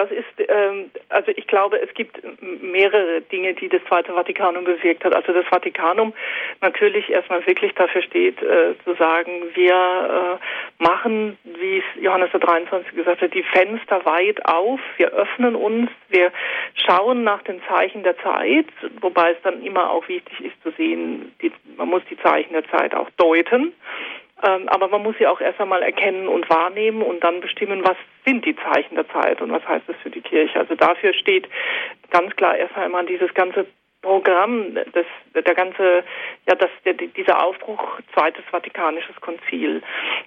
Das 0.00 0.10
ist, 0.10 0.48
ähm, 0.48 0.90
also 1.10 1.30
ich 1.36 1.46
glaube, 1.46 1.78
es 1.78 1.92
gibt 1.92 2.18
mehrere 2.40 3.20
Dinge, 3.20 3.52
die 3.52 3.68
das 3.68 3.84
Zweite 3.84 4.14
Vatikanum 4.14 4.64
bewirkt 4.64 5.04
hat. 5.04 5.14
Also 5.14 5.34
das 5.34 5.44
Vatikanum 5.44 6.14
natürlich 6.62 7.10
erstmal 7.10 7.46
wirklich 7.46 7.74
dafür 7.74 8.00
steht, 8.00 8.42
äh, 8.42 8.74
zu 8.82 8.94
sagen, 8.94 9.30
wir 9.52 10.38
äh, 10.80 10.82
machen, 10.82 11.36
wie 11.44 11.78
es 11.78 12.02
Johannes 12.02 12.30
der 12.30 12.40
23 12.40 12.94
gesagt 12.94 13.20
hat, 13.20 13.34
die 13.34 13.42
Fenster 13.42 14.02
weit 14.06 14.42
auf, 14.46 14.80
wir 14.96 15.10
öffnen 15.10 15.54
uns, 15.54 15.90
wir 16.08 16.32
schauen 16.86 17.22
nach 17.22 17.42
den 17.42 17.60
Zeichen 17.68 18.02
der 18.02 18.16
Zeit, 18.20 18.68
wobei 19.02 19.32
es 19.32 19.42
dann 19.42 19.62
immer 19.62 19.90
auch 19.90 20.08
wichtig 20.08 20.40
ist 20.40 20.62
zu 20.62 20.70
sehen, 20.78 21.34
die, 21.42 21.52
man 21.76 21.88
muss 21.88 22.02
die 22.08 22.18
Zeichen 22.20 22.54
der 22.54 22.66
Zeit 22.70 22.94
auch 22.94 23.10
deuten. 23.18 23.74
Ähm, 24.42 24.68
aber 24.68 24.88
man 24.88 25.02
muss 25.02 25.16
sie 25.18 25.26
auch 25.26 25.40
erst 25.40 25.60
einmal 25.60 25.82
erkennen 25.82 26.28
und 26.28 26.48
wahrnehmen 26.48 27.02
und 27.02 27.22
dann 27.22 27.40
bestimmen, 27.40 27.84
was 27.84 27.96
sind 28.24 28.44
die 28.44 28.56
Zeichen 28.56 28.94
der 28.94 29.08
Zeit 29.08 29.40
und 29.40 29.52
was 29.52 29.66
heißt 29.66 29.88
das 29.88 29.96
für 30.02 30.10
die 30.10 30.22
Kirche. 30.22 30.58
Also 30.58 30.74
dafür 30.74 31.12
steht 31.14 31.48
ganz 32.10 32.34
klar 32.36 32.56
erst 32.56 32.76
einmal 32.76 33.06
dieses 33.06 33.32
ganze 33.34 33.66
Programm, 34.02 34.74
das, 34.74 35.04
der 35.34 35.54
ganze, 35.54 36.04
ja, 36.48 36.54
das, 36.54 36.70
der, 36.86 36.94
dieser 36.94 37.44
Aufbruch 37.44 38.00
zweites 38.14 38.42
Vatikanisches 38.50 39.14
Konzil. 39.20 39.82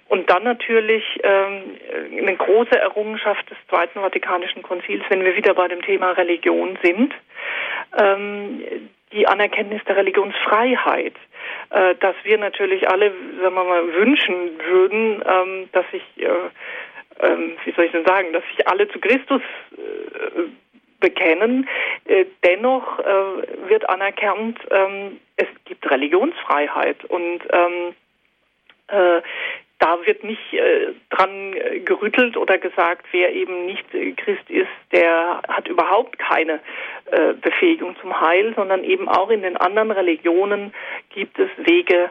Und 0.08 0.30
dann 0.30 0.44
natürlich 0.44 1.02
ähm, 1.24 1.76
eine 2.16 2.36
große 2.36 2.78
Errungenschaft 2.78 3.50
des 3.50 3.58
zweiten 3.68 4.00
Vatikanischen 4.00 4.62
Konzils, 4.62 5.02
wenn 5.08 5.24
wir 5.24 5.34
wieder 5.36 5.54
bei 5.54 5.66
dem 5.66 5.82
Thema 5.82 6.12
Religion 6.12 6.78
sind, 6.82 7.14
ähm, 7.98 8.62
die 9.14 9.26
Anerkenntnis 9.26 9.82
der 9.84 9.96
Religionsfreiheit 9.96 11.14
äh, 11.70 11.94
dass 11.96 12.14
wir 12.22 12.38
natürlich 12.38 12.88
alle, 12.88 13.12
sagen 13.40 13.54
wir 13.54 13.64
mal, 13.64 13.94
wünschen 13.94 14.58
würden, 14.66 15.22
ähm, 15.26 15.68
dass 15.72 15.84
sich, 15.90 16.02
äh, 16.16 17.26
äh, 17.26 17.36
wie 17.64 17.72
soll 17.72 17.86
ich 17.86 17.92
denn 17.92 18.04
sagen, 18.04 18.32
dass 18.32 18.44
sich 18.54 18.66
alle 18.68 18.88
zu 18.88 19.00
Christus 19.00 19.42
äh, 19.72 20.42
bekennen. 21.00 21.68
Äh, 22.06 22.26
dennoch 22.44 22.98
äh, 23.00 23.68
wird 23.68 23.88
anerkannt, 23.88 24.58
ähm, 24.70 25.20
es 25.36 25.48
gibt 25.64 25.90
Religionsfreiheit 25.90 27.04
und 27.06 27.40
ähm, 27.50 27.94
da 29.84 29.98
wird 30.06 30.24
nicht 30.24 30.54
äh, 30.54 30.94
dran 31.10 31.54
gerüttelt 31.84 32.38
oder 32.38 32.56
gesagt, 32.56 33.04
wer 33.12 33.34
eben 33.34 33.66
nicht 33.66 33.84
Christ 34.16 34.48
ist, 34.48 34.70
der 34.92 35.42
hat 35.46 35.68
überhaupt 35.68 36.18
keine 36.18 36.60
äh, 37.10 37.34
Befähigung 37.34 37.94
zum 38.00 38.18
Heil, 38.18 38.54
sondern 38.56 38.82
eben 38.82 39.10
auch 39.10 39.28
in 39.28 39.42
den 39.42 39.58
anderen 39.58 39.90
Religionen 39.90 40.72
gibt 41.10 41.38
es 41.38 41.50
Wege, 41.58 42.08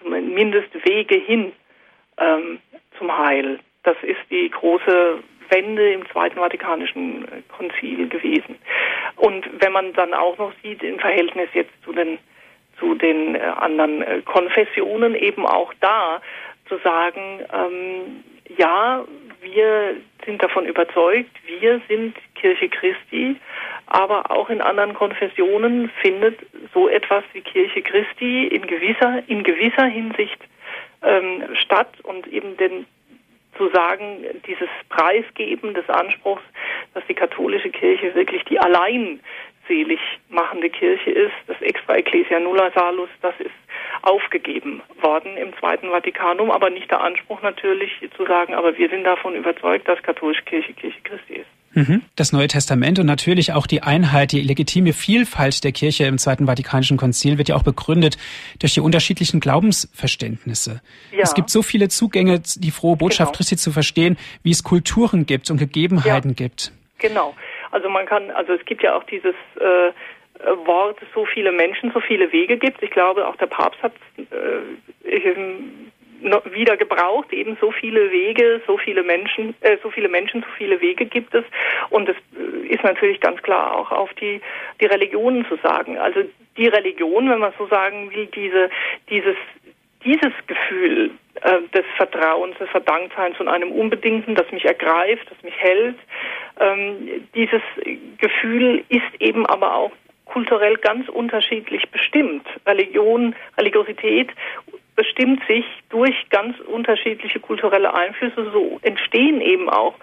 zumindest 0.00 0.68
Wege 0.86 1.16
hin 1.16 1.50
ähm, 2.18 2.60
zum 2.96 3.18
Heil. 3.18 3.58
Das 3.82 3.96
ist 4.02 4.20
die 4.30 4.48
große 4.48 5.18
Wende 5.50 5.94
im 5.94 6.08
Zweiten 6.10 6.38
Vatikanischen 6.38 7.24
äh, 7.24 7.42
Konzil 7.48 8.08
gewesen. 8.08 8.56
Und 9.16 9.48
wenn 9.60 9.72
man 9.72 9.92
dann 9.94 10.14
auch 10.14 10.38
noch 10.38 10.52
sieht 10.62 10.84
im 10.84 11.00
Verhältnis 11.00 11.48
jetzt 11.54 11.72
zu 11.82 11.92
den 11.92 12.18
zu 12.78 12.94
den 12.94 13.34
äh, 13.34 13.38
anderen 13.38 14.02
äh, 14.02 14.22
Konfessionen 14.22 15.14
eben 15.14 15.46
auch 15.46 15.72
da 15.80 16.20
zu 16.68 16.78
sagen, 16.78 17.40
ähm, 17.52 18.24
ja, 18.56 19.04
wir 19.40 19.96
sind 20.24 20.42
davon 20.42 20.66
überzeugt, 20.66 21.30
wir 21.46 21.80
sind 21.88 22.16
Kirche 22.34 22.68
Christi, 22.68 23.36
aber 23.86 24.30
auch 24.30 24.50
in 24.50 24.60
anderen 24.60 24.94
Konfessionen 24.94 25.90
findet 26.00 26.38
so 26.74 26.88
etwas 26.88 27.24
wie 27.32 27.40
Kirche 27.40 27.82
Christi 27.82 28.46
in 28.48 28.66
gewisser, 28.66 29.22
in 29.28 29.42
gewisser 29.44 29.86
Hinsicht 29.86 30.38
ähm, 31.02 31.44
statt 31.54 32.00
und 32.02 32.26
eben 32.26 32.56
den 32.56 32.86
zu 33.56 33.70
sagen, 33.70 34.24
dieses 34.46 34.68
Preisgeben 34.90 35.72
des 35.72 35.88
Anspruchs, 35.88 36.42
dass 36.94 37.04
die 37.06 37.14
katholische 37.14 37.70
Kirche 37.70 38.14
wirklich 38.14 38.44
die 38.44 38.58
allein 38.58 39.20
selig 39.68 40.00
machende 40.28 40.70
Kirche 40.70 41.10
ist, 41.10 41.34
das 41.46 41.60
Extra 41.60 41.96
Ecclesia 41.96 42.40
Nulla 42.40 42.70
Salus, 42.74 43.08
das 43.22 43.34
ist 43.38 43.50
aufgegeben 44.02 44.82
worden 45.00 45.36
im 45.36 45.56
Zweiten 45.58 45.88
Vatikanum, 45.90 46.50
aber 46.50 46.70
nicht 46.70 46.90
der 46.90 47.00
Anspruch 47.00 47.42
natürlich 47.42 47.90
zu 48.16 48.26
sagen, 48.26 48.54
aber 48.54 48.76
wir 48.76 48.88
sind 48.88 49.04
davon 49.04 49.34
überzeugt, 49.34 49.88
dass 49.88 50.02
katholische 50.02 50.42
Kirche 50.42 50.72
Kirche 50.74 51.00
Christi 51.02 51.34
ist. 51.34 51.46
Mhm. 51.76 52.02
Das 52.16 52.32
Neue 52.32 52.48
Testament 52.48 52.98
und 52.98 53.06
natürlich 53.06 53.52
auch 53.52 53.66
die 53.66 53.82
Einheit, 53.82 54.32
die 54.32 54.40
legitime 54.40 54.94
Vielfalt 54.94 55.62
der 55.62 55.72
Kirche 55.72 56.04
im 56.04 56.16
Zweiten 56.16 56.46
Vatikanischen 56.46 56.96
Konzil 56.96 57.36
wird 57.36 57.50
ja 57.50 57.56
auch 57.56 57.62
begründet 57.62 58.16
durch 58.60 58.72
die 58.72 58.80
unterschiedlichen 58.80 59.40
Glaubensverständnisse. 59.40 60.80
Ja. 61.12 61.18
Es 61.20 61.34
gibt 61.34 61.50
so 61.50 61.62
viele 61.62 61.88
Zugänge, 61.88 62.40
die 62.40 62.70
frohe 62.70 62.96
Botschaft 62.96 63.32
genau. 63.32 63.36
Christi 63.36 63.56
zu 63.58 63.72
verstehen, 63.72 64.16
wie 64.42 64.52
es 64.52 64.62
Kulturen 64.62 65.26
gibt 65.26 65.50
und 65.50 65.58
Gegebenheiten 65.58 66.30
ja. 66.30 66.34
gibt. 66.34 66.72
Genau. 66.98 67.34
Also 67.70 67.88
man 67.88 68.06
kann, 68.06 68.30
also 68.30 68.52
es 68.52 68.64
gibt 68.64 68.82
ja 68.82 68.96
auch 68.96 69.04
dieses 69.04 69.34
äh, 69.60 69.92
Wort, 70.64 70.98
so 71.14 71.24
viele 71.24 71.52
Menschen, 71.52 71.92
so 71.92 72.00
viele 72.00 72.30
Wege 72.32 72.56
gibt. 72.56 72.82
Ich 72.82 72.90
glaube, 72.90 73.26
auch 73.26 73.36
der 73.36 73.46
Papst 73.46 73.82
hat 73.82 73.92
äh, 74.18 75.22
wieder 76.50 76.76
gebraucht, 76.76 77.32
eben 77.32 77.56
so 77.60 77.70
viele 77.70 78.10
Wege, 78.10 78.60
so 78.66 78.78
viele 78.78 79.02
Menschen, 79.02 79.54
äh, 79.60 79.76
so 79.82 79.90
viele 79.90 80.08
Menschen, 80.08 80.42
so 80.42 80.48
viele 80.56 80.80
Wege 80.80 81.06
gibt 81.06 81.34
es. 81.34 81.44
Und 81.90 82.08
es 82.08 82.16
äh, 82.38 82.66
ist 82.68 82.82
natürlich 82.82 83.20
ganz 83.20 83.42
klar 83.42 83.76
auch 83.76 83.90
auf 83.90 84.12
die, 84.14 84.40
die 84.80 84.86
Religionen 84.86 85.46
zu 85.46 85.56
sagen. 85.62 85.98
Also 85.98 86.22
die 86.56 86.68
Religion, 86.68 87.30
wenn 87.30 87.40
man 87.40 87.52
so 87.58 87.66
sagen 87.66 88.10
will, 88.14 88.26
diese, 88.26 88.70
dieses, 89.10 89.36
dieses 90.04 90.32
Gefühl 90.46 91.10
äh, 91.42 91.60
des 91.74 91.84
Vertrauens, 91.96 92.56
des 92.58 92.68
Verdanktseins 92.70 93.36
von 93.36 93.48
einem 93.48 93.72
Unbedingten, 93.72 94.34
das 94.34 94.50
mich 94.52 94.64
ergreift, 94.64 95.26
das 95.30 95.42
mich 95.42 95.56
hält, 95.58 95.96
ähm, 96.60 97.26
dieses 97.34 97.62
Gefühl 98.18 98.84
ist 98.88 99.20
eben 99.20 99.46
aber 99.46 99.74
auch 99.74 99.92
kulturell 100.26 100.76
ganz 100.76 101.08
unterschiedlich 101.08 101.88
bestimmt. 101.90 102.46
Religion, 102.66 103.34
Religiosität 103.56 104.30
bestimmt 104.96 105.42
sich 105.46 105.64
durch 105.90 106.14
ganz 106.30 106.58
unterschiedliche 106.60 107.38
kulturelle 107.38 107.94
Einflüsse. 107.94 108.50
So 108.52 108.78
entstehen 108.82 109.40
eben 109.40 109.68
auch 109.68 109.94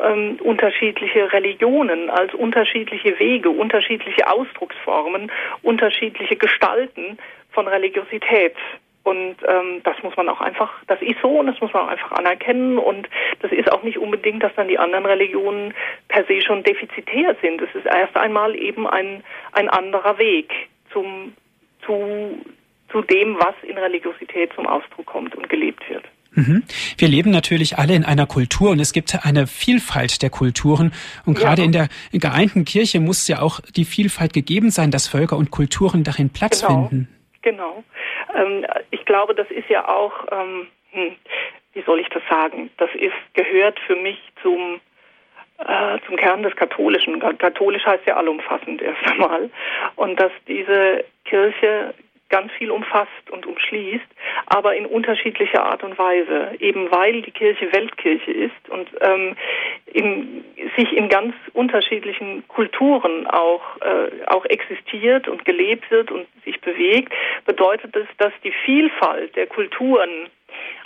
ähm, 0.00 0.38
unterschiedliche 0.42 1.32
Religionen 1.32 2.10
als 2.10 2.34
unterschiedliche 2.34 3.18
Wege, 3.18 3.50
unterschiedliche 3.50 4.28
Ausdrucksformen, 4.28 5.30
unterschiedliche 5.62 6.36
Gestalten 6.36 7.18
von 7.52 7.68
Religiosität. 7.68 8.56
Und 9.04 9.36
ähm, 9.46 9.82
das 9.84 10.02
muss 10.02 10.16
man 10.16 10.30
auch 10.30 10.40
einfach, 10.40 10.72
das 10.86 11.00
ist 11.02 11.20
so 11.20 11.28
und 11.28 11.46
das 11.46 11.60
muss 11.60 11.72
man 11.74 11.84
auch 11.84 11.88
einfach 11.88 12.12
anerkennen. 12.12 12.78
Und 12.78 13.06
das 13.40 13.52
ist 13.52 13.70
auch 13.70 13.82
nicht 13.82 13.98
unbedingt, 13.98 14.42
dass 14.42 14.54
dann 14.56 14.68
die 14.68 14.78
anderen 14.78 15.04
Religionen 15.04 15.74
per 16.08 16.24
se 16.24 16.40
schon 16.40 16.62
defizitär 16.62 17.36
sind. 17.42 17.60
Es 17.60 17.74
ist 17.74 17.84
erst 17.84 18.16
einmal 18.16 18.56
eben 18.56 18.86
ein, 18.86 19.22
ein 19.52 19.68
anderer 19.68 20.16
Weg 20.16 20.50
zum, 20.90 21.34
zu, 21.84 22.38
zu 22.90 23.02
dem, 23.02 23.36
was 23.38 23.54
in 23.62 23.76
Religiosität 23.76 24.52
zum 24.54 24.66
Ausdruck 24.66 25.04
kommt 25.04 25.34
und 25.34 25.50
gelebt 25.50 25.88
wird. 25.90 26.04
Mhm. 26.34 26.62
Wir 26.96 27.08
leben 27.08 27.30
natürlich 27.30 27.78
alle 27.78 27.94
in 27.94 28.04
einer 28.04 28.26
Kultur 28.26 28.70
und 28.70 28.80
es 28.80 28.92
gibt 28.92 29.14
eine 29.24 29.46
Vielfalt 29.46 30.22
der 30.22 30.30
Kulturen. 30.30 30.92
Und 31.26 31.38
gerade 31.38 31.60
ja. 31.60 31.66
in 31.66 31.72
der 31.72 31.88
geeinten 32.12 32.64
Kirche 32.64 33.00
muss 33.00 33.28
ja 33.28 33.42
auch 33.42 33.60
die 33.76 33.84
Vielfalt 33.84 34.32
gegeben 34.32 34.70
sein, 34.70 34.90
dass 34.90 35.08
Völker 35.08 35.36
und 35.36 35.50
Kulturen 35.50 36.04
darin 36.04 36.30
Platz 36.30 36.62
genau. 36.62 36.88
finden. 36.88 37.08
Genau. 37.42 37.84
Ähm, 38.34 38.66
ich 38.90 39.04
glaube, 39.04 39.34
das 39.34 39.50
ist 39.50 39.68
ja 39.68 39.88
auch, 39.88 40.12
ähm, 40.32 40.66
hm, 40.92 41.16
wie 41.72 41.82
soll 41.82 42.00
ich 42.00 42.08
das 42.08 42.22
sagen? 42.28 42.70
Das 42.76 42.90
ist 42.94 43.14
gehört 43.34 43.78
für 43.80 43.96
mich 43.96 44.18
zum 44.42 44.80
äh, 45.58 45.98
zum 46.06 46.16
Kern 46.16 46.42
des 46.42 46.56
Katholischen. 46.56 47.20
Katholisch 47.38 47.86
heißt 47.86 48.06
ja 48.06 48.16
allumfassend 48.16 48.82
erst 48.82 49.06
einmal. 49.06 49.50
Und 49.96 50.18
dass 50.18 50.32
diese 50.48 51.04
Kirche 51.24 51.94
ganz 52.28 52.50
viel 52.52 52.70
umfasst 52.70 53.30
und 53.30 53.46
umschließt, 53.46 54.06
aber 54.46 54.74
in 54.74 54.86
unterschiedlicher 54.86 55.64
Art 55.64 55.82
und 55.82 55.98
Weise, 55.98 56.52
eben 56.58 56.90
weil 56.90 57.22
die 57.22 57.30
Kirche 57.30 57.72
Weltkirche 57.72 58.30
ist 58.30 58.68
und 58.68 58.88
ähm, 59.00 59.36
in, 59.86 60.44
sich 60.76 60.92
in 60.92 61.08
ganz 61.08 61.34
unterschiedlichen 61.52 62.46
Kulturen 62.48 63.26
auch, 63.26 63.62
äh, 63.80 64.24
auch 64.26 64.44
existiert 64.46 65.28
und 65.28 65.44
gelebt 65.44 65.90
wird 65.90 66.10
und 66.10 66.26
sich 66.44 66.60
bewegt, 66.60 67.12
bedeutet 67.46 67.94
es, 67.96 68.06
dass 68.18 68.32
die 68.42 68.52
Vielfalt 68.64 69.36
der 69.36 69.46
Kulturen 69.46 70.28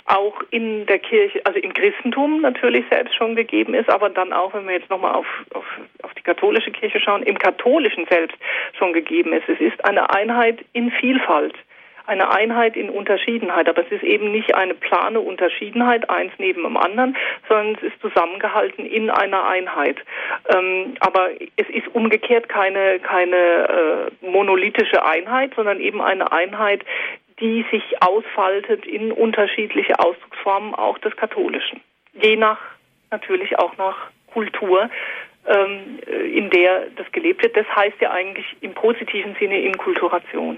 auch 0.05 0.41
in 0.49 0.85
der 0.87 0.99
Kirche, 0.99 1.39
also 1.45 1.59
im 1.59 1.73
Christentum 1.73 2.41
natürlich 2.41 2.85
selbst 2.89 3.15
schon 3.15 3.35
gegeben 3.35 3.75
ist, 3.75 3.89
aber 3.89 4.09
dann 4.09 4.33
auch, 4.33 4.53
wenn 4.53 4.67
wir 4.67 4.73
jetzt 4.73 4.89
nochmal 4.89 5.13
auf, 5.13 5.27
auf, 5.53 5.65
auf 6.01 6.13
die 6.15 6.23
katholische 6.23 6.71
Kirche 6.71 6.99
schauen, 6.99 7.23
im 7.23 7.37
katholischen 7.37 8.07
selbst 8.09 8.37
schon 8.77 8.93
gegeben 8.93 9.33
ist. 9.33 9.47
Es 9.47 9.59
ist 9.59 9.85
eine 9.85 10.09
Einheit 10.09 10.65
in 10.73 10.89
Vielfalt, 10.91 11.53
eine 12.07 12.31
Einheit 12.31 12.75
in 12.75 12.89
Unterschiedenheit, 12.89 13.69
aber 13.69 13.85
es 13.85 13.91
ist 13.91 14.03
eben 14.03 14.31
nicht 14.31 14.55
eine 14.55 14.73
plane 14.73 15.19
Unterschiedenheit, 15.19 16.09
eins 16.09 16.33
neben 16.39 16.63
dem 16.63 16.75
anderen, 16.75 17.15
sondern 17.47 17.75
es 17.75 17.93
ist 17.93 18.01
zusammengehalten 18.01 18.87
in 18.87 19.11
einer 19.11 19.47
Einheit. 19.47 19.97
Ähm, 20.51 20.95
aber 21.01 21.29
es 21.55 21.69
ist 21.69 21.87
umgekehrt 21.93 22.49
keine, 22.49 22.99
keine 22.99 24.09
äh, 24.21 24.25
monolithische 24.25 25.05
Einheit, 25.05 25.53
sondern 25.55 25.79
eben 25.79 26.01
eine 26.01 26.31
Einheit, 26.31 26.83
die 27.39 27.65
sich 27.71 27.83
ausfaltet 28.01 28.85
in 28.85 29.11
unterschiedliche 29.11 29.99
Ausdrucksformen 29.99 30.75
auch 30.75 30.97
des 30.99 31.15
Katholischen. 31.15 31.81
Je 32.21 32.35
nach, 32.35 32.59
natürlich 33.11 33.57
auch 33.57 33.77
nach 33.77 34.09
Kultur, 34.27 34.89
ähm, 35.47 35.99
in 36.33 36.49
der 36.49 36.87
das 36.95 37.11
gelebt 37.11 37.43
wird. 37.43 37.55
Das 37.55 37.67
heißt 37.75 37.99
ja 38.01 38.11
eigentlich 38.11 38.45
im 38.61 38.73
positiven 38.73 39.35
Sinne 39.39 39.59
Inkulturation. 39.61 40.57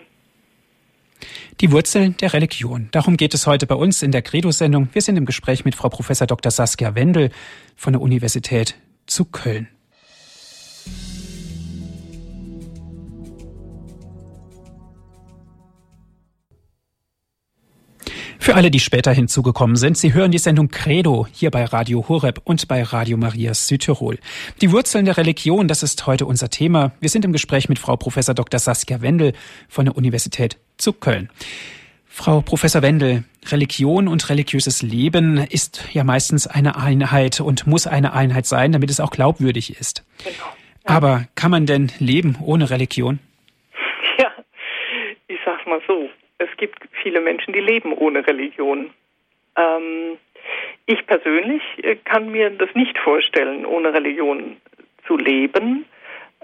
Die 1.59 1.71
Wurzeln 1.71 2.17
der 2.17 2.33
Religion. 2.33 2.89
Darum 2.91 3.17
geht 3.17 3.35
es 3.35 3.45
heute 3.45 3.67
bei 3.67 3.75
uns 3.75 4.01
in 4.01 4.11
der 4.11 4.23
Credo-Sendung. 4.23 4.89
Wir 4.93 5.01
sind 5.01 5.17
im 5.17 5.25
Gespräch 5.25 5.63
mit 5.63 5.75
Frau 5.75 5.89
Professor 5.89 6.25
Dr. 6.25 6.51
Saskia 6.51 6.95
Wendel 6.95 7.29
von 7.75 7.93
der 7.93 8.01
Universität 8.01 8.75
zu 9.05 9.25
Köln. 9.25 9.67
Für 18.41 18.55
alle, 18.55 18.71
die 18.71 18.79
später 18.79 19.11
hinzugekommen 19.11 19.75
sind, 19.75 19.99
Sie 19.99 20.15
hören 20.15 20.31
die 20.31 20.39
Sendung 20.39 20.69
Credo 20.69 21.27
hier 21.31 21.51
bei 21.51 21.63
Radio 21.63 22.09
Horeb 22.09 22.41
und 22.43 22.67
bei 22.67 22.81
Radio 22.81 23.15
Maria 23.15 23.53
Südtirol. 23.53 24.17
Die 24.61 24.71
Wurzeln 24.71 25.05
der 25.05 25.15
Religion, 25.17 25.67
das 25.67 25.83
ist 25.83 26.07
heute 26.07 26.25
unser 26.25 26.49
Thema. 26.49 26.91
Wir 26.99 27.09
sind 27.09 27.23
im 27.23 27.33
Gespräch 27.33 27.69
mit 27.69 27.77
Frau 27.77 27.97
Professor 27.97 28.33
Dr. 28.33 28.59
Saskia 28.59 29.03
Wendel 29.03 29.33
von 29.69 29.85
der 29.85 29.95
Universität 29.95 30.57
zu 30.77 30.91
Köln. 30.91 31.29
Frau 32.07 32.41
Professor 32.41 32.81
Wendel, 32.81 33.25
Religion 33.51 34.07
und 34.07 34.27
religiöses 34.31 34.81
Leben 34.81 35.37
ist 35.37 35.87
ja 35.93 36.03
meistens 36.03 36.47
eine 36.47 36.77
Einheit 36.77 37.41
und 37.41 37.67
muss 37.67 37.85
eine 37.85 38.13
Einheit 38.13 38.47
sein, 38.47 38.71
damit 38.71 38.89
es 38.89 38.99
auch 38.99 39.11
glaubwürdig 39.11 39.79
ist. 39.79 40.03
Genau. 40.23 40.35
Ja. 40.87 40.95
Aber 40.95 41.27
kann 41.35 41.51
man 41.51 41.67
denn 41.67 41.91
leben 41.99 42.37
ohne 42.41 42.71
Religion? 42.71 43.19
Ja, 44.17 44.31
ich 45.27 45.37
sag's 45.45 45.67
mal 45.67 45.79
so 45.87 46.09
es 46.41 46.49
gibt 46.57 46.90
viele 47.01 47.21
Menschen, 47.21 47.53
die 47.53 47.59
leben 47.59 47.93
ohne 47.93 48.25
Religion. 48.25 48.91
Ähm, 49.55 50.17
ich 50.85 51.05
persönlich 51.07 51.61
äh, 51.83 51.95
kann 51.95 52.31
mir 52.31 52.49
das 52.49 52.69
nicht 52.75 52.97
vorstellen, 52.97 53.65
ohne 53.65 53.93
Religion 53.93 54.57
zu 55.07 55.17
leben, 55.17 55.85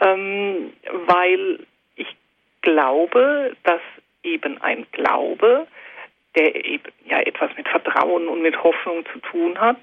ähm, 0.01 0.73
weil 1.07 1.59
ich 1.95 2.15
glaube, 2.61 3.55
dass 3.63 3.81
eben 4.23 4.61
ein 4.61 4.85
Glaube, 4.91 5.67
der 6.35 6.53
eben 6.55 6.83
ja 7.05 7.19
etwas 7.21 7.49
mit 7.57 7.67
Vertrauen 7.67 8.27
und 8.27 8.41
mit 8.41 8.61
Hoffnung 8.63 9.05
zu 9.11 9.19
tun 9.19 9.59
hat, 9.59 9.79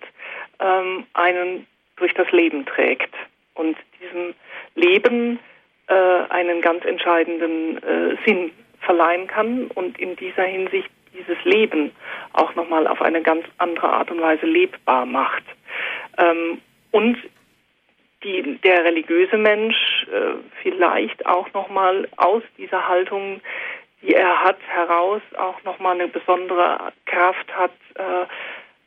ähm, 0.60 1.06
einen 1.14 1.66
durch 1.96 2.14
das 2.14 2.30
Leben 2.30 2.66
trägt 2.66 3.14
und 3.54 3.76
diesem 4.00 4.34
Leben 4.74 5.38
äh, 5.86 5.94
einen 5.94 6.60
ganz 6.60 6.84
entscheidenden 6.84 7.82
äh, 7.82 8.16
Sinn 8.26 8.50
verleihen 8.84 9.26
kann 9.26 9.66
und 9.74 9.98
in 9.98 10.16
dieser 10.16 10.44
Hinsicht 10.44 10.90
dieses 11.14 11.42
Leben 11.44 11.92
auch 12.32 12.54
nochmal 12.54 12.86
auf 12.86 13.00
eine 13.00 13.22
ganz 13.22 13.44
andere 13.58 13.88
Art 13.88 14.10
und 14.10 14.20
Weise 14.20 14.46
lebbar 14.46 15.06
macht. 15.06 15.44
Ähm, 16.18 16.60
und 16.90 17.18
die, 18.22 18.58
der 18.64 18.84
religiöse 18.84 19.36
Mensch 19.36 20.06
äh, 20.12 20.34
vielleicht 20.62 21.24
auch 21.26 21.52
nochmal 21.52 22.08
aus 22.16 22.42
dieser 22.58 22.88
Haltung, 22.88 23.40
die 24.02 24.14
er 24.14 24.42
hat, 24.42 24.58
heraus 24.66 25.22
auch 25.38 25.62
nochmal 25.64 25.94
eine 25.94 26.08
besondere 26.08 26.92
Kraft 27.06 27.54
hat, 27.54 27.72
äh, 27.94 28.26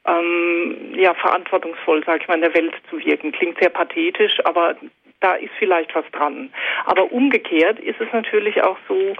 ähm, 0.10 0.94
ja, 0.96 1.14
verantwortungsvoll, 1.14 2.04
sage 2.06 2.20
ich 2.22 2.28
mal, 2.28 2.36
in 2.36 2.42
der 2.42 2.56
Welt 2.56 2.74
zu 2.90 2.98
wirken. 3.00 3.32
Klingt 3.32 3.60
sehr 3.60 3.70
pathetisch, 3.70 4.40
aber 4.46 4.76
da 5.20 5.34
ist 5.34 5.52
vielleicht 5.60 5.94
was 5.96 6.06
dran. 6.12 6.52
Aber 6.86 7.12
umgekehrt 7.12 7.80
ist 7.80 8.00
es 8.00 8.12
natürlich 8.14 8.62
auch 8.64 8.78
so, 8.88 9.16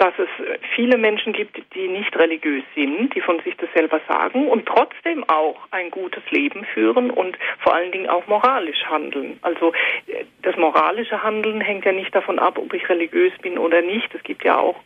dass 0.00 0.14
es 0.18 0.28
viele 0.74 0.96
Menschen 0.96 1.34
gibt, 1.34 1.60
die 1.74 1.86
nicht 1.86 2.16
religiös 2.16 2.64
sind, 2.74 3.14
die 3.14 3.20
von 3.20 3.38
sich 3.40 3.54
das 3.58 3.68
selber 3.74 4.00
sagen 4.08 4.48
und 4.48 4.64
trotzdem 4.64 5.28
auch 5.28 5.58
ein 5.72 5.90
gutes 5.90 6.22
Leben 6.30 6.64
führen 6.64 7.10
und 7.10 7.36
vor 7.58 7.74
allen 7.74 7.92
Dingen 7.92 8.08
auch 8.08 8.26
moralisch 8.26 8.82
handeln. 8.86 9.38
Also 9.42 9.74
äh, 10.06 10.24
das 10.40 10.56
moralische 10.56 11.22
Handeln 11.22 11.60
hängt 11.60 11.84
ja 11.84 11.92
nicht 11.92 12.14
davon 12.14 12.38
ab, 12.38 12.56
ob 12.56 12.72
ich 12.72 12.88
religiös 12.88 13.32
bin 13.42 13.58
oder 13.58 13.82
nicht. 13.82 14.14
Es 14.14 14.22
gibt 14.22 14.42
ja 14.42 14.58
auch 14.58 14.76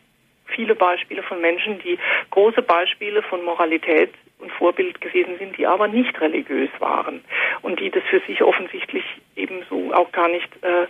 viele 0.45 0.75
Beispiele 0.75 1.23
von 1.23 1.41
Menschen, 1.41 1.79
die 1.79 1.97
große 2.31 2.61
Beispiele 2.61 3.21
von 3.23 3.43
Moralität 3.43 4.11
und 4.39 4.51
Vorbild 4.51 4.99
gewesen 5.01 5.37
sind, 5.39 5.57
die 5.57 5.65
aber 5.65 5.87
nicht 5.87 6.19
religiös 6.19 6.69
waren 6.79 7.23
und 7.61 7.79
die 7.79 7.89
das 7.89 8.03
für 8.09 8.19
sich 8.27 8.41
offensichtlich 8.41 9.03
ebenso 9.35 9.93
auch 9.93 10.11
gar 10.11 10.27
nicht, 10.27 10.49
äh, 10.61 10.83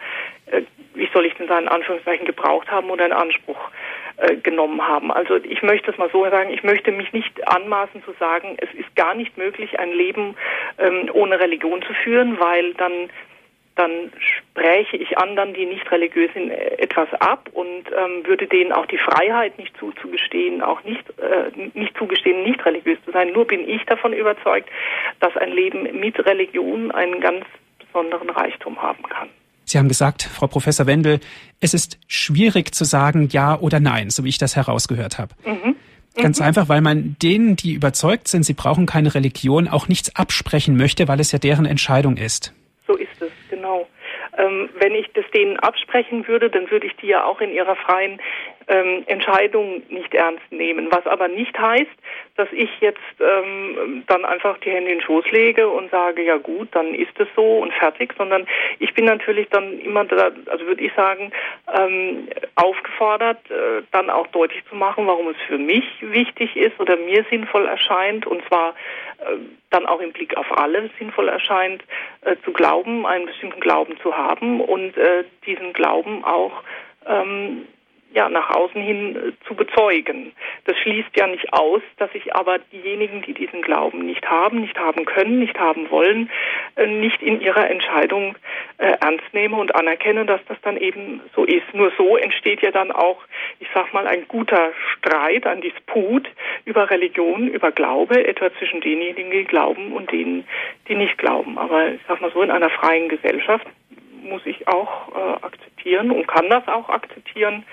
äh 0.58 0.64
wie 0.94 1.10
soll 1.14 1.26
ich 1.26 1.34
denn 1.36 1.48
sagen, 1.48 1.64
in 1.64 1.72
Anführungszeichen 1.72 2.26
gebraucht 2.26 2.72
haben 2.72 2.90
oder 2.90 3.06
in 3.06 3.12
Anspruch 3.12 3.70
äh, 4.18 4.36
genommen 4.38 4.82
haben. 4.82 5.12
Also 5.12 5.36
ich 5.36 5.62
möchte 5.62 5.92
es 5.92 5.98
mal 5.98 6.10
so 6.10 6.24
sagen, 6.30 6.50
ich 6.50 6.64
möchte 6.64 6.92
mich 6.92 7.12
nicht 7.14 7.48
anmaßen 7.48 8.04
zu 8.04 8.14
sagen, 8.20 8.58
es 8.58 8.74
ist 8.74 8.96
gar 8.96 9.14
nicht 9.14 9.38
möglich, 9.38 9.78
ein 9.78 9.92
Leben 9.92 10.36
ähm, 10.78 11.10
ohne 11.14 11.40
Religion 11.40 11.82
zu 11.82 11.94
führen, 11.94 12.40
weil 12.40 12.74
dann 12.76 13.10
dann 13.76 14.12
spräche 14.20 14.96
ich 14.96 15.18
anderen, 15.18 15.54
die 15.54 15.66
nicht 15.66 15.90
religiös 15.92 16.32
sind, 16.34 16.50
etwas 16.50 17.10
ab 17.20 17.50
und 17.52 17.84
ähm, 17.88 18.26
würde 18.26 18.48
denen 18.48 18.72
auch 18.72 18.86
die 18.86 18.98
Freiheit 18.98 19.58
nicht 19.58 19.76
zuzugestehen, 19.78 20.62
auch 20.62 20.84
nicht, 20.84 21.04
äh, 21.20 21.52
nicht 21.74 21.98
zugestehen, 21.98 22.44
nicht 22.44 22.66
religiös 22.66 22.98
zu 23.04 23.12
sein. 23.12 23.34
Nur 23.34 23.46
bin 23.46 23.68
ich 23.68 23.84
davon 23.86 24.14
überzeugt, 24.14 24.70
dass 25.20 25.36
ein 25.36 25.52
Leben 25.52 26.00
mit 26.00 26.18
Religion 26.26 26.92
einen 26.92 27.20
ganz 27.20 27.46
besonderen 27.80 28.30
Reichtum 28.30 28.82
haben 28.82 29.04
kann. 29.04 29.30
Sie 29.66 29.78
haben 29.78 29.88
gesagt, 29.88 30.24
Frau 30.24 30.48
Professor 30.48 30.86
Wendel, 30.86 31.20
es 31.60 31.74
ist 31.74 32.00
schwierig 32.08 32.74
zu 32.74 32.86
sagen 32.86 33.30
Ja 33.32 33.60
oder 33.60 33.80
Nein, 33.80 34.10
so 34.10 34.24
wie 34.24 34.30
ich 34.30 34.38
das 34.38 34.56
herausgehört 34.56 35.18
habe. 35.18 35.34
Mhm. 35.44 35.76
Ganz 36.16 36.40
mhm. 36.40 36.46
einfach, 36.46 36.70
weil 36.70 36.82
man 36.82 37.18
denen, 37.22 37.56
die 37.58 37.74
überzeugt 37.74 38.28
sind, 38.30 38.44
sie 38.44 38.54
brauchen 38.54 38.86
keine 38.86 39.14
Religion, 39.16 39.68
auch 39.68 39.90
nichts 39.90 40.16
absprechen 40.16 40.78
möchte, 40.78 41.08
weil 41.08 41.20
es 41.20 41.32
ja 41.32 41.40
deren 41.40 41.66
Entscheidung 41.66 42.16
ist. 42.16 42.54
Ähm, 44.38 44.70
wenn 44.80 44.96
ich 44.96 45.12
das 45.14 45.26
denen 45.32 45.58
absprechen 45.60 46.28
würde, 46.28 46.50
dann 46.50 46.70
würde 46.72 46.88
ich 46.88 46.96
die 46.98 47.08
ja 47.08 47.24
auch 47.24 47.42
in 47.42 47.52
ihrer 47.52 47.76
freien 47.76 48.20
ähm, 48.68 49.04
Entscheidung 49.08 49.84
nicht 49.90 50.14
ernst 50.14 50.52
nehmen. 50.52 50.88
Was 50.92 51.06
aber 51.06 51.28
nicht 51.28 51.58
heißt, 51.58 51.92
dass 52.36 52.48
ich 52.52 52.70
jetzt 52.80 53.00
ähm, 53.20 54.04
dann 54.08 54.26
einfach 54.26 54.58
die 54.60 54.72
Hände 54.72 54.92
in 54.92 54.98
den 54.98 55.06
Schoß 55.06 55.30
lege 55.32 55.70
und 55.70 55.92
sage, 55.92 56.24
ja 56.24 56.38
gut, 56.38 56.70
dann 56.72 56.94
ist 56.94 57.18
es 57.20 57.28
so 57.36 57.60
und 57.60 57.74
fertig, 57.74 58.14
sondern 58.18 58.48
ich 58.80 58.94
bin 58.94 59.06
natürlich 59.06 59.48
dann 59.50 59.80
immer, 59.80 60.06
da, 60.06 60.32
also 60.48 60.66
würde 60.66 60.84
ich 60.84 60.94
sagen, 60.94 61.32
ähm, 61.78 62.28
aufgefordert, 62.56 63.40
äh, 63.50 63.84
dann 63.92 64.10
auch 64.10 64.28
deutlich 64.28 64.64
zu 64.70 64.76
machen, 64.76 65.08
warum 65.08 65.30
es 65.30 65.38
für 65.48 65.58
mich 65.58 65.86
wichtig 66.02 66.56
ist 66.56 66.80
oder 66.80 66.98
mir 66.98 67.26
sinnvoll 67.30 67.66
erscheint 67.66 68.26
und 68.26 68.46
zwar 68.48 68.74
dann 69.70 69.86
auch 69.86 70.00
im 70.00 70.14
Blick 70.14 70.38
auf 70.38 70.52
alle 70.58 70.90
sinnvoll 71.00 71.28
erscheint, 71.30 71.84
äh, 72.22 72.36
zu 72.44 72.52
glauben, 72.52 73.06
einen 73.06 73.26
bestimmten 73.26 73.60
Glauben 73.60 73.98
zu 74.02 74.16
haben 74.16 74.62
und 74.62 74.98
äh, 74.98 75.24
diesen 75.46 75.74
Glauben 75.74 76.24
auch 76.24 76.64
ähm, 77.06 77.68
ja, 78.16 78.30
nach 78.30 78.50
außen 78.50 78.82
hin 78.82 79.16
äh, 79.16 79.46
zu 79.46 79.56
bezeugen. 79.56 80.32
Das 80.64 80.78
schließt 80.80 81.16
ja 81.18 81.28
nicht 81.28 81.52
aus, 81.54 81.82
dass 81.98 82.10
ich 82.14 82.34
aber 82.34 82.60
diejenigen, 82.72 83.22
die 83.22 83.34
diesen 83.34 83.62
Glauben 83.62 84.06
nicht 84.06 84.28
haben, 84.30 84.62
nicht 84.62 84.80
haben 84.80 85.06
können, 85.06 85.40
nicht 85.40 85.60
haben 85.60 85.92
wollen, 85.92 86.32
äh, 86.78 86.88
nicht 86.88 87.22
in 87.22 87.42
ihrer 87.42 87.70
Entscheidung 87.70 88.36
äh, 88.78 88.94
ernst 89.02 89.34
nehme 89.34 89.58
und 89.58 89.76
anerkenne, 89.76 90.26
dass 90.26 90.40
das 90.48 90.58
dann 90.62 90.78
eben 90.78 91.22
so 91.36 91.44
ist. 91.44 91.74
Nur 91.74 91.92
so 91.98 92.16
entsteht 92.16 92.62
ja 92.62 92.72
dann 92.72 92.92
auch, 92.92 93.22
ich 93.60 93.68
sag 93.74 93.94
mal, 93.94 94.08
ein 94.08 94.26
guter 94.30 94.72
Streit, 94.94 95.46
ein 95.46 95.60
Disput 95.60 96.30
über 96.64 96.90
Religion, 96.90 97.50
über 97.50 97.72
Glaube, 97.72 98.26
etwa 98.26 98.50
zwischen 98.58 98.80
denjenigen, 98.80 99.30
die 99.30 99.44
glauben 99.44 99.92
und 99.92 100.10
denen, 100.14 100.48
die 100.88 100.96
nicht 100.96 101.18
glauben. 101.18 101.58
Aber 101.58 101.90
ich 101.90 102.02
sag 102.08 102.22
mal 102.22 102.32
so, 102.32 102.42
in 102.42 102.52
einer 102.52 102.70
freien 102.70 103.10
Gesellschaft 103.10 103.68
muss 104.26 104.46
ich 104.46 104.68
auch 104.68 105.16
äh, 105.16 105.46
akzeptieren 105.46 106.12
und 106.12 106.28
kann 106.28 106.50
das 106.50 106.68
auch 106.68 106.90
akzeptieren, 106.90 107.64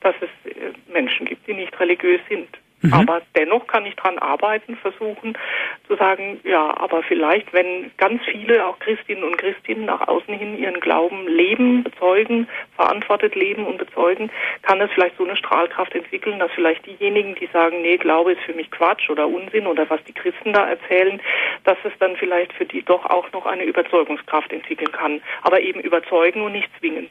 dass 0.00 0.14
es 0.20 0.52
äh, 0.52 0.72
Menschen 0.92 1.26
gibt, 1.26 1.46
die 1.46 1.54
nicht 1.54 1.78
religiös 1.80 2.20
sind. 2.28 2.48
Mhm. 2.82 2.92
Aber 2.92 3.22
dennoch 3.36 3.66
kann 3.68 3.86
ich 3.86 3.94
daran 3.94 4.18
arbeiten, 4.18 4.76
versuchen 4.76 5.38
zu 5.86 5.96
sagen, 5.96 6.40
ja, 6.42 6.76
aber 6.78 7.02
vielleicht, 7.04 7.52
wenn 7.52 7.90
ganz 7.96 8.22
viele, 8.24 8.66
auch 8.66 8.78
Christinnen 8.80 9.22
und 9.24 9.38
Christinnen, 9.38 9.84
nach 9.84 10.06
außen 10.08 10.34
hin 10.34 10.58
ihren 10.58 10.80
Glauben 10.80 11.28
leben, 11.28 11.84
bezeugen, 11.84 12.48
verantwortet 12.76 13.34
leben 13.36 13.66
und 13.66 13.78
bezeugen, 13.78 14.30
kann 14.62 14.80
es 14.80 14.90
vielleicht 14.92 15.16
so 15.16 15.24
eine 15.24 15.36
Strahlkraft 15.36 15.94
entwickeln, 15.94 16.40
dass 16.40 16.50
vielleicht 16.52 16.84
diejenigen, 16.86 17.36
die 17.36 17.48
sagen, 17.52 17.82
nee, 17.82 17.96
Glaube 17.96 18.32
ist 18.32 18.42
für 18.42 18.54
mich 18.54 18.70
Quatsch 18.70 19.08
oder 19.10 19.28
Unsinn 19.28 19.66
oder 19.66 19.88
was 19.88 20.02
die 20.04 20.12
Christen 20.12 20.52
da 20.52 20.68
erzählen, 20.68 21.20
dass 21.64 21.78
es 21.84 21.92
dann 22.00 22.16
vielleicht 22.16 22.52
für 22.52 22.66
die 22.66 22.82
doch 22.82 23.04
auch 23.06 23.30
noch 23.32 23.46
eine 23.46 23.64
Überzeugungskraft 23.64 24.52
entwickeln 24.52 24.90
kann. 24.92 25.22
Aber 25.42 25.60
eben 25.60 25.80
überzeugen 25.80 26.42
und 26.42 26.52
nicht 26.52 26.68
zwingen. 26.80 27.08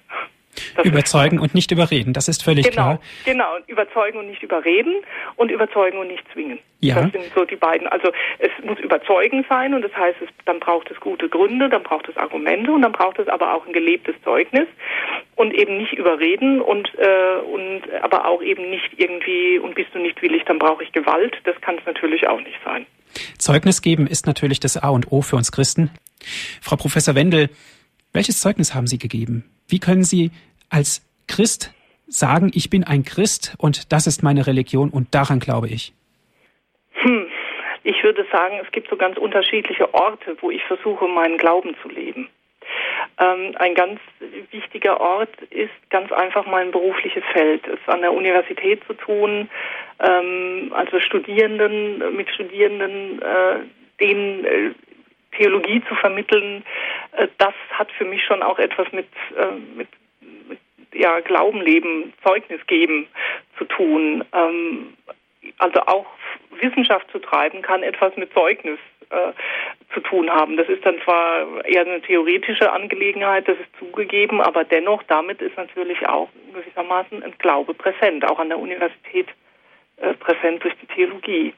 Das 0.76 0.86
überzeugen 0.86 1.40
und 1.40 1.56
nicht 1.56 1.72
überreden, 1.72 2.14
das 2.14 2.28
ist 2.28 2.44
völlig 2.44 2.66
genau, 2.66 2.74
klar. 2.74 3.02
Genau, 3.26 3.58
überzeugen 3.68 4.20
und 4.20 4.28
nicht 4.28 4.44
überreden 4.44 4.96
und 5.36 5.50
überzeugen 5.50 5.98
und 5.98 6.08
nicht 6.08 6.24
zwingen. 6.34 6.60
Ja. 6.82 6.96
Das 6.96 7.12
sind 7.12 7.32
so 7.34 7.46
die 7.46 7.56
beiden. 7.56 7.88
Also 7.88 8.12
es 8.40 8.50
muss 8.64 8.80
überzeugend 8.80 9.46
sein 9.48 9.74
und 9.74 9.84
das 9.84 9.96
heißt, 9.96 10.18
es, 10.22 10.30
dann 10.46 10.60
braucht 10.60 10.90
es 10.92 11.00
gute 11.00 11.30
Gründe, 11.30 11.70
dann 11.70 11.84
braucht 11.84 12.10
es 12.10 12.18
Argumente 12.18 12.72
und 12.72 12.82
dann 12.82 12.92
braucht 12.92 13.20
es 13.20 13.28
aber 13.28 13.54
auch 13.54 13.66
ein 13.66 13.74
gelebtes 13.74 14.16
Zeugnis 14.24 14.68
und 15.36 15.54
eben 15.54 15.78
nicht 15.78 15.94
überreden 15.94 16.62
und, 16.62 16.92
äh, 16.98 17.40
und 17.42 17.84
aber 18.02 18.28
auch 18.28 18.42
eben 18.42 18.70
nicht 18.70 18.90
irgendwie 18.98 19.60
und 19.60 19.76
bist 19.76 19.90
du 19.94 20.00
nicht 20.00 20.22
willig, 20.22 20.44
dann 20.46 20.60
brauche 20.60 20.84
ich 20.84 20.92
Gewalt. 20.92 21.38
Das 21.44 21.60
kann 21.62 21.78
es 21.78 21.86
natürlich 21.86 22.28
auch 22.28 22.40
nicht 22.40 22.60
sein. 22.66 22.86
Zeugnis 23.38 23.82
geben 23.82 24.08
ist 24.08 24.26
natürlich 24.26 24.60
das 24.60 24.78
A 24.78 24.90
und 24.90 25.12
O 25.12 25.22
für 25.22 25.36
uns 25.36 25.52
Christen. 25.52 25.92
Frau 26.62 26.76
Professor 26.76 27.16
Wendel, 27.16 27.50
Welches 28.14 28.42
Zeugnis 28.42 28.76
haben 28.76 28.88
Sie 28.88 28.98
gegeben? 28.98 29.46
Wie 29.68 29.80
können 29.80 30.04
Sie 30.04 30.32
als 30.70 31.02
Christ 31.28 31.74
sagen, 32.08 32.52
ich 32.54 32.70
bin 32.70 32.84
ein 32.84 33.04
Christ 33.04 33.56
und 33.58 33.94
das 33.94 34.06
ist 34.06 34.22
meine 34.22 34.48
Religion 34.48 34.90
und 34.90 35.16
daran 35.16 35.40
glaube 35.40 35.68
ich? 35.70 35.94
Hm. 36.92 37.28
Ich 37.84 38.04
würde 38.04 38.26
sagen, 38.32 38.60
es 38.64 38.72
gibt 38.72 38.90
so 38.90 38.98
ganz 38.98 39.18
unterschiedliche 39.18 39.94
Orte, 39.94 40.36
wo 40.42 40.52
ich 40.52 40.64
versuche, 40.66 41.08
meinen 41.08 41.38
Glauben 41.38 41.76
zu 41.82 41.90
leben. 41.90 42.30
Ähm, 43.20 43.56
ein 43.56 43.76
ganz 43.76 44.00
wichtiger 44.52 45.00
Ort 45.00 45.30
ist 45.50 45.72
ganz 45.90 46.12
einfach 46.12 46.46
mein 46.46 46.72
berufliches 46.72 47.24
Feld. 47.32 47.66
Es 47.66 47.80
ist 47.80 47.90
an 47.90 48.02
der 48.02 48.14
Universität 48.14 48.84
zu 48.86 48.94
tun, 48.94 49.50
ähm, 50.00 50.72
also 50.76 51.00
Studierenden, 51.00 52.16
mit 52.16 52.30
Studierenden, 52.30 53.22
äh, 53.22 53.60
denen 54.00 54.46
äh, 54.46 54.72
Theologie 55.38 55.82
zu 55.88 55.96
vermitteln, 55.96 56.64
äh, 57.14 57.28
das 57.38 57.54
hat 57.72 57.92
für 57.92 58.06
mich 58.06 58.24
schon 58.24 58.44
auch 58.44 58.60
etwas 58.60 58.92
mit, 58.92 59.08
äh, 59.38 59.56
mit, 59.76 59.88
mit 60.48 60.60
ja, 60.94 61.20
Glauben 61.22 61.62
leben, 61.62 62.14
Zeugnis 62.24 62.66
geben 62.68 63.08
zu 63.58 63.66
tun. 63.66 64.24
Ähm, 64.34 64.94
also 65.58 65.82
auch 65.82 66.06
Wissenschaft 66.60 67.10
zu 67.12 67.20
treiben, 67.20 67.62
kann 67.62 67.84
etwas 67.84 68.16
mit 68.16 68.32
Zeugnis 68.34 68.80
äh, 69.10 69.34
zu 69.94 70.00
tun 70.02 70.30
haben. 70.30 70.58
Das 70.58 70.70
ist 70.70 70.86
dann 70.86 71.00
zwar 71.04 71.66
eher 71.66 71.82
eine 71.82 72.02
theoretische 72.02 72.72
Angelegenheit, 72.72 73.48
das 73.48 73.58
ist 73.58 73.70
zugegeben, 73.78 74.42
aber 74.42 74.64
dennoch 74.64 75.04
damit 75.04 75.42
ist 75.42 75.58
natürlich 75.58 76.08
auch 76.08 76.30
gewissermaßen 76.54 77.24
ein 77.24 77.34
Glaube 77.40 77.74
präsent, 77.74 78.30
auch 78.30 78.40
an 78.40 78.50
der 78.50 78.60
Universität 78.60 79.28
äh, 79.98 80.14
präsent 80.14 80.64
durch 80.64 80.76
die 80.82 80.88
Theologie. 80.88 81.54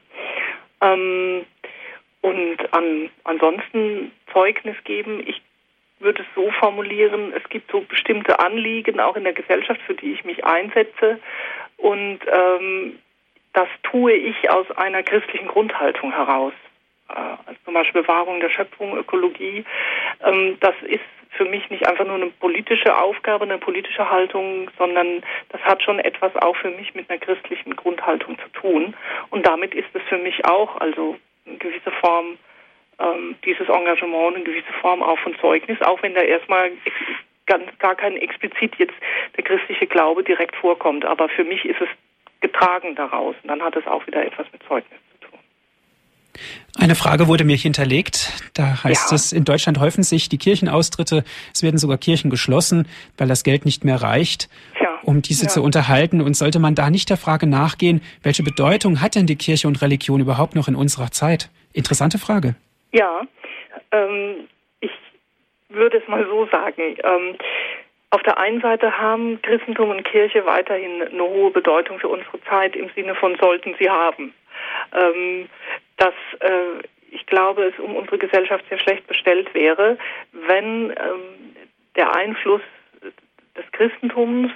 Ähm, 0.80 1.46
und 2.24 2.72
an, 2.72 3.10
ansonsten 3.24 4.10
Zeugnis 4.32 4.76
geben, 4.84 5.22
ich 5.26 5.42
würde 5.98 6.22
es 6.22 6.28
so 6.34 6.50
formulieren, 6.52 7.34
es 7.36 7.46
gibt 7.50 7.70
so 7.70 7.82
bestimmte 7.82 8.38
Anliegen 8.38 8.98
auch 8.98 9.14
in 9.16 9.24
der 9.24 9.34
Gesellschaft, 9.34 9.82
für 9.82 9.92
die 9.92 10.14
ich 10.14 10.24
mich 10.24 10.42
einsetze. 10.42 11.20
Und 11.76 12.20
ähm, 12.26 12.98
das 13.52 13.68
tue 13.82 14.14
ich 14.14 14.48
aus 14.48 14.70
einer 14.70 15.02
christlichen 15.02 15.48
Grundhaltung 15.48 16.12
heraus. 16.12 16.54
Äh, 17.10 17.12
also 17.14 17.60
zum 17.66 17.74
Beispiel 17.74 18.00
Bewahrung 18.00 18.40
der 18.40 18.48
Schöpfung, 18.48 18.96
Ökologie. 18.96 19.66
Ähm, 20.24 20.56
das 20.60 20.74
ist 20.86 21.04
für 21.32 21.44
mich 21.44 21.68
nicht 21.68 21.86
einfach 21.86 22.06
nur 22.06 22.14
eine 22.14 22.30
politische 22.30 22.96
Aufgabe, 22.96 23.44
eine 23.44 23.58
politische 23.58 24.10
Haltung, 24.10 24.70
sondern 24.78 25.22
das 25.50 25.60
hat 25.60 25.82
schon 25.82 25.98
etwas 25.98 26.34
auch 26.36 26.56
für 26.56 26.70
mich 26.70 26.94
mit 26.94 27.10
einer 27.10 27.18
christlichen 27.18 27.76
Grundhaltung 27.76 28.38
zu 28.38 28.48
tun. 28.60 28.96
Und 29.28 29.46
damit 29.46 29.74
ist 29.74 29.88
es 29.92 30.02
für 30.08 30.18
mich 30.18 30.46
auch, 30.46 30.80
also 30.80 31.18
eine 31.46 31.56
gewisse 31.58 31.90
Form, 32.00 32.38
ähm, 32.98 33.36
dieses 33.44 33.68
Engagement, 33.68 34.36
eine 34.36 34.44
gewisse 34.44 34.72
Form 34.80 35.02
auch 35.02 35.18
von 35.18 35.36
Zeugnis, 35.40 35.80
auch 35.82 36.02
wenn 36.02 36.14
da 36.14 36.20
erstmal 36.20 36.72
ganz, 37.46 37.64
gar 37.78 37.94
kein 37.94 38.16
explizit 38.16 38.76
jetzt 38.76 38.94
der 39.36 39.44
christliche 39.44 39.86
Glaube 39.86 40.22
direkt 40.24 40.56
vorkommt. 40.56 41.04
Aber 41.04 41.28
für 41.28 41.44
mich 41.44 41.64
ist 41.64 41.80
es 41.80 41.88
getragen 42.40 42.94
daraus. 42.94 43.34
Und 43.42 43.48
dann 43.48 43.62
hat 43.62 43.76
es 43.76 43.86
auch 43.86 44.06
wieder 44.06 44.24
etwas 44.24 44.46
mit 44.52 44.62
Zeugnis. 44.64 45.00
Eine 46.76 46.94
Frage 46.94 47.28
wurde 47.28 47.44
mir 47.44 47.56
hinterlegt. 47.56 48.32
Da 48.54 48.82
heißt 48.84 49.10
ja. 49.10 49.14
es, 49.14 49.32
in 49.32 49.44
Deutschland 49.44 49.78
häufen 49.78 50.02
sich 50.02 50.28
die 50.28 50.38
Kirchenaustritte. 50.38 51.24
Es 51.52 51.62
werden 51.62 51.78
sogar 51.78 51.98
Kirchen 51.98 52.30
geschlossen, 52.30 52.88
weil 53.16 53.28
das 53.28 53.44
Geld 53.44 53.64
nicht 53.64 53.84
mehr 53.84 54.02
reicht, 54.02 54.48
ja. 54.80 54.98
um 55.02 55.22
diese 55.22 55.44
ja. 55.44 55.48
zu 55.50 55.62
unterhalten. 55.62 56.20
Und 56.20 56.34
sollte 56.36 56.58
man 56.58 56.74
da 56.74 56.90
nicht 56.90 57.10
der 57.10 57.16
Frage 57.16 57.46
nachgehen, 57.46 58.02
welche 58.22 58.42
Bedeutung 58.42 59.00
hat 59.00 59.14
denn 59.14 59.26
die 59.26 59.36
Kirche 59.36 59.68
und 59.68 59.82
Religion 59.82 60.20
überhaupt 60.20 60.54
noch 60.54 60.68
in 60.68 60.74
unserer 60.74 61.10
Zeit? 61.10 61.50
Interessante 61.72 62.18
Frage. 62.18 62.56
Ja, 62.92 63.22
ähm, 63.92 64.48
ich 64.80 64.92
würde 65.68 65.98
es 65.98 66.08
mal 66.08 66.26
so 66.26 66.46
sagen. 66.46 66.96
Ähm, 67.02 67.36
auf 68.10 68.22
der 68.22 68.38
einen 68.38 68.60
Seite 68.60 68.96
haben 68.98 69.42
Christentum 69.42 69.90
und 69.90 70.04
Kirche 70.04 70.46
weiterhin 70.46 71.02
eine 71.02 71.22
hohe 71.22 71.50
Bedeutung 71.50 71.98
für 71.98 72.06
unsere 72.08 72.40
Zeit 72.44 72.76
im 72.76 72.88
Sinne 72.94 73.16
von 73.16 73.36
sollten 73.40 73.74
sie 73.78 73.90
haben. 73.90 74.32
Ähm, 74.92 75.48
dass 75.96 76.14
äh, 76.40 76.82
ich 77.10 77.26
glaube, 77.26 77.64
es 77.64 77.78
um 77.78 77.96
unsere 77.96 78.18
Gesellschaft 78.18 78.64
sehr 78.68 78.78
schlecht 78.78 79.06
bestellt 79.06 79.54
wäre, 79.54 79.96
wenn 80.32 80.90
ähm, 80.90 81.54
der 81.96 82.14
Einfluss 82.14 82.62
des 83.56 83.64
Christentums 83.72 84.50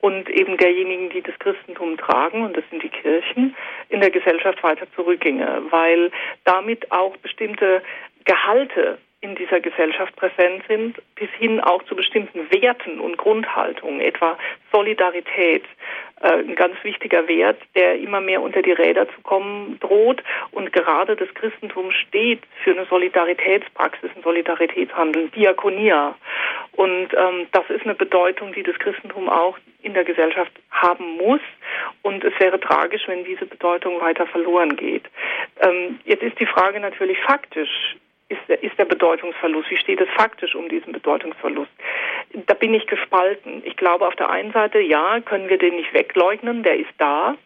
und 0.00 0.28
eben 0.30 0.56
derjenigen, 0.56 1.10
die 1.10 1.22
das 1.22 1.38
Christentum 1.38 1.96
tragen, 1.96 2.42
und 2.42 2.56
das 2.56 2.64
sind 2.70 2.82
die 2.82 2.88
Kirchen, 2.88 3.54
in 3.88 4.00
der 4.00 4.10
Gesellschaft 4.10 4.62
weiter 4.62 4.86
zurückginge, 4.96 5.62
weil 5.70 6.10
damit 6.44 6.90
auch 6.90 7.16
bestimmte 7.18 7.82
Gehalte 8.24 8.98
in 9.20 9.36
dieser 9.36 9.60
Gesellschaft 9.60 10.16
präsent 10.16 10.64
sind, 10.66 11.00
bis 11.14 11.30
hin 11.38 11.60
auch 11.60 11.84
zu 11.84 11.94
bestimmten 11.94 12.50
Werten 12.50 12.98
und 12.98 13.16
Grundhaltungen, 13.16 14.00
etwa 14.00 14.36
Solidarität, 14.72 15.62
ein 16.22 16.54
ganz 16.54 16.76
wichtiger 16.82 17.26
Wert, 17.28 17.58
der 17.74 17.98
immer 17.98 18.20
mehr 18.20 18.40
unter 18.40 18.62
die 18.62 18.72
Räder 18.72 19.06
zu 19.08 19.20
kommen 19.22 19.78
droht. 19.80 20.22
Und 20.52 20.72
gerade 20.72 21.16
das 21.16 21.32
Christentum 21.34 21.90
steht 21.90 22.40
für 22.62 22.72
eine 22.72 22.86
Solidaritätspraxis, 22.86 24.10
ein 24.14 24.22
Solidaritätshandeln, 24.22 25.30
Diakonia. 25.32 26.14
Und 26.72 27.08
ähm, 27.14 27.46
das 27.52 27.68
ist 27.68 27.84
eine 27.84 27.94
Bedeutung, 27.94 28.52
die 28.52 28.62
das 28.62 28.78
Christentum 28.78 29.28
auch 29.28 29.58
in 29.82 29.94
der 29.94 30.04
Gesellschaft 30.04 30.52
haben 30.70 31.16
muss. 31.16 31.40
Und 32.02 32.24
es 32.24 32.38
wäre 32.38 32.60
tragisch, 32.60 33.02
wenn 33.06 33.24
diese 33.24 33.46
Bedeutung 33.46 34.00
weiter 34.00 34.26
verloren 34.26 34.76
geht. 34.76 35.04
Ähm, 35.60 35.98
jetzt 36.04 36.22
ist 36.22 36.38
die 36.38 36.46
Frage 36.46 36.80
natürlich 36.80 37.18
faktisch 37.20 37.96
ist 38.32 38.40
der, 38.48 38.62
ist 38.62 38.78
der 38.78 38.84
Bedeutungsverlust? 38.84 39.70
Wie 39.70 39.76
steht 39.76 40.00
es 40.00 40.08
faktisch 40.16 40.54
um 40.54 40.68
diesen 40.68 40.92
Bedeutungsverlust? 40.92 41.70
Da 42.46 42.54
bin 42.54 42.74
ich 42.74 42.86
gespalten. 42.86 43.62
Ich 43.64 43.76
glaube, 43.76 44.06
auf 44.06 44.16
der 44.16 44.30
einen 44.30 44.52
Seite, 44.52 44.80
ja, 44.80 45.20
können 45.20 45.48
wir 45.48 45.58
den 45.58 45.76
nicht 45.76 45.92
wegleugnen, 45.92 46.62
der 46.62 46.76
ist 46.76 46.92
da. 46.98 47.36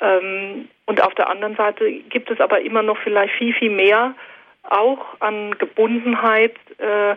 Ähm, 0.00 0.68
und 0.86 1.02
auf 1.02 1.14
der 1.14 1.28
anderen 1.28 1.56
Seite 1.56 1.90
gibt 1.90 2.30
es 2.30 2.40
aber 2.40 2.60
immer 2.60 2.82
noch 2.82 2.98
vielleicht 2.98 3.34
viel, 3.34 3.54
viel 3.54 3.70
mehr 3.70 4.14
auch 4.68 5.20
an 5.20 5.56
Gebundenheit, 5.58 6.56
äh, 6.78 7.16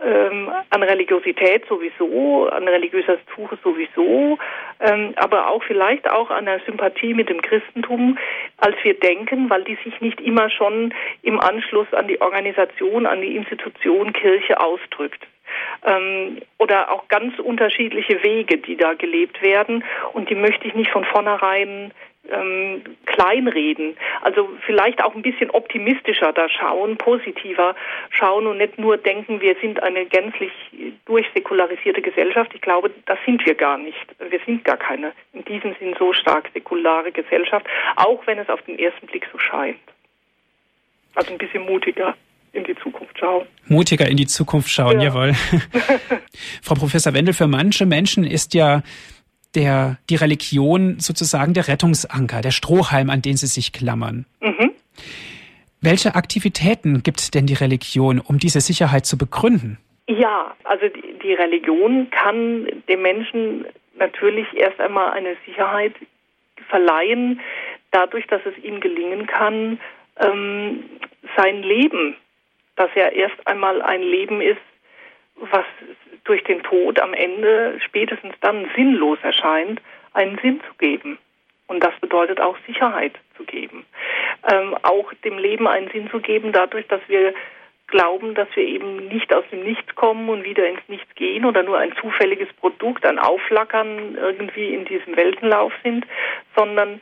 ähm, 0.00 0.50
an 0.70 0.82
Religiosität 0.82 1.66
sowieso, 1.68 2.48
an 2.48 2.68
religiöser 2.68 3.18
Suche 3.34 3.58
sowieso, 3.62 4.38
ähm, 4.80 5.12
aber 5.16 5.48
auch 5.48 5.62
vielleicht 5.64 6.08
auch 6.10 6.30
an 6.30 6.46
der 6.46 6.60
Sympathie 6.60 7.14
mit 7.14 7.28
dem 7.28 7.42
Christentum, 7.42 8.18
als 8.58 8.76
wir 8.82 8.94
denken, 8.94 9.50
weil 9.50 9.64
die 9.64 9.78
sich 9.84 10.00
nicht 10.00 10.20
immer 10.20 10.50
schon 10.50 10.94
im 11.22 11.40
Anschluss 11.40 11.92
an 11.92 12.06
die 12.06 12.20
Organisation, 12.20 13.06
an 13.06 13.20
die 13.20 13.36
Institution 13.36 14.12
Kirche 14.12 14.60
ausdrückt. 14.60 15.26
Ähm, 15.84 16.42
oder 16.58 16.92
auch 16.92 17.08
ganz 17.08 17.38
unterschiedliche 17.38 18.22
Wege, 18.22 18.58
die 18.58 18.76
da 18.76 18.94
gelebt 18.94 19.42
werden. 19.42 19.82
Und 20.12 20.28
die 20.28 20.34
möchte 20.34 20.68
ich 20.68 20.74
nicht 20.74 20.90
von 20.90 21.04
vornherein 21.04 21.92
ähm, 22.32 22.82
kleinreden. 23.06 23.96
Also 24.22 24.48
vielleicht 24.66 25.02
auch 25.02 25.14
ein 25.14 25.22
bisschen 25.22 25.50
optimistischer 25.50 26.32
da 26.32 26.48
schauen, 26.48 26.96
positiver 26.96 27.74
schauen 28.10 28.46
und 28.46 28.58
nicht 28.58 28.78
nur 28.78 28.96
denken, 28.96 29.40
wir 29.40 29.56
sind 29.60 29.82
eine 29.82 30.06
gänzlich 30.06 30.52
durchsäkularisierte 31.06 32.02
Gesellschaft. 32.02 32.52
Ich 32.54 32.60
glaube, 32.60 32.90
das 33.06 33.18
sind 33.24 33.44
wir 33.46 33.54
gar 33.54 33.78
nicht. 33.78 34.06
Wir 34.18 34.40
sind 34.46 34.64
gar 34.64 34.76
keine 34.76 35.12
in 35.32 35.44
diesem 35.44 35.74
Sinn 35.78 35.94
so 35.98 36.12
stark 36.12 36.50
säkulare 36.54 37.12
Gesellschaft, 37.12 37.66
auch 37.96 38.26
wenn 38.26 38.38
es 38.38 38.48
auf 38.48 38.62
den 38.62 38.78
ersten 38.78 39.06
Blick 39.06 39.26
so 39.32 39.38
scheint. 39.38 39.78
Also 41.14 41.32
ein 41.32 41.38
bisschen 41.38 41.64
mutiger 41.64 42.14
in 42.52 42.64
die 42.64 42.76
Zukunft 42.76 43.18
schauen. 43.18 43.46
Mutiger 43.66 44.08
in 44.08 44.16
die 44.16 44.26
Zukunft 44.26 44.70
schauen, 44.70 45.00
ja. 45.00 45.08
jawohl. 45.08 45.34
Frau 46.62 46.74
Professor 46.74 47.12
Wendel, 47.14 47.34
für 47.34 47.46
manche 47.46 47.86
Menschen 47.86 48.24
ist 48.24 48.54
ja 48.54 48.82
der, 49.54 49.98
die 50.10 50.16
Religion 50.16 51.00
sozusagen 51.00 51.54
der 51.54 51.68
Rettungsanker, 51.68 52.40
der 52.40 52.50
Strohhalm, 52.50 53.10
an 53.10 53.22
den 53.22 53.36
sie 53.36 53.46
sich 53.46 53.72
klammern. 53.72 54.26
Mhm. 54.40 54.72
Welche 55.80 56.14
Aktivitäten 56.16 57.02
gibt 57.02 57.34
denn 57.34 57.46
die 57.46 57.54
Religion, 57.54 58.20
um 58.20 58.38
diese 58.38 58.60
Sicherheit 58.60 59.06
zu 59.06 59.16
begründen? 59.16 59.78
Ja, 60.08 60.56
also 60.64 60.88
die, 60.88 61.18
die 61.22 61.34
Religion 61.34 62.08
kann 62.10 62.66
dem 62.88 63.02
Menschen 63.02 63.66
natürlich 63.96 64.46
erst 64.54 64.80
einmal 64.80 65.10
eine 65.10 65.36
Sicherheit 65.46 65.94
verleihen, 66.68 67.40
dadurch, 67.90 68.26
dass 68.26 68.40
es 68.44 68.64
ihm 68.64 68.80
gelingen 68.80 69.26
kann, 69.26 69.78
ähm, 70.18 70.84
sein 71.36 71.62
Leben, 71.62 72.16
das 72.76 72.90
ja 72.94 73.08
erst 73.08 73.46
einmal 73.46 73.82
ein 73.82 74.02
Leben 74.02 74.40
ist, 74.40 74.60
was 75.36 75.64
durch 76.28 76.44
den 76.44 76.62
Tod 76.62 77.00
am 77.00 77.14
Ende 77.14 77.78
spätestens 77.84 78.34
dann 78.40 78.70
sinnlos 78.76 79.18
erscheint, 79.22 79.80
einen 80.12 80.38
Sinn 80.38 80.60
zu 80.60 80.74
geben. 80.78 81.18
Und 81.66 81.82
das 81.82 81.94
bedeutet 82.00 82.40
auch 82.40 82.56
Sicherheit 82.66 83.12
zu 83.36 83.44
geben. 83.44 83.84
Ähm, 84.50 84.74
auch 84.82 85.12
dem 85.24 85.38
Leben 85.38 85.66
einen 85.66 85.90
Sinn 85.90 86.10
zu 86.10 86.20
geben, 86.20 86.52
dadurch, 86.52 86.86
dass 86.88 87.00
wir 87.08 87.34
glauben, 87.88 88.34
dass 88.34 88.48
wir 88.54 88.64
eben 88.64 89.08
nicht 89.08 89.34
aus 89.34 89.44
dem 89.50 89.64
Nichts 89.64 89.94
kommen 89.94 90.28
und 90.28 90.44
wieder 90.44 90.66
ins 90.68 90.86
Nichts 90.88 91.14
gehen 91.14 91.44
oder 91.44 91.62
nur 91.62 91.78
ein 91.78 91.94
zufälliges 92.00 92.52
Produkt, 92.54 93.04
ein 93.06 93.18
Aufflackern 93.18 94.16
irgendwie 94.16 94.74
in 94.74 94.84
diesem 94.84 95.16
Weltenlauf 95.16 95.72
sind, 95.82 96.06
sondern 96.54 97.00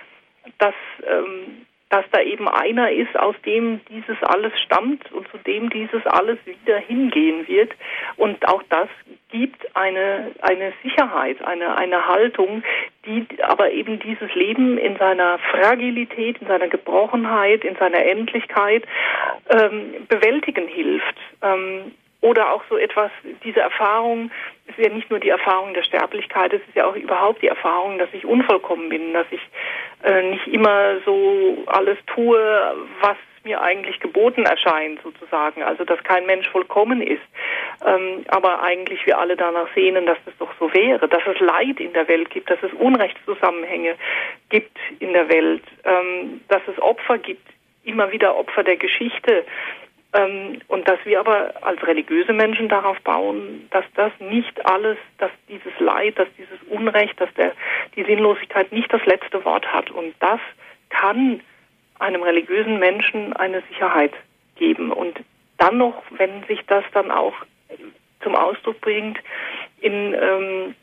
dass, 0.59 0.75
ähm, 1.09 1.67
dass 1.97 2.05
da 2.13 2.21
eben 2.21 2.47
einer 2.47 2.91
ist, 2.91 3.19
aus 3.19 3.35
dem 3.47 3.81
dieses 3.89 4.23
alles 4.23 4.53
stammt 4.61 5.11
und 5.13 5.27
zu 5.29 5.39
dem 5.39 5.71
dieses 5.71 6.05
alles 6.05 6.37
wieder 6.45 6.77
hingehen 6.77 7.49
wird. 7.49 7.73
Und 8.17 8.47
auch 8.49 8.63
das 8.69 8.89
gibt 9.31 9.75
eine, 9.75 10.33
eine 10.43 10.75
Sicherheit, 10.83 11.43
eine, 11.43 11.75
eine 11.75 12.07
Haltung, 12.07 12.63
die 13.07 13.27
aber 13.43 13.71
eben 13.71 13.99
dieses 13.99 14.35
Leben 14.35 14.77
in 14.77 14.97
seiner 14.99 15.39
Fragilität, 15.39 16.37
in 16.43 16.47
seiner 16.47 16.69
Gebrochenheit, 16.69 17.65
in 17.65 17.77
seiner 17.77 18.05
Endlichkeit 18.05 18.85
ähm, 19.49 20.07
bewältigen 20.09 20.69
hilft. 20.69 21.17
Ähm, 21.41 21.93
oder 22.21 22.53
auch 22.53 22.63
so 22.69 22.77
etwas, 22.77 23.11
diese 23.45 23.61
Erfahrung, 23.61 24.31
es 24.67 24.77
ist 24.77 24.85
ja 24.85 24.93
nicht 24.93 25.11
nur 25.11 25.21
die 25.21 25.29
Erfahrung 25.29 25.75
der 25.75 25.83
Sterblichkeit, 25.83 26.53
es 26.53 26.61
ist 26.63 26.75
ja 26.75 26.87
auch 26.87 26.97
überhaupt 26.97 27.43
die 27.43 27.49
Erfahrung, 27.49 27.99
dass 27.99 28.09
ich 28.13 28.25
unvollkommen 28.25 28.89
bin, 28.89 29.13
dass 29.13 29.27
ich 29.31 29.41
äh, 30.03 30.31
nicht 30.31 30.47
immer 30.49 31.01
so 31.05 31.65
alles 31.67 31.99
tue, 32.07 32.39
was 33.01 33.17
mir 33.47 33.63
eigentlich 33.63 34.01
geboten 34.01 34.45
erscheint, 34.45 35.01
sozusagen. 35.03 35.63
Also, 35.63 35.85
dass 35.85 36.03
kein 36.05 36.27
Mensch 36.27 36.49
vollkommen 36.51 37.01
ist. 37.01 37.23
Ähm, 37.87 38.25
aber 38.29 38.63
eigentlich 38.63 39.07
wir 39.07 39.19
alle 39.19 39.37
danach 39.37 39.69
sehnen, 39.75 40.05
dass 40.05 40.19
das 40.27 40.35
doch 40.39 40.53
so 40.59 40.73
wäre, 40.75 41.09
dass 41.09 41.23
es 41.27 41.41
Leid 41.41 41.81
in 41.81 41.93
der 41.95 42.09
Welt 42.09 42.29
gibt, 42.31 42.51
dass 42.51 42.63
es 42.63 42.73
Unrechtszusammenhänge 42.75 43.95
gibt 44.51 44.77
in 44.99 45.13
der 45.13 45.29
Welt, 45.29 45.63
ähm, 45.85 46.41
dass 46.49 46.63
es 46.67 46.79
Opfer 46.83 47.19
gibt, 47.19 47.47
immer 47.85 48.11
wieder 48.13 48.37
Opfer 48.37 48.65
der 48.65 48.77
Geschichte, 48.77 49.45
ähm, 50.13 50.61
und 50.69 50.89
dass 50.89 50.99
wir 51.05 51.21
aber 51.21 51.55
als 51.63 51.83
religiöse 51.87 52.33
Menschen 52.33 52.69
darauf 52.69 53.01
bauen, 53.01 53.69
dass 53.71 53.85
das 53.95 54.13
nicht 54.21 54.65
alles, 54.67 54.99
dass 55.19 55.31
dieses 55.49 55.73
Leid, 55.79 56.19
dass 56.19 56.29
dieses 56.39 56.63
Unrecht, 56.69 57.21
dass 57.21 57.33
der, 57.35 57.53
die 57.95 58.05
Sinnlosigkeit 58.05 58.73
nicht 58.73 58.93
das 58.93 59.05
letzte 59.05 59.45
Wort 59.45 59.73
hat. 59.73 59.91
Und 59.91 60.15
das 60.21 60.41
kann 60.91 61.41
einem 61.99 62.23
religiösen 62.23 62.79
Menschen 62.79 63.33
eine 63.35 63.63
Sicherheit 63.69 64.13
geben. 64.57 64.93
Und 64.93 65.21
dann 65.59 65.79
noch, 65.79 66.03
wenn 66.11 66.45
sich 66.45 66.61
das 66.67 66.85
dann 66.93 67.11
auch 67.11 67.35
zum 68.23 68.35
Ausdruck 68.35 68.81
bringt 68.81 69.19
in 69.81 70.15
ähm, 70.15 70.75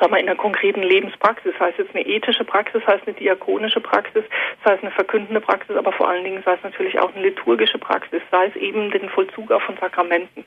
sag 0.00 0.10
mal, 0.10 0.20
in 0.20 0.26
der 0.26 0.36
konkreten 0.36 0.82
Lebenspraxis, 0.82 1.52
sei 1.58 1.70
es 1.70 1.78
jetzt 1.78 1.94
eine 1.94 2.06
ethische 2.06 2.44
Praxis, 2.44 2.82
sei 2.86 2.94
es 2.96 3.06
eine 3.06 3.14
diakonische 3.14 3.80
Praxis, 3.80 4.24
sei 4.64 4.74
es 4.74 4.82
eine 4.82 4.90
verkündende 4.90 5.40
Praxis, 5.40 5.76
aber 5.76 5.92
vor 5.92 6.08
allen 6.08 6.24
Dingen 6.24 6.42
sei 6.44 6.54
es 6.54 6.62
natürlich 6.62 6.98
auch 6.98 7.14
eine 7.14 7.28
liturgische 7.28 7.78
Praxis, 7.78 8.22
sei 8.30 8.46
es 8.46 8.56
eben 8.56 8.90
den 8.90 9.08
Vollzug 9.08 9.50
auch 9.50 9.62
von 9.62 9.76
Sakramenten. 9.78 10.44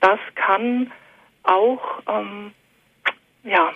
Das 0.00 0.18
kann 0.34 0.90
auch, 1.42 2.02
ähm, 2.08 2.52
ja, 3.42 3.72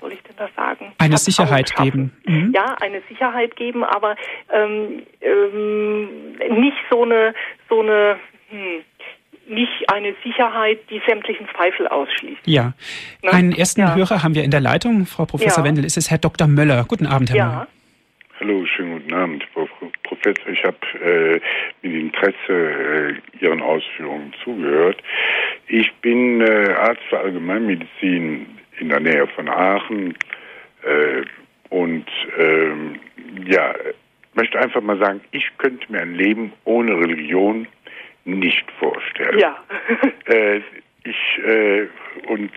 soll 0.00 0.12
ich 0.12 0.22
denn 0.22 0.36
das 0.36 0.54
sagen? 0.54 0.92
Eine 0.98 1.16
Sicherheit 1.16 1.74
geben. 1.74 2.12
Mhm. 2.24 2.52
Ja, 2.54 2.76
eine 2.80 3.00
Sicherheit 3.08 3.56
geben, 3.56 3.82
aber 3.84 4.16
ähm, 4.52 5.02
ähm, 5.20 6.32
nicht 6.60 6.76
so 6.90 7.02
eine, 7.02 7.34
so 7.68 7.80
eine, 7.80 8.18
hm, 8.50 8.84
nicht 9.48 9.90
eine 9.92 10.14
Sicherheit, 10.24 10.78
die 10.90 11.00
sämtlichen 11.06 11.46
Zweifel 11.54 11.88
ausschließt. 11.88 12.40
Ja. 12.44 12.72
Ne? 13.22 13.32
Einen 13.32 13.52
ersten 13.52 13.80
ja. 13.80 13.94
Hörer 13.94 14.22
haben 14.22 14.34
wir 14.34 14.44
in 14.44 14.50
der 14.50 14.60
Leitung, 14.60 15.06
Frau 15.06 15.24
Professor 15.24 15.64
ja. 15.64 15.68
Wendel. 15.68 15.84
Ist 15.84 15.96
es 15.96 16.10
Herr 16.10 16.18
Dr. 16.18 16.46
Möller? 16.48 16.84
Guten 16.88 17.06
Abend, 17.06 17.30
Herr 17.30 17.36
ja. 17.36 17.46
Möller. 17.46 17.68
Hallo, 18.38 18.66
schönen 18.66 19.00
guten 19.00 19.14
Abend, 19.14 19.44
Frau 19.54 19.66
Professor. 20.02 20.48
Ich 20.48 20.62
habe 20.62 20.76
äh, 21.02 21.40
mit 21.80 21.94
Interesse 21.94 22.52
äh, 22.52 23.14
Ihren 23.42 23.62
Ausführungen 23.62 24.34
zugehört. 24.44 25.02
Ich 25.68 25.90
bin 26.02 26.42
äh, 26.42 26.74
Arzt 26.78 27.00
für 27.08 27.18
Allgemeinmedizin 27.18 28.46
in 28.78 28.88
der 28.90 29.00
Nähe 29.00 29.26
von 29.28 29.48
Aachen 29.48 30.14
äh, 30.82 31.22
und 31.70 32.04
ähm, 32.38 32.96
ja, 33.46 33.74
möchte 34.34 34.58
einfach 34.58 34.82
mal 34.82 34.98
sagen, 34.98 35.22
ich 35.30 35.50
könnte 35.56 35.90
mir 35.90 36.02
ein 36.02 36.14
Leben 36.14 36.52
ohne 36.64 36.92
Religion 36.92 37.66
nicht 38.26 38.70
vorstellen. 38.78 39.38
Ja. 39.38 39.56
äh, 40.26 40.60
ich 41.04 41.44
äh, 41.44 41.86
und 42.26 42.50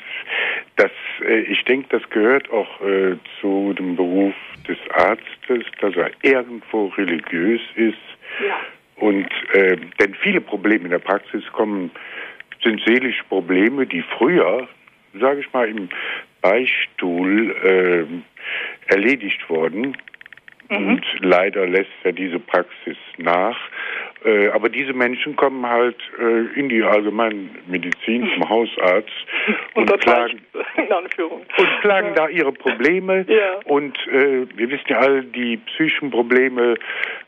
das, 0.76 0.92
äh, 1.22 1.42
ich 1.42 1.64
denke, 1.66 1.88
das 1.90 2.10
gehört 2.10 2.50
auch 2.52 2.82
äh, 2.82 3.16
zu 3.40 3.74
dem 3.74 3.96
Beruf 3.96 4.34
des 4.68 4.78
Arztes, 4.94 5.66
dass 5.82 5.96
er 5.96 6.12
irgendwo 6.22 6.88
religiös 6.88 7.62
ist. 7.76 7.98
Ja. 8.46 8.60
Und 8.96 9.30
äh, 9.54 9.78
denn 10.00 10.16
viele 10.16 10.42
Probleme 10.42 10.86
in 10.86 10.92
der 10.92 11.00
Praxis 11.00 11.44
kommen, 11.54 11.92
sind 12.64 12.82
seelische 12.86 13.24
Probleme, 13.26 13.86
die 13.86 14.04
früher, 14.18 14.68
sage 15.20 15.42
ich 15.42 15.54
mal, 15.54 15.70
im 15.70 15.90
Beistuhl 16.42 17.56
äh, 17.64 18.92
erledigt 18.94 19.50
wurden. 19.50 19.96
Mhm. 20.70 20.88
Und 20.88 21.06
leider 21.20 21.66
lässt 21.68 21.92
ja 22.04 22.12
diese 22.12 22.40
Praxis 22.40 22.98
nach. 23.18 23.58
Äh, 24.26 24.50
aber 24.50 24.70
diese 24.70 24.94
Menschen 24.94 25.36
kommen 25.36 25.66
halt 25.66 25.96
äh, 26.20 26.60
in 26.60 26.68
die 26.68 26.84
Allgemeinmedizin 26.84 28.30
zum 28.34 28.50
Hausarzt 28.50 29.10
und, 29.76 29.92
und 29.92 30.02
klagen, 30.02 30.42
und 30.54 31.82
klagen 31.82 32.08
ja. 32.10 32.14
da 32.14 32.28
ihre 32.28 32.52
Probleme. 32.52 33.26
Ja. 33.28 33.60
Und 33.66 33.98
äh, 34.08 34.46
wir 34.56 34.70
wissen 34.70 34.86
ja 34.88 34.98
alle, 35.00 35.24
die 35.24 35.58
psychischen 35.58 36.12
Probleme, 36.12 36.76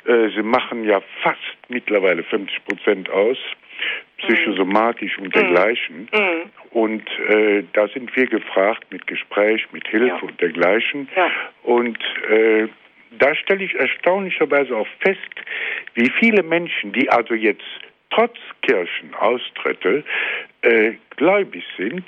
äh, 0.06 0.30
sie 0.36 0.44
machen 0.44 0.84
ja 0.84 1.02
fast 1.24 1.40
mittlerweile 1.70 2.24
50 2.24 2.66
Prozent 2.66 3.10
aus, 3.10 3.38
psychosomatisch 4.18 5.18
und 5.18 5.34
dergleichen. 5.34 6.10
Mhm. 6.14 6.20
mhm. 6.20 6.42
Und 6.72 7.04
äh, 7.28 7.64
da 7.74 7.90
sind 7.90 8.16
wir 8.16 8.28
gefragt 8.28 8.86
mit 8.92 9.06
Gespräch, 9.06 9.68
mit 9.74 9.86
Hilfe 9.90 10.08
ja. 10.08 10.22
und 10.22 10.40
dergleichen. 10.40 11.10
Und 11.64 12.00
äh, 12.30 12.70
da 13.20 13.36
stelle 13.36 13.64
ich 13.64 13.76
erstaunlicherweise 13.76 14.76
auch 14.76 14.88
fest, 15.00 15.20
wie 15.96 16.10
viele 16.20 16.44
Menschen, 16.44 16.94
die 16.94 17.10
also 17.10 17.34
jetzt 17.34 17.64
trotz 18.10 18.38
Kirchenaustritte 18.62 20.04
äh, 20.62 20.94
gläubig 21.16 21.64
sind, 21.78 22.04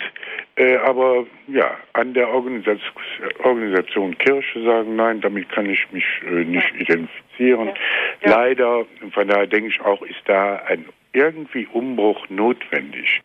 äh, 0.56 0.76
aber 0.78 1.26
ja 1.48 1.78
an 1.94 2.14
der 2.14 2.30
Organisation, 2.30 3.04
Organisation, 3.40 4.18
Kirche 4.18 4.64
sagen, 4.64 4.96
nein, 4.96 5.22
damit 5.22 5.50
kann 5.50 5.70
ich 5.70 5.92
mich 5.92 6.06
äh, 6.26 6.44
nicht 6.44 6.70
ja. 6.74 6.80
identifizieren. 6.82 7.68
Ja. 7.68 7.74
Ja. 8.22 8.32
Leider, 8.38 8.86
von 9.12 9.28
daher 9.28 9.48
denke 9.48 9.70
ich 9.70 9.82
auch, 9.82 10.02
ist 10.04 10.22
da 10.26 10.58
ein 10.68 10.86
irgendwie 11.14 11.68
Umbruch 11.72 12.28
notwendig. 12.30 13.22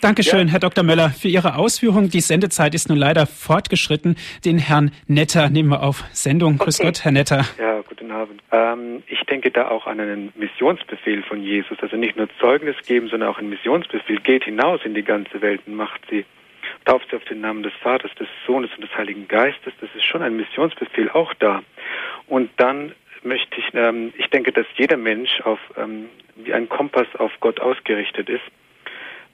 Dankeschön, 0.00 0.46
ja. 0.46 0.52
Herr 0.52 0.60
Dr. 0.60 0.82
Möller, 0.82 1.10
für 1.10 1.28
Ihre 1.28 1.56
Ausführungen. 1.56 2.08
Die 2.08 2.22
Sendezeit 2.22 2.74
ist 2.74 2.88
nun 2.88 2.96
leider 2.96 3.26
fortgeschritten. 3.26 4.16
Den 4.46 4.58
Herrn 4.58 4.92
Netter 5.08 5.50
nehmen 5.50 5.68
wir 5.68 5.82
auf 5.82 6.04
Sendung. 6.12 6.54
Okay. 6.54 6.64
Grüß 6.64 6.78
Gott, 6.78 7.04
Herr 7.04 7.12
Netter. 7.12 7.44
Ja, 7.58 7.82
guten 7.86 8.10
Abend. 8.10 8.40
Ähm, 8.50 9.02
ich 9.08 9.20
denke 9.24 9.50
da 9.50 9.68
auch 9.68 9.86
an 9.86 10.00
einen 10.00 10.32
Missionsbefehl 10.36 11.22
von 11.24 11.42
Jesus. 11.42 11.76
Also 11.82 11.96
nicht 11.96 12.16
nur 12.16 12.28
Zeugnis 12.40 12.76
geben, 12.86 13.08
sondern 13.08 13.28
auch 13.28 13.38
einen 13.38 13.50
Missionsbefehl. 13.50 14.20
Geht 14.20 14.44
hinaus 14.44 14.80
in 14.84 14.94
die 14.94 15.02
ganze 15.02 15.42
Welt 15.42 15.60
und 15.66 15.74
macht 15.74 16.00
sie. 16.08 16.24
Tauft 16.86 17.08
sie 17.10 17.16
auf 17.16 17.24
den 17.24 17.42
Namen 17.42 17.62
des 17.62 17.74
Vaters, 17.82 18.10
des 18.18 18.28
Sohnes 18.46 18.70
und 18.76 18.82
des 18.82 18.96
Heiligen 18.96 19.28
Geistes. 19.28 19.74
Das 19.82 19.90
ist 19.94 20.04
schon 20.04 20.22
ein 20.22 20.34
Missionsbefehl 20.34 21.10
auch 21.10 21.34
da. 21.34 21.62
Und 22.26 22.48
dann 22.56 22.92
möchte 23.22 23.60
ich, 23.60 23.66
ähm, 23.74 24.14
ich 24.16 24.28
denke, 24.28 24.50
dass 24.50 24.64
jeder 24.76 24.96
Mensch 24.96 25.42
auf, 25.42 25.58
ähm, 25.76 26.06
wie 26.36 26.54
ein 26.54 26.70
Kompass 26.70 27.08
auf 27.18 27.32
Gott 27.40 27.60
ausgerichtet 27.60 28.30
ist 28.30 28.44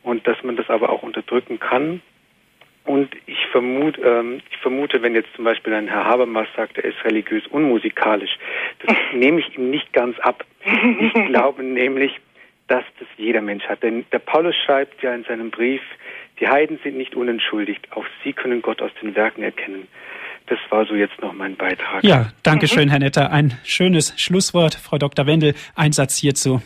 und 0.06 0.24
dass 0.28 0.40
man 0.44 0.56
das 0.56 0.70
aber 0.70 0.90
auch 0.90 1.02
unterdrücken 1.02 1.58
kann. 1.58 2.00
Und 2.84 3.08
ich 3.26 3.44
vermute, 3.50 4.00
ähm, 4.00 4.40
ich 4.48 4.56
vermute, 4.58 5.02
wenn 5.02 5.16
jetzt 5.16 5.34
zum 5.34 5.44
Beispiel 5.44 5.74
ein 5.74 5.88
Herr 5.88 6.04
Habermas 6.04 6.46
sagt, 6.54 6.78
er 6.78 6.84
ist 6.84 7.04
religiös 7.04 7.44
unmusikalisch, 7.48 8.38
das 8.86 8.96
nehme 9.12 9.40
ich 9.40 9.58
ihm 9.58 9.68
nicht 9.70 9.92
ganz 9.92 10.16
ab. 10.20 10.44
Ich 10.64 11.12
glaube 11.26 11.64
nämlich, 11.64 12.12
dass 12.68 12.84
das 13.00 13.08
jeder 13.16 13.42
Mensch 13.42 13.64
hat. 13.64 13.82
Denn 13.82 14.04
der 14.12 14.20
Paulus 14.20 14.54
schreibt 14.64 15.02
ja 15.02 15.12
in 15.12 15.24
seinem 15.24 15.50
Brief, 15.50 15.82
die 16.38 16.46
Heiden 16.46 16.78
sind 16.84 16.96
nicht 16.96 17.16
unentschuldigt, 17.16 17.88
auch 17.90 18.04
sie 18.22 18.32
können 18.32 18.62
Gott 18.62 18.80
aus 18.80 18.92
den 19.02 19.16
Werken 19.16 19.42
erkennen. 19.42 19.88
Das 20.46 20.60
war 20.70 20.86
so 20.86 20.94
jetzt 20.94 21.20
noch 21.20 21.32
mein 21.32 21.56
Beitrag. 21.56 22.04
Ja, 22.04 22.30
danke 22.44 22.68
schön, 22.68 22.88
Herr 22.88 23.00
Netter. 23.00 23.32
Ein 23.32 23.58
schönes 23.64 24.14
Schlusswort, 24.16 24.76
Frau 24.76 24.98
Dr. 24.98 25.26
Wendel. 25.26 25.54
Ein 25.74 25.90
Satz 25.90 26.16
hierzu. 26.16 26.62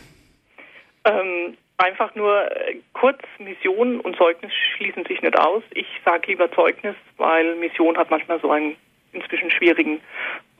Ähm, 1.03 1.57
einfach 1.81 2.15
nur 2.15 2.49
äh, 2.51 2.77
kurz, 2.93 3.19
Mission 3.39 3.99
und 3.99 4.15
Zeugnis 4.15 4.51
schließen 4.75 5.05
sich 5.05 5.21
nicht 5.21 5.37
aus. 5.37 5.63
Ich 5.73 5.87
sage 6.05 6.27
lieber 6.27 6.51
Zeugnis, 6.51 6.95
weil 7.17 7.55
Mission 7.55 7.97
hat 7.97 8.09
manchmal 8.09 8.39
so 8.39 8.51
einen 8.51 8.75
inzwischen 9.13 9.51
schwierigen 9.51 9.99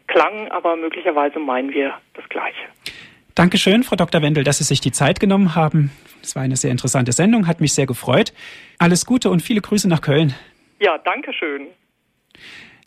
Klang, 0.08 0.50
aber 0.50 0.76
möglicherweise 0.76 1.40
meinen 1.40 1.72
wir 1.72 1.94
das 2.14 2.28
Gleiche. 2.30 2.66
Dankeschön, 3.36 3.84
Frau 3.84 3.96
Dr. 3.96 4.22
Wendel, 4.22 4.44
dass 4.44 4.58
Sie 4.58 4.66
sich 4.66 4.82
die 4.82 4.92
Zeit 4.92 5.20
genommen 5.20 5.56
haben. 5.56 5.92
Es 6.22 6.36
war 6.36 6.44
eine 6.44 6.58
sehr 6.58 6.72
interessante 6.72 7.14
Sendung, 7.14 7.48
hat 7.48 7.62
mich 7.62 7.74
sehr 7.74 7.86
gefreut. 7.86 8.34
Alles 8.78 9.06
Gute 9.06 9.30
und 9.30 9.42
viele 9.42 9.62
Grüße 9.62 9.88
nach 9.88 10.02
Köln. 10.02 10.36
Ja, 10.80 10.98
danke 10.98 11.32
schön. 11.34 11.68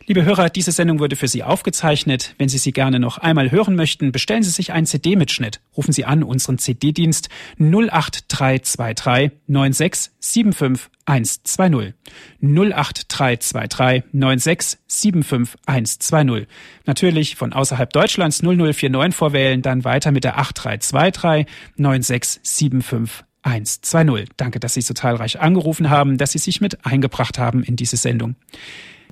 Liebe 0.07 0.23
Hörer, 0.23 0.51
diese 0.51 0.71
Sendung 0.71 0.99
wurde 0.99 1.15
für 1.15 1.27
Sie 1.27 1.41
aufgezeichnet. 1.41 2.35
Wenn 2.37 2.47
Sie 2.47 2.59
sie 2.59 2.71
gerne 2.71 2.99
noch 2.99 3.17
einmal 3.17 3.49
hören 3.49 3.73
möchten, 3.73 4.11
bestellen 4.11 4.43
Sie 4.43 4.51
sich 4.51 4.71
einen 4.71 4.85
CD-Mitschnitt. 4.85 5.61
Rufen 5.75 5.93
Sie 5.93 6.05
an 6.05 6.21
unseren 6.21 6.59
CD-Dienst 6.59 7.29
08323 7.57 9.31
9675 9.47 10.91
120. 11.05 11.95
08323 12.39 14.03
9675 14.11 15.59
120. 15.65 16.47
Natürlich 16.85 17.35
von 17.35 17.53
außerhalb 17.53 17.91
Deutschlands 17.91 18.43
0049 18.43 19.15
vorwählen, 19.15 19.63
dann 19.63 19.85
weiter 19.85 20.11
mit 20.11 20.23
der 20.23 20.37
8323 20.37 21.51
9675 21.77 23.25
120. 23.41 24.29
Danke, 24.37 24.59
dass 24.59 24.75
Sie 24.75 24.81
so 24.81 24.93
zahlreich 24.93 25.39
angerufen 25.39 25.89
haben, 25.89 26.19
dass 26.19 26.33
Sie 26.33 26.37
sich 26.37 26.61
mit 26.61 26.85
eingebracht 26.85 27.39
haben 27.39 27.63
in 27.63 27.75
diese 27.75 27.97
Sendung 27.97 28.35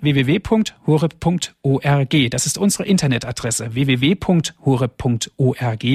www.horeb.org. 0.03 2.29
Das 2.29 2.45
ist 2.45 2.57
unsere 2.57 2.85
Internetadresse 2.85 3.73
www.horeb.org. 3.73 5.85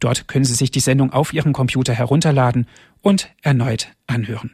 Dort 0.00 0.28
können 0.28 0.44
Sie 0.44 0.54
sich 0.54 0.70
die 0.70 0.80
Sendung 0.80 1.12
auf 1.12 1.32
Ihrem 1.32 1.52
Computer 1.52 1.92
herunterladen 1.92 2.66
und 3.02 3.30
erneut 3.42 3.88
anhören. 4.06 4.52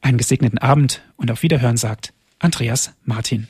Einen 0.00 0.18
gesegneten 0.18 0.58
Abend 0.58 1.02
und 1.16 1.30
auf 1.30 1.42
Wiederhören 1.42 1.76
sagt 1.76 2.12
Andreas 2.38 2.94
Martin. 3.04 3.48